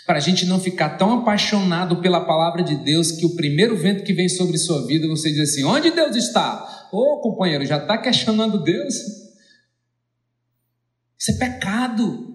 Para 0.05 0.19
a 0.19 0.21
gente 0.21 0.45
não 0.45 0.61
ficar 0.61 0.91
tão 0.91 1.21
apaixonado 1.21 1.97
pela 2.03 2.21
palavra 2.21 2.63
de 2.63 2.77
Deus 2.77 3.13
que 3.13 3.25
o 3.25 3.35
primeiro 3.35 3.77
vento 3.77 4.05
que 4.05 4.13
vem 4.13 4.29
sobre 4.29 4.59
sua 4.59 4.87
vida 4.87 5.09
você 5.09 5.31
diz 5.31 5.51
assim: 5.51 5.65
onde 5.65 5.91
Deus 5.91 6.15
está? 6.15 6.89
Ô 6.93 6.99
oh, 6.99 7.21
companheiro, 7.21 7.65
já 7.65 7.79
está 7.79 7.97
questionando 7.97 8.63
Deus? 8.63 8.95
Isso 11.19 11.31
é 11.31 11.35
pecado. 11.35 12.35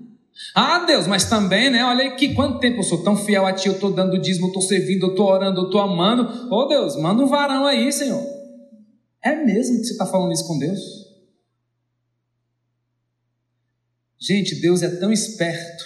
Ah, 0.55 0.85
Deus, 0.85 1.05
mas 1.07 1.25
também, 1.25 1.69
né? 1.69 1.83
Olha 1.85 2.07
aqui, 2.07 2.33
quanto 2.33 2.59
tempo 2.59 2.79
eu 2.79 2.83
sou 2.83 3.03
tão 3.03 3.15
fiel 3.15 3.45
a 3.45 3.53
Ti, 3.53 3.67
eu 3.67 3.75
estou 3.75 3.93
dando 3.93 4.19
dízimo, 4.19 4.45
eu 4.45 4.49
estou 4.49 4.61
servindo, 4.61 5.05
eu 5.05 5.11
estou 5.11 5.27
orando, 5.27 5.61
eu 5.61 5.65
estou 5.65 5.81
amando. 5.81 6.23
Ô 6.49 6.61
oh, 6.61 6.67
Deus, 6.67 6.95
manda 6.95 7.21
um 7.21 7.27
varão 7.27 7.65
aí, 7.65 7.91
Senhor. 7.91 8.25
É 9.23 9.35
mesmo 9.35 9.77
que 9.77 9.83
você 9.83 9.91
está 9.91 10.05
falando 10.05 10.31
isso 10.31 10.47
com 10.47 10.57
Deus? 10.57 11.00
Gente, 14.21 14.61
Deus 14.61 14.83
é 14.83 14.99
tão 14.99 15.11
esperto. 15.11 15.83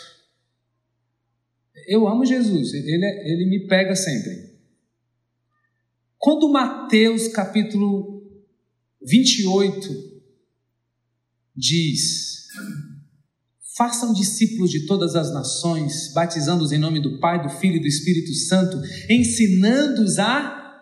Eu 1.88 2.07
amo 2.07 2.25
Jesus, 2.25 2.73
ele, 2.73 3.05
é, 3.05 3.31
ele 3.31 3.45
me 3.45 3.67
pega 3.67 3.95
sempre. 3.95 4.55
Quando 6.17 6.51
Mateus 6.51 7.27
capítulo 7.29 8.23
28 9.01 10.21
diz 11.55 12.36
Façam 13.77 14.13
discípulos 14.13 14.71
de 14.71 14.86
todas 14.86 15.15
as 15.15 15.33
nações, 15.33 16.13
batizando-os 16.13 16.71
em 16.71 16.77
nome 16.77 17.01
do 17.01 17.19
Pai, 17.19 17.43
do 17.43 17.49
Filho 17.49 17.75
e 17.75 17.81
do 17.81 17.88
Espírito 17.88 18.33
Santo, 18.33 18.77
ensinando-os 19.09 20.17
a 20.17 20.81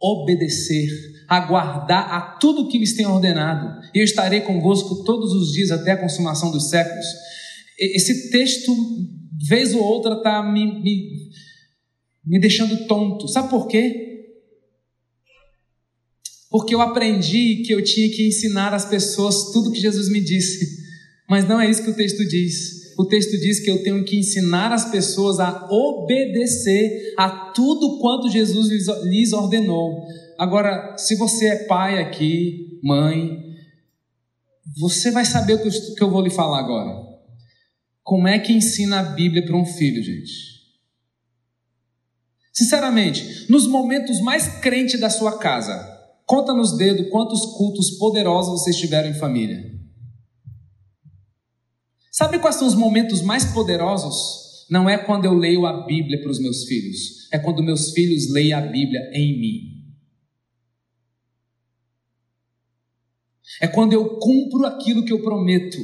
obedecer, 0.00 0.88
a 1.32 1.40
guardar 1.40 2.12
a 2.12 2.20
tudo 2.20 2.68
que 2.68 2.78
lhes 2.78 2.94
tem 2.94 3.06
ordenado. 3.06 3.80
E 3.94 3.98
eu 4.00 4.04
estarei 4.04 4.42
convosco 4.42 5.02
todos 5.02 5.32
os 5.32 5.50
dias 5.52 5.70
até 5.70 5.92
a 5.92 5.96
consumação 5.96 6.50
dos 6.50 6.68
séculos. 6.68 7.06
Esse 7.78 8.30
texto, 8.30 8.70
vez 9.48 9.72
ou 9.72 9.82
outra, 9.82 10.16
está 10.16 10.42
me, 10.42 10.82
me, 10.82 11.30
me 12.26 12.38
deixando 12.38 12.86
tonto. 12.86 13.26
Sabe 13.28 13.48
por 13.48 13.66
quê? 13.66 14.26
Porque 16.50 16.74
eu 16.74 16.82
aprendi 16.82 17.62
que 17.64 17.72
eu 17.72 17.82
tinha 17.82 18.10
que 18.10 18.28
ensinar 18.28 18.74
as 18.74 18.84
pessoas 18.84 19.52
tudo 19.52 19.72
que 19.72 19.80
Jesus 19.80 20.10
me 20.10 20.20
disse. 20.20 20.82
Mas 21.30 21.48
não 21.48 21.58
é 21.58 21.70
isso 21.70 21.82
que 21.82 21.90
o 21.92 21.96
texto 21.96 22.28
diz. 22.28 22.92
O 22.98 23.06
texto 23.06 23.40
diz 23.40 23.58
que 23.58 23.70
eu 23.70 23.82
tenho 23.82 24.04
que 24.04 24.18
ensinar 24.18 24.70
as 24.70 24.90
pessoas 24.90 25.40
a 25.40 25.66
obedecer 25.70 27.14
a 27.16 27.30
tudo 27.54 27.98
quanto 28.00 28.30
Jesus 28.30 28.68
lhes 29.04 29.32
ordenou. 29.32 30.06
Agora, 30.42 30.98
se 30.98 31.14
você 31.14 31.46
é 31.46 31.64
pai 31.66 32.02
aqui, 32.02 32.80
mãe, 32.82 33.54
você 34.76 35.12
vai 35.12 35.24
saber 35.24 35.54
o 35.54 35.94
que 35.94 36.02
eu 36.02 36.10
vou 36.10 36.20
lhe 36.20 36.30
falar 36.30 36.58
agora. 36.58 37.00
Como 38.02 38.26
é 38.26 38.40
que 38.40 38.52
ensina 38.52 38.98
a 38.98 39.04
Bíblia 39.04 39.46
para 39.46 39.56
um 39.56 39.64
filho, 39.64 40.02
gente? 40.02 40.32
Sinceramente, 42.52 43.46
nos 43.48 43.68
momentos 43.68 44.20
mais 44.20 44.58
crentes 44.58 44.98
da 44.98 45.08
sua 45.08 45.38
casa, 45.38 45.78
conta 46.26 46.52
nos 46.52 46.76
dedos 46.76 47.08
quantos 47.08 47.46
cultos 47.56 47.92
poderosos 47.92 48.62
vocês 48.62 48.76
tiveram 48.76 49.10
em 49.10 49.14
família. 49.14 49.62
Sabe 52.10 52.40
quais 52.40 52.56
são 52.56 52.66
os 52.66 52.74
momentos 52.74 53.22
mais 53.22 53.44
poderosos? 53.44 54.66
Não 54.68 54.90
é 54.90 54.98
quando 54.98 55.24
eu 55.24 55.34
leio 55.34 55.64
a 55.66 55.86
Bíblia 55.86 56.20
para 56.20 56.32
os 56.32 56.40
meus 56.40 56.64
filhos, 56.64 57.28
é 57.32 57.38
quando 57.38 57.62
meus 57.62 57.92
filhos 57.92 58.28
leem 58.32 58.52
a 58.52 58.60
Bíblia 58.60 59.08
em 59.14 59.40
mim. 59.40 59.71
É 63.60 63.66
quando 63.66 63.92
eu 63.92 64.18
cumpro 64.18 64.66
aquilo 64.66 65.04
que 65.04 65.12
eu 65.12 65.22
prometo. 65.22 65.78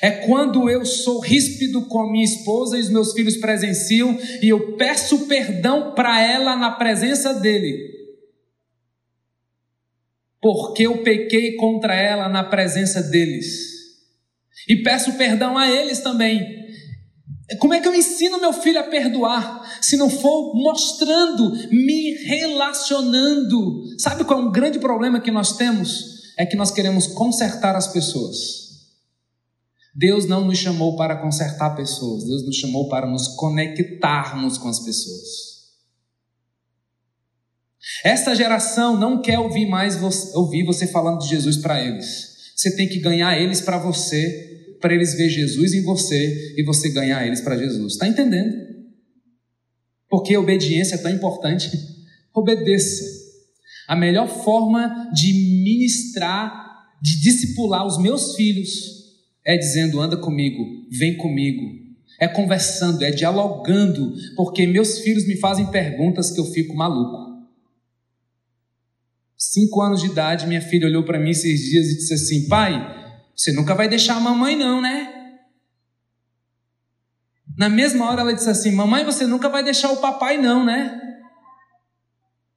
É 0.00 0.10
quando 0.10 0.70
eu 0.70 0.86
sou 0.86 1.20
ríspido 1.20 1.82
com 1.82 2.00
a 2.00 2.10
minha 2.10 2.24
esposa 2.24 2.78
e 2.78 2.80
os 2.80 2.88
meus 2.88 3.12
filhos 3.12 3.36
presenciam 3.36 4.18
e 4.42 4.48
eu 4.48 4.76
peço 4.76 5.26
perdão 5.26 5.92
para 5.94 6.20
ela 6.20 6.56
na 6.56 6.70
presença 6.72 7.34
dele. 7.34 7.94
Porque 10.40 10.86
eu 10.86 11.02
pequei 11.02 11.56
contra 11.56 11.94
ela 11.94 12.28
na 12.28 12.44
presença 12.44 13.02
deles. 13.02 13.76
E 14.68 14.76
peço 14.82 15.12
perdão 15.14 15.58
a 15.58 15.70
eles 15.70 16.00
também. 16.00 16.64
Como 17.58 17.74
é 17.74 17.80
que 17.80 17.86
eu 17.86 17.94
ensino 17.94 18.40
meu 18.40 18.52
filho 18.52 18.80
a 18.80 18.84
perdoar 18.84 19.78
se 19.80 19.96
não 19.96 20.10
for 20.10 20.54
mostrando, 20.54 21.52
me 21.70 22.12
relacionando? 22.24 23.84
Sabe 23.98 24.24
qual 24.24 24.40
é 24.40 24.42
um 24.44 24.50
grande 24.50 24.78
problema 24.78 25.20
que 25.20 25.30
nós 25.30 25.56
temos? 25.56 26.15
É 26.36 26.44
que 26.44 26.56
nós 26.56 26.70
queremos 26.70 27.06
consertar 27.06 27.74
as 27.74 27.88
pessoas. 27.88 28.66
Deus 29.94 30.26
não 30.26 30.44
nos 30.44 30.58
chamou 30.58 30.94
para 30.94 31.16
consertar 31.16 31.74
pessoas, 31.74 32.24
Deus 32.24 32.44
nos 32.44 32.56
chamou 32.56 32.88
para 32.88 33.06
nos 33.06 33.28
conectarmos 33.28 34.58
com 34.58 34.68
as 34.68 34.80
pessoas. 34.80 35.56
Essa 38.04 38.34
geração 38.34 38.98
não 38.98 39.22
quer 39.22 39.38
ouvir 39.38 39.66
mais 39.66 39.96
você, 39.96 40.36
ouvir 40.36 40.64
você 40.64 40.86
falando 40.86 41.20
de 41.20 41.28
Jesus 41.28 41.56
para 41.56 41.82
eles. 41.82 42.36
Você 42.54 42.76
tem 42.76 42.88
que 42.88 42.98
ganhar 42.98 43.40
eles 43.40 43.60
para 43.62 43.78
você, 43.78 44.76
para 44.80 44.94
eles 44.94 45.14
ver 45.14 45.30
Jesus 45.30 45.72
em 45.72 45.82
você 45.82 46.54
e 46.58 46.62
você 46.62 46.90
ganhar 46.90 47.26
eles 47.26 47.40
para 47.40 47.56
Jesus. 47.56 47.94
Está 47.94 48.06
entendendo? 48.06 48.54
Porque 50.10 50.36
obediência 50.36 50.96
é 50.96 50.98
tão 50.98 51.10
importante. 51.10 51.70
Obedeça. 52.34 53.15
A 53.86 53.94
melhor 53.94 54.28
forma 54.28 55.10
de 55.12 55.32
ministrar, 55.62 56.88
de 57.00 57.20
discipular 57.20 57.86
os 57.86 57.98
meus 57.98 58.34
filhos 58.34 58.96
é 59.44 59.56
dizendo: 59.56 60.00
anda 60.00 60.16
comigo, 60.16 60.64
vem 60.90 61.16
comigo. 61.16 61.86
É 62.18 62.26
conversando, 62.26 63.02
é 63.04 63.10
dialogando, 63.10 64.14
porque 64.36 64.66
meus 64.66 65.00
filhos 65.00 65.26
me 65.26 65.36
fazem 65.36 65.70
perguntas 65.70 66.30
que 66.30 66.40
eu 66.40 66.46
fico 66.46 66.74
maluco. 66.74 67.26
Cinco 69.36 69.82
anos 69.82 70.00
de 70.00 70.06
idade, 70.06 70.46
minha 70.46 70.62
filha 70.62 70.86
olhou 70.86 71.04
para 71.04 71.20
mim 71.20 71.30
esses 71.30 71.60
dias 71.60 71.86
e 71.88 71.96
disse 71.96 72.14
assim: 72.14 72.48
Pai, 72.48 72.74
você 73.36 73.52
nunca 73.52 73.74
vai 73.74 73.86
deixar 73.86 74.16
a 74.16 74.20
mamãe, 74.20 74.56
não, 74.56 74.80
né? 74.80 75.12
Na 77.56 77.68
mesma 77.68 78.08
hora 78.10 78.22
ela 78.22 78.32
disse 78.34 78.48
assim: 78.48 78.72
Mamãe, 78.72 79.04
você 79.04 79.26
nunca 79.26 79.48
vai 79.48 79.62
deixar 79.62 79.92
o 79.92 79.98
papai, 79.98 80.38
não, 80.38 80.64
né? 80.64 81.00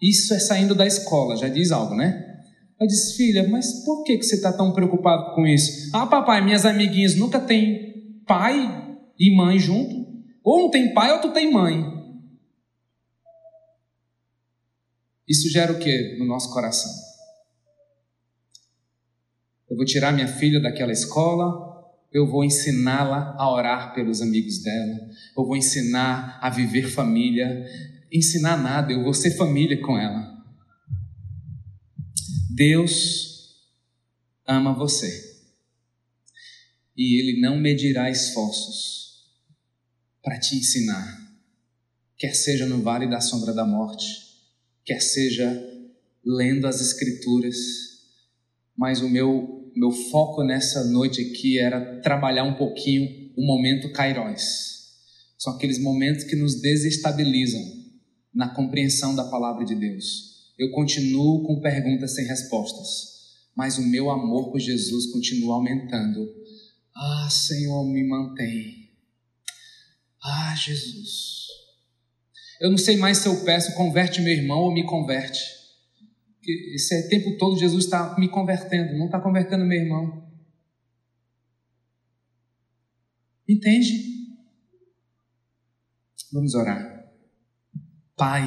Isso 0.02 0.34
é 0.34 0.39
saindo 0.39 0.74
da 0.74 0.86
escola, 0.86 1.36
já 1.36 1.47
diz 1.47 1.72
algo, 1.72 1.95
né? 1.95 2.26
Eu 2.80 2.88
disse, 2.88 3.18
filha, 3.18 3.47
mas 3.50 3.84
por 3.84 4.04
que, 4.04 4.18
que 4.18 4.24
você 4.24 4.36
está 4.36 4.54
tão 4.54 4.72
preocupado 4.72 5.36
com 5.36 5.45
isso? 5.45 5.89
Ah, 5.93 6.08
papai, 6.08 6.43
minhas 6.43 6.66
amiguinhas 6.66 7.16
nunca 7.16 7.39
têm 7.39 8.22
pai 8.26 8.97
e 9.20 9.36
mãe 9.36 9.60
junto. 9.60 10.08
Ou 10.41 10.68
um 10.68 10.70
tem 10.72 10.93
pai 10.93 11.12
ou 11.12 11.20
tu 11.20 11.34
tem 11.34 11.52
mãe. 11.52 11.84
Isso 15.28 15.50
gera 15.50 15.74
o 15.74 15.78
que 15.80 16.18
no 16.18 16.26
nosso 16.26 16.52
coração? 16.54 16.91
Eu 19.70 19.76
vou 19.76 19.86
tirar 19.86 20.12
minha 20.12 20.28
filha 20.28 20.60
daquela 20.60 20.91
escola, 20.91 21.70
eu 22.12 22.26
vou 22.26 22.43
ensiná-la 22.43 23.36
a 23.38 23.54
orar 23.54 23.93
pelos 23.93 24.22
amigos 24.22 24.64
dela, 24.64 24.97
eu 25.38 25.45
vou 25.45 25.56
ensinar 25.56 26.39
a 26.41 26.50
viver 26.50 26.89
família. 26.89 27.64
Ensinar 28.12 28.57
nada, 28.57 28.91
eu 28.91 29.03
vou 29.03 29.14
ser 29.14 29.38
família 29.38 29.80
com 29.82 29.97
ela. 29.97 30.36
Deus 32.49 33.55
ama 34.47 34.74
você. 34.74 35.30
E 36.97 37.20
Ele 37.20 37.39
não 37.39 37.60
medirá 37.60 38.10
esforços 38.10 38.99
para 40.24 40.39
te 40.39 40.55
ensinar, 40.55 41.18
quer 42.18 42.34
seja 42.34 42.66
no 42.66 42.82
vale 42.82 43.07
da 43.07 43.22
sombra 43.22 43.53
da 43.53 43.66
morte, 43.66 44.05
quer 44.84 45.01
seja 45.01 45.47
lendo 46.26 46.68
as 46.68 46.82
Escrituras, 46.82 47.55
mas 48.76 49.01
o 49.01 49.10
meu, 49.10 49.72
meu 49.76 49.91
foco 49.91 50.43
nessa 50.43 50.84
noite 50.84 51.22
aqui 51.22 51.57
era 51.57 52.01
trabalhar 52.01 52.43
um 52.43 52.55
pouquinho 52.55 53.32
o 53.38 53.45
momento 53.45 53.93
Kairos. 53.93 54.89
São 55.38 55.55
aqueles 55.55 55.80
momentos 55.80 56.26
que 56.26 56.36
nos 56.36 56.60
desestabilizam 56.60 57.79
na 58.34 58.54
compreensão 58.54 59.16
da 59.16 59.26
palavra 59.26 59.66
de 59.66 59.76
Deus 59.76 60.30
eu 60.60 60.70
continuo 60.72 61.48
com 61.48 61.62
perguntas 61.62 62.16
sem 62.16 62.26
respostas, 62.26 63.48
mas 63.56 63.78
o 63.78 63.88
meu 63.88 64.10
amor 64.12 64.52
por 64.52 64.60
Jesus 64.60 65.10
continua 65.10 65.56
aumentando. 65.56 66.30
Ah, 66.94 67.30
Senhor, 67.32 67.86
me 67.86 68.06
mantém. 68.06 68.92
Ah, 70.22 70.54
Jesus. 70.56 71.48
Eu 72.60 72.70
não 72.70 72.78
sei 72.78 72.98
mais 72.98 73.20
se 73.20 73.30
eu 73.30 73.46
peço, 73.46 73.74
converte 73.74 74.22
meu 74.22 74.34
irmão 74.34 74.60
ou 74.60 74.74
me 74.74 74.86
converte. 74.86 75.40
Esse 76.76 76.94
é 76.94 77.08
tempo 77.08 77.38
todo 77.38 77.58
Jesus 77.58 77.86
está 77.86 78.20
me 78.20 78.28
convertendo, 78.28 78.98
não 78.98 79.06
está 79.06 79.18
convertendo 79.22 79.64
meu 79.64 79.80
irmão. 79.80 80.30
Entende? 83.48 84.28
Vamos 86.34 86.54
orar. 86.54 86.99
Pai, 88.20 88.44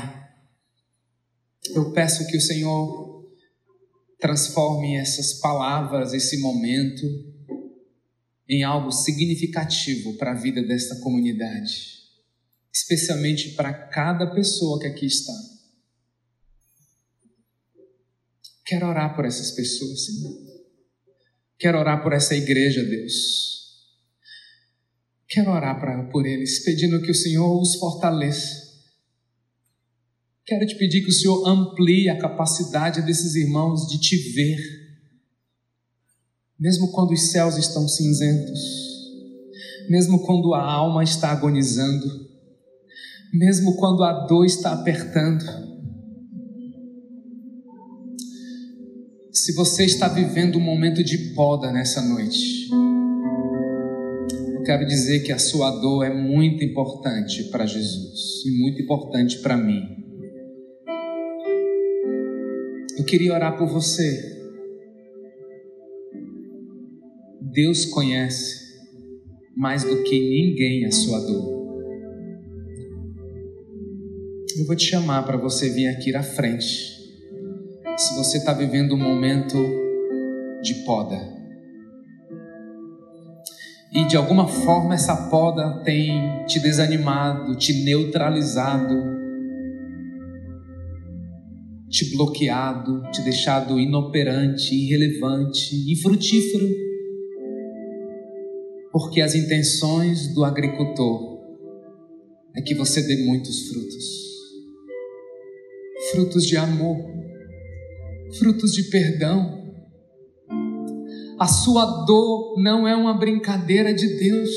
eu 1.75 1.95
peço 1.95 2.27
que 2.27 2.37
o 2.37 2.41
Senhor 2.43 3.27
transforme 4.21 4.99
essas 4.99 5.41
palavras, 5.41 6.13
esse 6.13 6.39
momento, 6.43 7.07
em 8.47 8.63
algo 8.65 8.93
significativo 8.93 10.19
para 10.19 10.33
a 10.33 10.39
vida 10.39 10.63
desta 10.63 10.97
comunidade, 10.97 12.03
especialmente 12.71 13.55
para 13.55 13.73
cada 13.73 14.27
pessoa 14.35 14.79
que 14.79 14.89
aqui 14.89 15.07
está. 15.07 15.33
Quero 18.67 18.87
orar 18.87 19.17
por 19.17 19.25
essas 19.25 19.53
pessoas, 19.53 20.05
Senhor. 20.05 20.39
Quero 21.59 21.79
orar 21.79 22.03
por 22.03 22.13
essa 22.13 22.37
igreja, 22.37 22.85
Deus. 22.85 23.89
Quero 25.27 25.51
orar 25.51 25.81
pra, 25.81 26.05
por 26.11 26.27
eles, 26.27 26.63
pedindo 26.63 27.01
que 27.01 27.11
o 27.11 27.15
Senhor 27.15 27.59
os 27.59 27.77
fortaleça 27.77 28.72
Quero 30.53 30.67
te 30.67 30.75
pedir 30.75 31.01
que 31.01 31.09
o 31.09 31.13
Senhor 31.13 31.49
amplie 31.49 32.11
a 32.11 32.19
capacidade 32.19 33.01
desses 33.01 33.35
irmãos 33.37 33.89
de 33.89 33.99
te 33.99 34.19
ver, 34.35 34.59
mesmo 36.61 36.93
quando 36.93 37.13
os 37.13 37.31
céus 37.31 37.57
estão 37.57 37.89
cinzentos, 37.89 38.61
mesmo 39.89 40.19
quando 40.27 40.53
a 40.53 40.63
alma 40.63 41.03
está 41.03 41.31
agonizando, 41.31 42.07
mesmo 43.33 43.77
quando 43.77 44.05
a 44.05 44.27
dor 44.27 44.45
está 44.45 44.75
apertando. 44.75 45.43
Se 49.33 49.55
você 49.55 49.87
está 49.87 50.07
vivendo 50.07 50.57
um 50.57 50.63
momento 50.63 51.03
de 51.03 51.33
poda 51.35 51.73
nessa 51.73 52.03
noite, 52.03 52.69
eu 54.53 54.63
quero 54.65 54.87
dizer 54.87 55.21
que 55.21 55.33
a 55.33 55.39
sua 55.39 55.71
dor 55.81 56.05
é 56.05 56.13
muito 56.13 56.63
importante 56.63 57.45
para 57.45 57.65
Jesus 57.65 58.45
e 58.45 58.51
muito 58.61 58.83
importante 58.83 59.39
para 59.39 59.57
mim. 59.57 60.02
Eu 62.99 63.05
queria 63.05 63.33
orar 63.33 63.57
por 63.57 63.67
você. 63.67 64.39
Deus 67.41 67.87
conhece 67.87 68.63
mais 69.57 69.83
do 69.83 70.03
que 70.03 70.19
ninguém 70.19 70.85
a 70.85 70.93
sua 70.93 71.19
dor. 71.21 71.63
Eu 74.59 74.67
vou 74.67 74.77
te 74.77 74.85
chamar 74.85 75.23
para 75.25 75.39
você 75.39 75.71
vir 75.71 75.89
aqui 75.89 76.15
à 76.15 76.23
frente. 76.23 77.01
Se 77.97 78.15
você 78.17 78.39
está 78.39 78.53
vivendo 78.53 78.95
um 78.95 78.99
momento 78.99 79.57
de 80.63 80.75
poda. 80.85 81.19
E 83.95 84.07
de 84.07 84.17
alguma 84.17 84.47
forma 84.47 84.95
essa 84.95 85.29
poda 85.31 85.83
tem 85.83 86.45
te 86.47 86.61
desanimado, 86.61 87.57
te 87.57 87.85
neutralizado 87.85 89.22
te 91.93 92.09
bloqueado, 92.17 93.03
te 93.13 93.21
deixado 93.21 93.79
inoperante, 93.79 94.75
irrelevante, 94.75 95.93
infrutífero. 95.93 96.67
Porque 98.91 99.21
as 99.21 99.35
intenções 99.35 100.35
do 100.35 100.43
agricultor 100.43 101.39
é 102.57 102.63
que 102.63 102.75
você 102.75 103.03
dê 103.03 103.23
muitos 103.25 103.69
frutos. 103.69 104.23
frutos 106.13 106.47
de 106.47 106.57
amor, 106.57 106.97
frutos 108.39 108.73
de 108.73 108.85
perdão. 108.85 109.63
A 111.39 111.47
sua 111.47 112.05
dor 112.05 112.61
não 112.61 112.89
é 112.89 112.97
uma 112.97 113.19
brincadeira 113.19 113.95
de 113.95 114.19
Deus. 114.19 114.51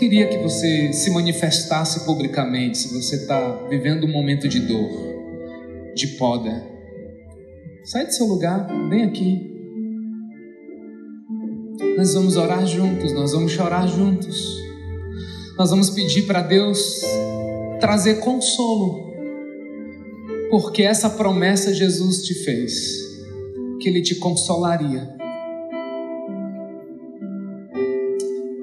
Queria 0.00 0.26
que 0.28 0.38
você 0.38 0.94
se 0.94 1.10
manifestasse 1.10 2.06
publicamente 2.06 2.78
se 2.78 2.88
você 2.94 3.16
está 3.16 3.66
vivendo 3.68 4.04
um 4.04 4.10
momento 4.10 4.48
de 4.48 4.58
dor, 4.60 4.90
de 5.94 6.06
poda. 6.16 6.66
Sai 7.84 8.06
do 8.06 8.12
seu 8.14 8.24
lugar, 8.24 8.66
vem 8.88 9.04
aqui. 9.04 9.46
Nós 11.98 12.14
vamos 12.14 12.38
orar 12.38 12.66
juntos, 12.66 13.12
nós 13.12 13.32
vamos 13.32 13.52
chorar 13.52 13.86
juntos. 13.86 14.58
Nós 15.58 15.68
vamos 15.68 15.90
pedir 15.90 16.22
para 16.22 16.40
Deus 16.40 17.02
trazer 17.78 18.20
consolo 18.20 19.10
porque 20.50 20.82
essa 20.82 21.10
promessa 21.10 21.74
Jesus 21.74 22.22
te 22.22 22.32
fez, 22.42 22.72
que 23.78 23.86
Ele 23.90 24.00
te 24.00 24.14
consolaria. 24.14 25.19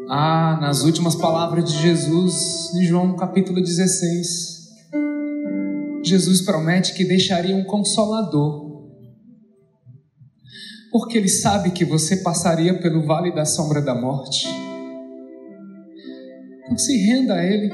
Ah, 0.09 0.57
nas 0.61 0.83
últimas 0.83 1.15
palavras 1.15 1.69
de 1.69 1.81
Jesus, 1.81 2.73
em 2.75 2.85
João 2.85 3.13
capítulo 3.17 3.59
16, 3.59 4.57
Jesus 6.01 6.41
promete 6.43 6.93
que 6.93 7.03
deixaria 7.03 7.53
um 7.53 7.65
consolador, 7.65 8.87
porque 10.93 11.17
Ele 11.17 11.27
sabe 11.27 11.71
que 11.71 11.83
você 11.83 12.23
passaria 12.23 12.79
pelo 12.79 13.05
vale 13.05 13.35
da 13.35 13.43
sombra 13.43 13.81
da 13.81 13.93
morte. 13.93 14.47
Então 16.63 16.77
se 16.77 16.97
renda 17.05 17.33
a 17.33 17.45
Ele. 17.45 17.69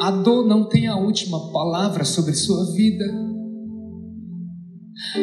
A 0.00 0.10
dor 0.10 0.46
não 0.46 0.66
tem 0.66 0.86
a 0.86 0.96
última 0.96 1.52
palavra 1.52 2.04
sobre 2.06 2.32
sua 2.32 2.72
vida. 2.72 3.27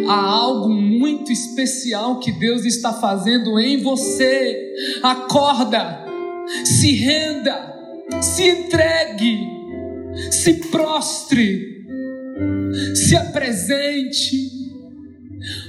Há 0.08 0.20
algo 0.20 0.70
muito 0.70 1.32
especial 1.32 2.20
que 2.20 2.32
Deus 2.32 2.66
está 2.66 2.94
fazendo 2.94 3.60
em 3.60 3.82
você. 3.82 4.74
Acorda, 5.04 6.06
se 6.64 6.92
renda, 6.94 7.74
se 8.22 8.48
entregue, 8.48 9.40
se 10.32 10.54
prostre, 10.70 11.86
se 12.96 13.16
apresente, 13.16 14.50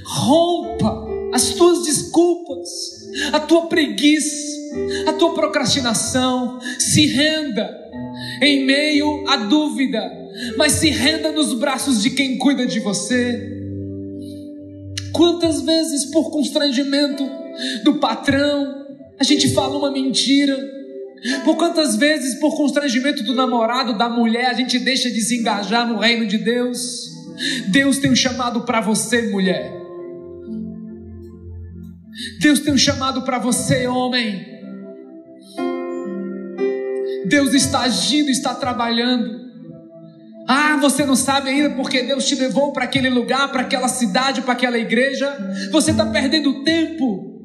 rompa 0.05 1.07
as 1.33 1.49
tuas 1.49 1.83
desculpas, 1.83 2.69
a 3.33 3.39
tua 3.39 3.67
preguiça, 3.67 4.47
a 5.07 5.13
tua 5.13 5.33
procrastinação, 5.33 6.59
se 6.79 7.05
renda 7.05 7.69
em 8.41 8.65
meio 8.65 9.27
à 9.27 9.37
dúvida, 9.37 10.01
mas 10.57 10.73
se 10.73 10.89
renda 10.89 11.31
nos 11.31 11.53
braços 11.53 12.01
de 12.01 12.11
quem 12.11 12.37
cuida 12.37 12.65
de 12.65 12.79
você. 12.79 13.56
Quantas 15.17 15.63
vezes, 15.63 16.05
por 16.05 16.29
constrangimento 16.29 17.27
do 17.83 17.95
patrão, 17.95 18.85
a 19.19 19.23
gente 19.23 19.51
fala 19.51 19.75
uma 19.75 19.89
mentira? 19.89 20.55
Por 21.43 21.57
quantas 21.57 21.95
vezes, 21.95 22.39
por 22.39 22.55
constrangimento 22.55 23.23
do 23.23 23.33
namorado, 23.33 23.97
da 23.97 24.07
mulher, 24.07 24.45
a 24.45 24.53
gente 24.53 24.77
deixa 24.77 25.09
de 25.09 25.19
se 25.21 25.39
engajar 25.39 25.87
no 25.87 25.97
reino 25.97 26.27
de 26.27 26.37
Deus? 26.37 26.77
Deus 27.69 27.97
tem 27.97 28.11
um 28.11 28.15
chamado 28.15 28.61
para 28.61 28.79
você, 28.79 29.23
mulher. 29.31 29.73
Deus 32.39 32.59
tem 32.59 32.75
um 32.75 32.77
chamado 32.77 33.23
para 33.23 33.39
você, 33.39 33.87
homem. 33.87 34.45
Deus 37.25 37.55
está 37.55 37.81
agindo, 37.81 38.29
está 38.29 38.53
trabalhando. 38.53 39.46
Ah, 40.47 40.77
você 40.77 41.05
não 41.05 41.15
sabe 41.15 41.49
ainda 41.49 41.71
porque 41.71 42.03
Deus 42.03 42.25
te 42.25 42.35
levou 42.35 42.71
para 42.71 42.85
aquele 42.85 43.09
lugar, 43.09 43.51
para 43.51 43.61
aquela 43.61 43.89
cidade, 43.89 44.41
para 44.41 44.53
aquela 44.53 44.77
igreja. 44.77 45.37
Você 45.71 45.91
está 45.91 46.05
perdendo 46.05 46.63
tempo. 46.63 47.37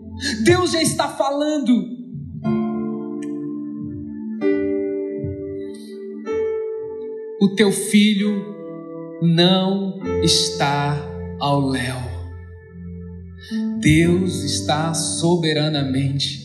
Deus 0.44 0.70
já 0.70 0.80
está 0.80 1.08
falando. 1.08 2.00
O 7.40 7.54
teu 7.56 7.72
filho 7.72 8.54
não 9.20 9.98
está 10.22 10.96
ao 11.40 11.60
léu. 11.68 11.96
Deus 13.80 14.44
está 14.44 14.94
soberanamente 14.94 16.41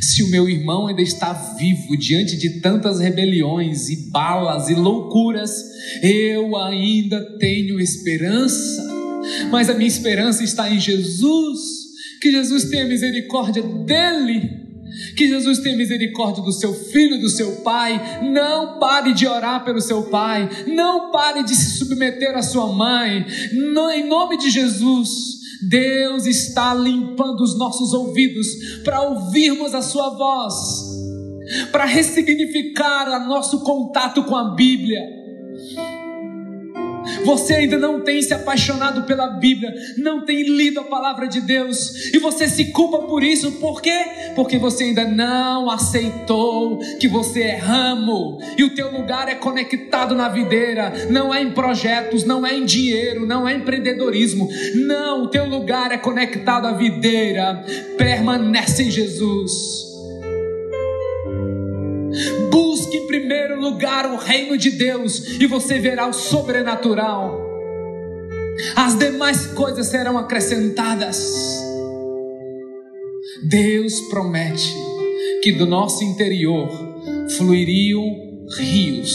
se 0.00 0.22
o 0.22 0.30
meu 0.30 0.48
irmão 0.48 0.86
ainda 0.86 1.02
está 1.02 1.32
vivo 1.32 1.96
diante 1.96 2.36
de 2.36 2.60
tantas 2.60 3.00
rebeliões 3.00 3.88
e 3.88 4.10
balas 4.10 4.68
e 4.68 4.74
loucuras, 4.74 5.50
eu 6.02 6.56
ainda 6.56 7.20
tenho 7.38 7.80
esperança. 7.80 8.86
Mas 9.50 9.68
a 9.68 9.74
minha 9.74 9.88
esperança 9.88 10.42
está 10.42 10.70
em 10.70 10.80
Jesus. 10.80 11.58
Que 12.20 12.32
Jesus 12.32 12.64
tenha 12.64 12.84
misericórdia 12.84 13.62
dele. 13.62 14.66
Que 15.16 15.28
Jesus 15.28 15.58
tenha 15.58 15.76
misericórdia 15.76 16.42
do 16.42 16.52
seu 16.52 16.72
filho, 16.72 17.20
do 17.20 17.28
seu 17.28 17.56
pai. 17.56 18.20
Não 18.32 18.78
pare 18.78 19.12
de 19.12 19.26
orar 19.26 19.64
pelo 19.64 19.80
seu 19.80 20.04
pai. 20.04 20.48
Não 20.66 21.10
pare 21.10 21.44
de 21.44 21.54
se 21.54 21.78
submeter 21.78 22.36
à 22.36 22.42
sua 22.42 22.72
mãe. 22.72 23.24
Não, 23.52 23.90
em 23.90 24.08
nome 24.08 24.38
de 24.38 24.50
Jesus. 24.50 25.37
Deus 25.62 26.26
está 26.26 26.74
limpando 26.74 27.42
os 27.42 27.58
nossos 27.58 27.92
ouvidos 27.92 28.46
para 28.84 29.00
ouvirmos 29.02 29.74
a 29.74 29.82
Sua 29.82 30.10
voz, 30.10 30.54
para 31.72 31.84
ressignificar 31.84 33.08
o 33.08 33.28
nosso 33.28 33.60
contato 33.60 34.22
com 34.24 34.36
a 34.36 34.54
Bíblia 34.54 35.18
você 37.24 37.54
ainda 37.54 37.78
não 37.78 38.00
tem 38.00 38.20
se 38.22 38.34
apaixonado 38.34 39.02
pela 39.02 39.28
Bíblia, 39.28 39.72
não 39.96 40.24
tem 40.24 40.42
lido 40.42 40.80
a 40.80 40.84
palavra 40.84 41.26
de 41.26 41.40
Deus, 41.40 42.12
e 42.12 42.18
você 42.18 42.48
se 42.48 42.66
culpa 42.66 42.98
por 42.98 43.22
isso, 43.22 43.52
por 43.52 43.80
quê? 43.82 44.04
Porque 44.34 44.58
você 44.58 44.84
ainda 44.84 45.04
não 45.04 45.70
aceitou 45.70 46.78
que 46.98 47.08
você 47.08 47.42
é 47.42 47.56
ramo, 47.56 48.38
e 48.56 48.64
o 48.64 48.74
teu 48.74 48.90
lugar 48.90 49.28
é 49.28 49.34
conectado 49.34 50.14
na 50.14 50.28
videira, 50.28 50.92
não 51.10 51.34
é 51.34 51.42
em 51.42 51.50
projetos, 51.50 52.24
não 52.24 52.46
é 52.46 52.54
em 52.54 52.64
dinheiro, 52.64 53.26
não 53.26 53.48
é 53.48 53.54
em 53.54 53.58
empreendedorismo, 53.58 54.48
não, 54.86 55.24
o 55.24 55.28
teu 55.28 55.44
lugar 55.44 55.92
é 55.92 55.98
conectado 55.98 56.66
à 56.66 56.72
videira, 56.72 57.64
permanece 57.96 58.84
em 58.84 58.90
Jesus. 58.90 59.97
Primeiro 63.28 63.60
lugar 63.60 64.06
o 64.06 64.16
reino 64.16 64.56
de 64.56 64.70
Deus 64.70 65.38
e 65.38 65.46
você 65.46 65.78
verá 65.78 66.06
o 66.06 66.14
sobrenatural. 66.14 67.38
As 68.74 68.98
demais 68.98 69.48
coisas 69.48 69.86
serão 69.88 70.16
acrescentadas. 70.16 71.62
Deus 73.42 74.00
promete 74.08 74.74
que 75.42 75.52
do 75.52 75.66
nosso 75.66 76.02
interior 76.02 76.70
fluiriam 77.36 78.02
rios 78.56 79.14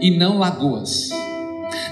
e 0.00 0.10
não 0.10 0.38
lagoas. 0.38 1.10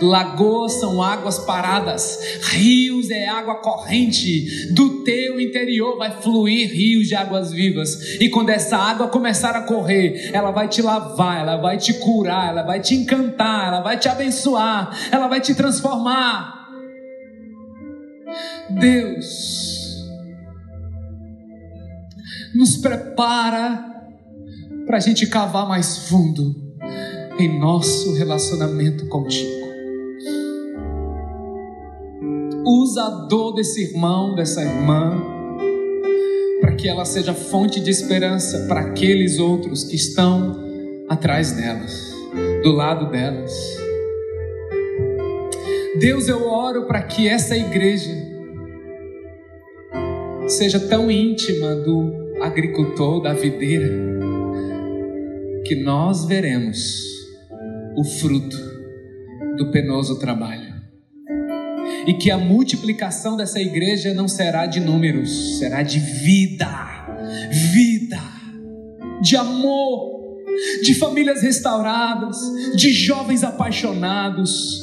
Lagoas 0.01 0.75
são 0.75 1.03
águas 1.03 1.39
paradas, 1.39 2.19
rios 2.51 3.11
é 3.11 3.27
água 3.29 3.57
corrente. 3.57 4.73
Do 4.73 5.03
teu 5.03 5.41
interior 5.41 5.97
vai 5.97 6.11
fluir 6.21 6.71
rios 6.71 7.09
de 7.09 7.15
águas 7.15 7.51
vivas. 7.51 8.17
E 8.21 8.29
quando 8.29 8.51
essa 8.51 8.77
água 8.77 9.09
começar 9.09 9.57
a 9.57 9.63
correr, 9.63 10.31
ela 10.33 10.51
vai 10.51 10.69
te 10.69 10.83
lavar, 10.83 11.41
ela 11.41 11.57
vai 11.57 11.79
te 11.79 11.95
curar, 11.95 12.51
ela 12.51 12.63
vai 12.63 12.81
te 12.81 12.95
encantar, 12.95 13.69
ela 13.69 13.81
vai 13.81 13.99
te 13.99 14.09
abençoar, 14.09 14.91
ela 15.11 15.29
vai 15.29 15.41
te 15.41 15.55
transformar. 15.55 16.55
Deus 18.71 19.87
nos 22.55 22.77
prepara 22.77 23.85
para 24.87 24.97
a 24.97 25.01
gente 25.01 25.27
cavar 25.27 25.67
mais 25.69 26.09
fundo 26.09 26.55
em 27.39 27.59
nosso 27.59 28.15
relacionamento 28.15 29.07
contigo. 29.09 29.56
Usa 32.67 33.05
a 33.05 33.11
dor 33.29 33.53
desse 33.53 33.81
irmão, 33.81 34.35
dessa 34.35 34.61
irmã, 34.61 35.23
para 36.61 36.75
que 36.75 36.89
ela 36.89 37.05
seja 37.05 37.33
fonte 37.33 37.79
de 37.79 37.91
esperança 37.91 38.67
para 38.67 38.81
aqueles 38.81 39.39
outros 39.39 39.85
que 39.85 39.95
estão 39.95 40.59
atrás 41.09 41.53
delas, 41.53 42.13
do 42.65 42.73
lado 42.73 43.09
delas. 43.09 43.55
Deus, 46.01 46.27
eu 46.29 46.49
oro 46.49 46.87
para 46.87 47.03
que 47.03 47.29
essa 47.29 47.57
igreja 47.57 48.11
seja 50.49 50.81
tão 50.81 51.09
íntima 51.09 51.77
do 51.77 52.43
agricultor, 52.43 53.23
da 53.23 53.33
videira, 53.33 53.89
que 55.65 55.77
nós 55.77 56.25
veremos 56.25 57.01
o 57.97 58.03
fruto 58.03 58.57
do 59.57 59.71
penoso 59.71 60.19
trabalho 60.19 60.66
e 62.07 62.15
que 62.15 62.31
a 62.31 62.39
multiplicação 62.39 63.37
dessa 63.37 63.61
igreja 63.61 64.15
não 64.15 64.29
será 64.29 64.67
de 64.67 64.81
números, 64.81 65.59
será 65.59 65.83
de 65.83 65.99
vida, 65.99 66.69
vida, 67.73 68.21
de 69.21 69.37
amor, 69.37 70.17
de 70.83 70.95
famílias 70.95 71.43
restauradas, 71.43 72.37
de 72.77 72.91
jovens 72.93 73.43
apaixonados. 73.43 74.81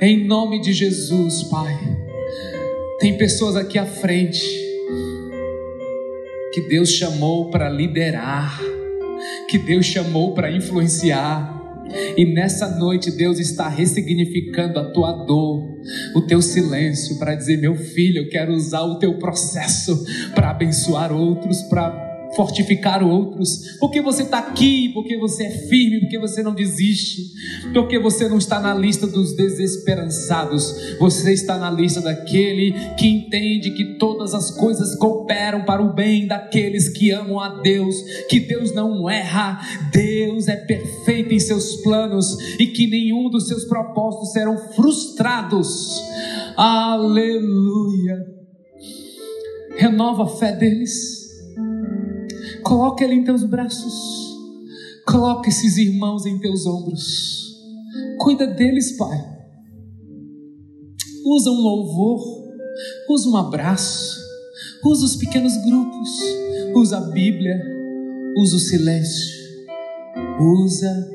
Em 0.00 0.26
nome 0.26 0.60
de 0.60 0.72
Jesus, 0.72 1.42
Pai. 1.44 1.78
Tem 2.98 3.16
pessoas 3.18 3.56
aqui 3.56 3.78
à 3.78 3.84
frente 3.84 4.40
que 6.52 6.62
Deus 6.62 6.88
chamou 6.88 7.50
para 7.50 7.68
liderar, 7.68 8.58
que 9.48 9.58
Deus 9.58 9.84
chamou 9.84 10.32
para 10.32 10.50
influenciar. 10.50 11.54
E 12.16 12.24
nessa 12.24 12.78
noite 12.78 13.10
Deus 13.10 13.38
está 13.38 13.68
ressignificando 13.68 14.80
a 14.80 14.90
tua 14.90 15.12
dor, 15.26 15.75
o 16.14 16.22
teu 16.22 16.40
silêncio, 16.40 17.18
para 17.18 17.34
dizer: 17.34 17.58
meu 17.58 17.74
filho, 17.74 18.22
eu 18.22 18.28
quero 18.28 18.52
usar 18.52 18.82
o 18.82 18.98
teu 18.98 19.14
processo 19.18 20.04
para 20.34 20.50
abençoar 20.50 21.12
outros, 21.12 21.62
para 21.62 22.05
fortificar 22.36 23.02
outros, 23.02 23.78
porque 23.80 24.02
você 24.02 24.22
está 24.22 24.38
aqui, 24.38 24.90
porque 24.92 25.16
você 25.16 25.44
é 25.44 25.50
firme, 25.50 26.00
porque 26.00 26.18
você 26.18 26.42
não 26.42 26.54
desiste, 26.54 27.22
porque 27.72 27.98
você 27.98 28.28
não 28.28 28.36
está 28.36 28.60
na 28.60 28.74
lista 28.74 29.06
dos 29.06 29.34
desesperançados, 29.34 30.96
você 31.00 31.32
está 31.32 31.56
na 31.56 31.70
lista 31.70 32.00
daquele 32.00 32.72
que 32.96 33.08
entende 33.08 33.70
que 33.70 33.96
todas 33.98 34.34
as 34.34 34.50
coisas 34.50 34.94
cooperam 34.96 35.64
para 35.64 35.82
o 35.82 35.94
bem 35.94 36.26
daqueles 36.26 36.90
que 36.90 37.10
amam 37.10 37.40
a 37.40 37.60
Deus, 37.62 37.96
que 38.28 38.38
Deus 38.38 38.74
não 38.74 39.08
erra, 39.08 39.58
Deus 39.90 40.46
é 40.46 40.56
perfeito 40.56 41.32
em 41.32 41.40
seus 41.40 41.76
planos 41.76 42.36
e 42.60 42.66
que 42.66 42.86
nenhum 42.86 43.30
dos 43.30 43.48
seus 43.48 43.64
propósitos 43.64 44.32
serão 44.32 44.58
frustrados. 44.74 46.02
Aleluia. 46.56 48.36
Renova 49.78 50.24
a 50.24 50.28
fé 50.28 50.52
deles 50.52 51.26
Coloca 52.66 53.04
ele 53.04 53.14
em 53.14 53.22
teus 53.22 53.44
braços. 53.44 53.94
Coloca 55.06 55.48
esses 55.48 55.76
irmãos 55.76 56.26
em 56.26 56.36
teus 56.40 56.66
ombros. 56.66 57.54
Cuida 58.18 58.44
deles, 58.44 58.96
Pai. 58.96 59.16
Usa 61.24 61.50
um 61.50 61.60
louvor, 61.60 62.20
usa 63.08 63.28
um 63.28 63.36
abraço, 63.36 64.20
usa 64.84 65.04
os 65.04 65.14
pequenos 65.14 65.56
grupos, 65.64 66.10
usa 66.74 66.98
a 66.98 67.00
Bíblia, 67.12 67.56
usa 68.36 68.56
o 68.56 68.58
silêncio, 68.58 69.32
usa 70.40 71.08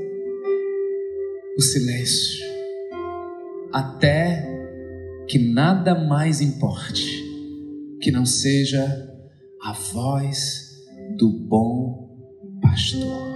o 1.57 1.61
silêncio, 1.61 2.45
até 3.73 4.47
que 5.27 5.37
nada 5.37 5.95
mais 5.95 6.39
importe 6.39 7.25
que 8.01 8.09
não 8.09 8.25
seja 8.25 8.85
a 9.61 9.73
voz 9.73 10.60
do 11.21 11.29
bom 11.29 12.09
pastor. 12.63 13.29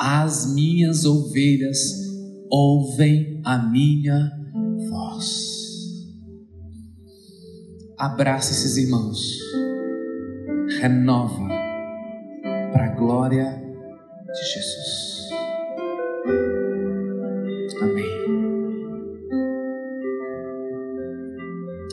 As 0.00 0.54
minhas 0.54 1.04
ovelhas 1.04 1.78
ouvem 2.50 3.42
a 3.44 3.58
minha 3.58 4.32
voz. 4.88 5.54
Abraça 7.98 8.52
esses 8.52 8.78
irmãos, 8.78 9.38
renova 10.80 11.48
para 12.72 12.86
a 12.86 12.94
glória 12.94 13.62
de 14.32 14.54
Jesus. 14.54 15.28
Amém. 17.82 18.06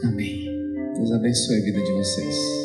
Amém. 0.05 0.93
Deus 0.95 1.11
abençoe 1.11 1.57
a 1.57 1.63
vida 1.63 1.81
de 1.81 1.91
vocês. 1.91 2.62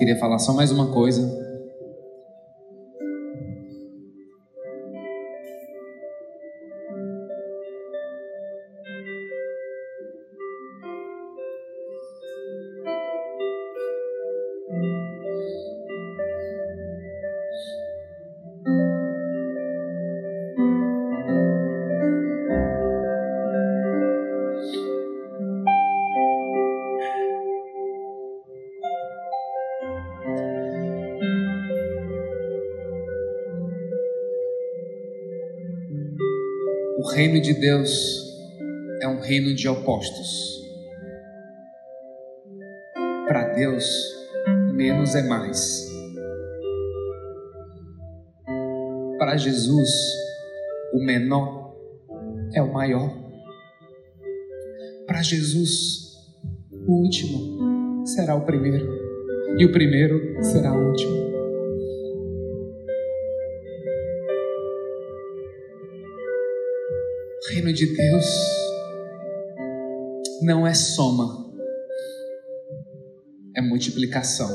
Queria 0.00 0.16
falar 0.16 0.38
só 0.38 0.54
mais 0.54 0.72
uma 0.72 0.86
coisa. 0.86 1.49
Deus 37.70 38.26
é 39.00 39.06
um 39.06 39.20
reino 39.20 39.54
de 39.54 39.68
opostos. 39.68 40.60
Para 43.28 43.44
Deus, 43.54 43.84
menos 44.72 45.14
é 45.14 45.22
mais. 45.22 45.88
Para 49.20 49.36
Jesus, 49.36 49.88
o 50.94 51.04
menor 51.04 51.76
é 52.54 52.60
o 52.60 52.72
maior. 52.72 53.14
Para 55.06 55.22
Jesus, 55.22 56.16
o 56.88 57.04
último 57.04 58.04
será 58.04 58.34
o 58.34 58.44
primeiro, 58.44 58.84
e 59.56 59.64
o 59.64 59.70
primeiro 59.70 60.42
será 60.42 60.76
o 60.76 60.88
último. 60.88 61.29
Reino 67.70 67.72
de 67.72 67.86
Deus 67.86 68.26
não 70.42 70.66
é 70.66 70.74
soma, 70.74 71.52
é 73.56 73.60
multiplicação. 73.60 74.50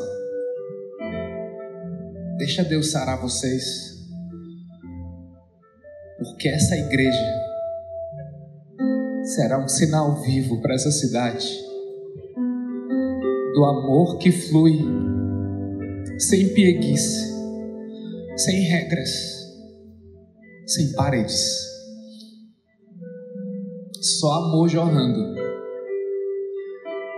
Deixa 2.38 2.64
Deus 2.64 2.92
sarar 2.92 3.22
vocês, 3.22 3.64
porque 6.18 6.50
essa 6.50 6.76
igreja 6.76 7.46
será 9.36 9.64
um 9.64 9.68
sinal 9.68 10.22
vivo 10.22 10.62
para 10.62 10.76
essa 10.76 10.92
cidade 10.92 11.48
do 13.54 13.64
amor 13.64 14.18
que 14.18 14.32
flui 14.32 14.80
sem 16.18 16.54
pieguice, 16.54 17.34
sem 18.36 18.62
regras, 18.62 19.10
sem 20.66 20.92
paredes 20.94 21.75
só 24.26 24.34
amor 24.34 24.68
jorrando. 24.68 25.36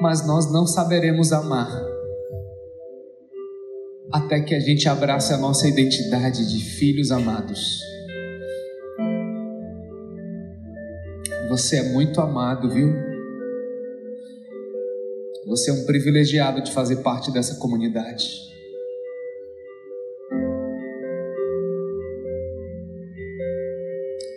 Mas 0.02 0.28
nós 0.28 0.52
não 0.52 0.68
saberemos 0.68 1.32
amar 1.32 1.72
até 4.12 4.42
que 4.42 4.54
a 4.54 4.60
gente 4.60 4.90
abrace 4.90 5.34
a 5.34 5.38
nossa 5.38 5.70
identidade 5.70 6.46
de 6.52 6.60
filhos 6.60 7.10
amados. 7.10 7.80
Você 11.48 11.78
é 11.78 11.94
muito 11.94 12.20
amado, 12.20 12.70
viu? 12.70 12.94
Você 15.46 15.72
é 15.72 15.74
um 15.74 15.86
privilegiado 15.86 16.62
de 16.62 16.74
fazer 16.74 16.98
parte 16.98 17.32
dessa 17.32 17.56
comunidade. 17.56 18.28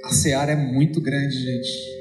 A 0.05 0.12
seara 0.12 0.53
é 0.53 0.57
muito 0.57 1.01
grande, 1.01 1.35
gente. 1.37 2.00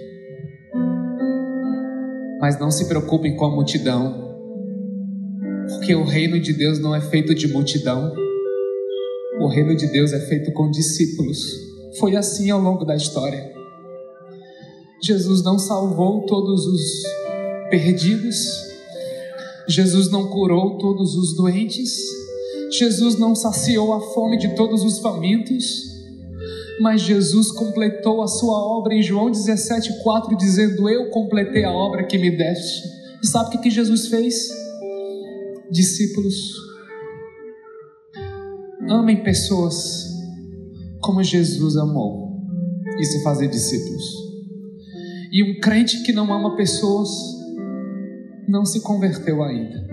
Mas 2.39 2.59
não 2.59 2.71
se 2.71 2.87
preocupem 2.87 3.35
com 3.35 3.45
a 3.45 3.51
multidão, 3.51 4.29
porque 5.69 5.93
o 5.93 6.03
reino 6.03 6.39
de 6.39 6.53
Deus 6.53 6.79
não 6.79 6.95
é 6.95 7.01
feito 7.01 7.35
de 7.35 7.47
multidão, 7.47 8.13
o 9.39 9.47
reino 9.47 9.75
de 9.75 9.87
Deus 9.87 10.13
é 10.13 10.19
feito 10.19 10.51
com 10.53 10.69
discípulos. 10.69 11.39
Foi 11.99 12.15
assim 12.15 12.49
ao 12.49 12.59
longo 12.59 12.85
da 12.85 12.95
história. 12.95 13.53
Jesus 15.01 15.43
não 15.43 15.57
salvou 15.57 16.25
todos 16.25 16.65
os 16.65 16.81
perdidos, 17.69 18.37
Jesus 19.67 20.09
não 20.09 20.27
curou 20.27 20.77
todos 20.77 21.15
os 21.15 21.35
doentes, 21.35 21.97
Jesus 22.71 23.17
não 23.17 23.35
saciou 23.35 23.93
a 23.93 24.01
fome 24.13 24.37
de 24.37 24.55
todos 24.55 24.83
os 24.83 24.99
famintos, 24.99 25.88
mas 26.79 27.01
Jesus 27.01 27.51
completou 27.51 28.21
a 28.21 28.27
sua 28.27 28.57
obra 28.57 28.93
em 28.93 29.01
João 29.01 29.29
17,4, 29.31 30.35
dizendo: 30.37 30.89
Eu 30.89 31.09
completei 31.09 31.65
a 31.65 31.71
obra 31.71 32.05
que 32.05 32.17
me 32.17 32.35
deste. 32.35 32.87
E 33.21 33.27
sabe 33.27 33.57
o 33.57 33.61
que 33.61 33.69
Jesus 33.69 34.07
fez? 34.07 34.49
Discípulos, 35.71 36.35
amem 38.89 39.21
pessoas 39.23 40.07
como 41.01 41.23
Jesus 41.23 41.75
amou. 41.75 42.39
Isso 42.99 43.17
é 43.17 43.23
fazer 43.23 43.47
discípulos. 43.49 44.03
E 45.31 45.43
um 45.43 45.59
crente 45.59 46.01
que 46.03 46.11
não 46.11 46.33
ama 46.33 46.55
pessoas 46.55 47.09
não 48.47 48.65
se 48.65 48.81
converteu 48.81 49.43
ainda. 49.43 49.87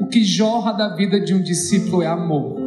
O 0.00 0.08
que 0.08 0.24
jorra 0.24 0.72
da 0.72 0.96
vida 0.96 1.20
de 1.20 1.32
um 1.32 1.40
discípulo 1.40 2.02
é 2.02 2.06
amor. 2.06 2.61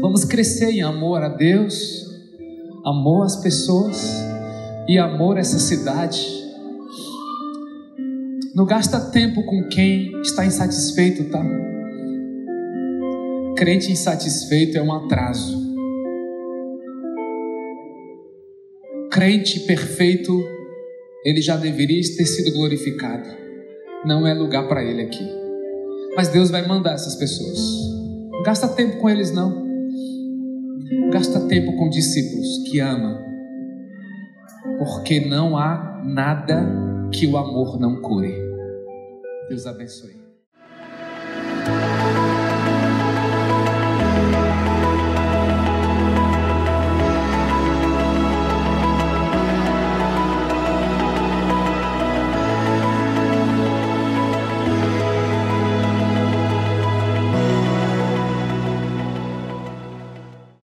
Vamos 0.00 0.24
crescer 0.24 0.70
em 0.70 0.80
amor 0.80 1.22
a 1.22 1.28
Deus, 1.28 2.06
amor 2.86 3.26
às 3.26 3.36
pessoas 3.36 4.02
e 4.88 4.98
amor 4.98 5.36
a 5.36 5.40
essa 5.40 5.58
cidade. 5.58 6.26
Não 8.54 8.64
gasta 8.64 8.98
tempo 8.98 9.44
com 9.44 9.68
quem 9.68 10.18
está 10.22 10.46
insatisfeito, 10.46 11.24
tá? 11.24 11.44
Crente 13.58 13.92
insatisfeito 13.92 14.78
é 14.78 14.82
um 14.82 14.90
atraso. 14.90 15.60
Crente 19.12 19.60
perfeito, 19.60 20.32
ele 21.26 21.42
já 21.42 21.58
deveria 21.58 22.00
ter 22.16 22.24
sido 22.24 22.56
glorificado. 22.56 23.28
Não 24.06 24.26
é 24.26 24.32
lugar 24.32 24.66
para 24.66 24.82
ele 24.82 25.02
aqui. 25.02 25.28
Mas 26.16 26.28
Deus 26.28 26.50
vai 26.50 26.66
mandar 26.66 26.94
essas 26.94 27.16
pessoas. 27.16 27.58
Não 28.30 28.42
gasta 28.42 28.66
tempo 28.66 28.96
com 28.96 29.10
eles, 29.10 29.30
não. 29.30 29.69
Gasta 31.12 31.46
tempo 31.46 31.76
com 31.76 31.88
discípulos 31.88 32.68
que 32.68 32.80
ama. 32.80 33.24
Porque 34.78 35.20
não 35.20 35.56
há 35.56 36.02
nada 36.04 36.66
que 37.12 37.28
o 37.28 37.36
amor 37.36 37.78
não 37.78 38.02
cure. 38.02 38.34
Deus 39.48 39.66
abençoe. 39.66 40.19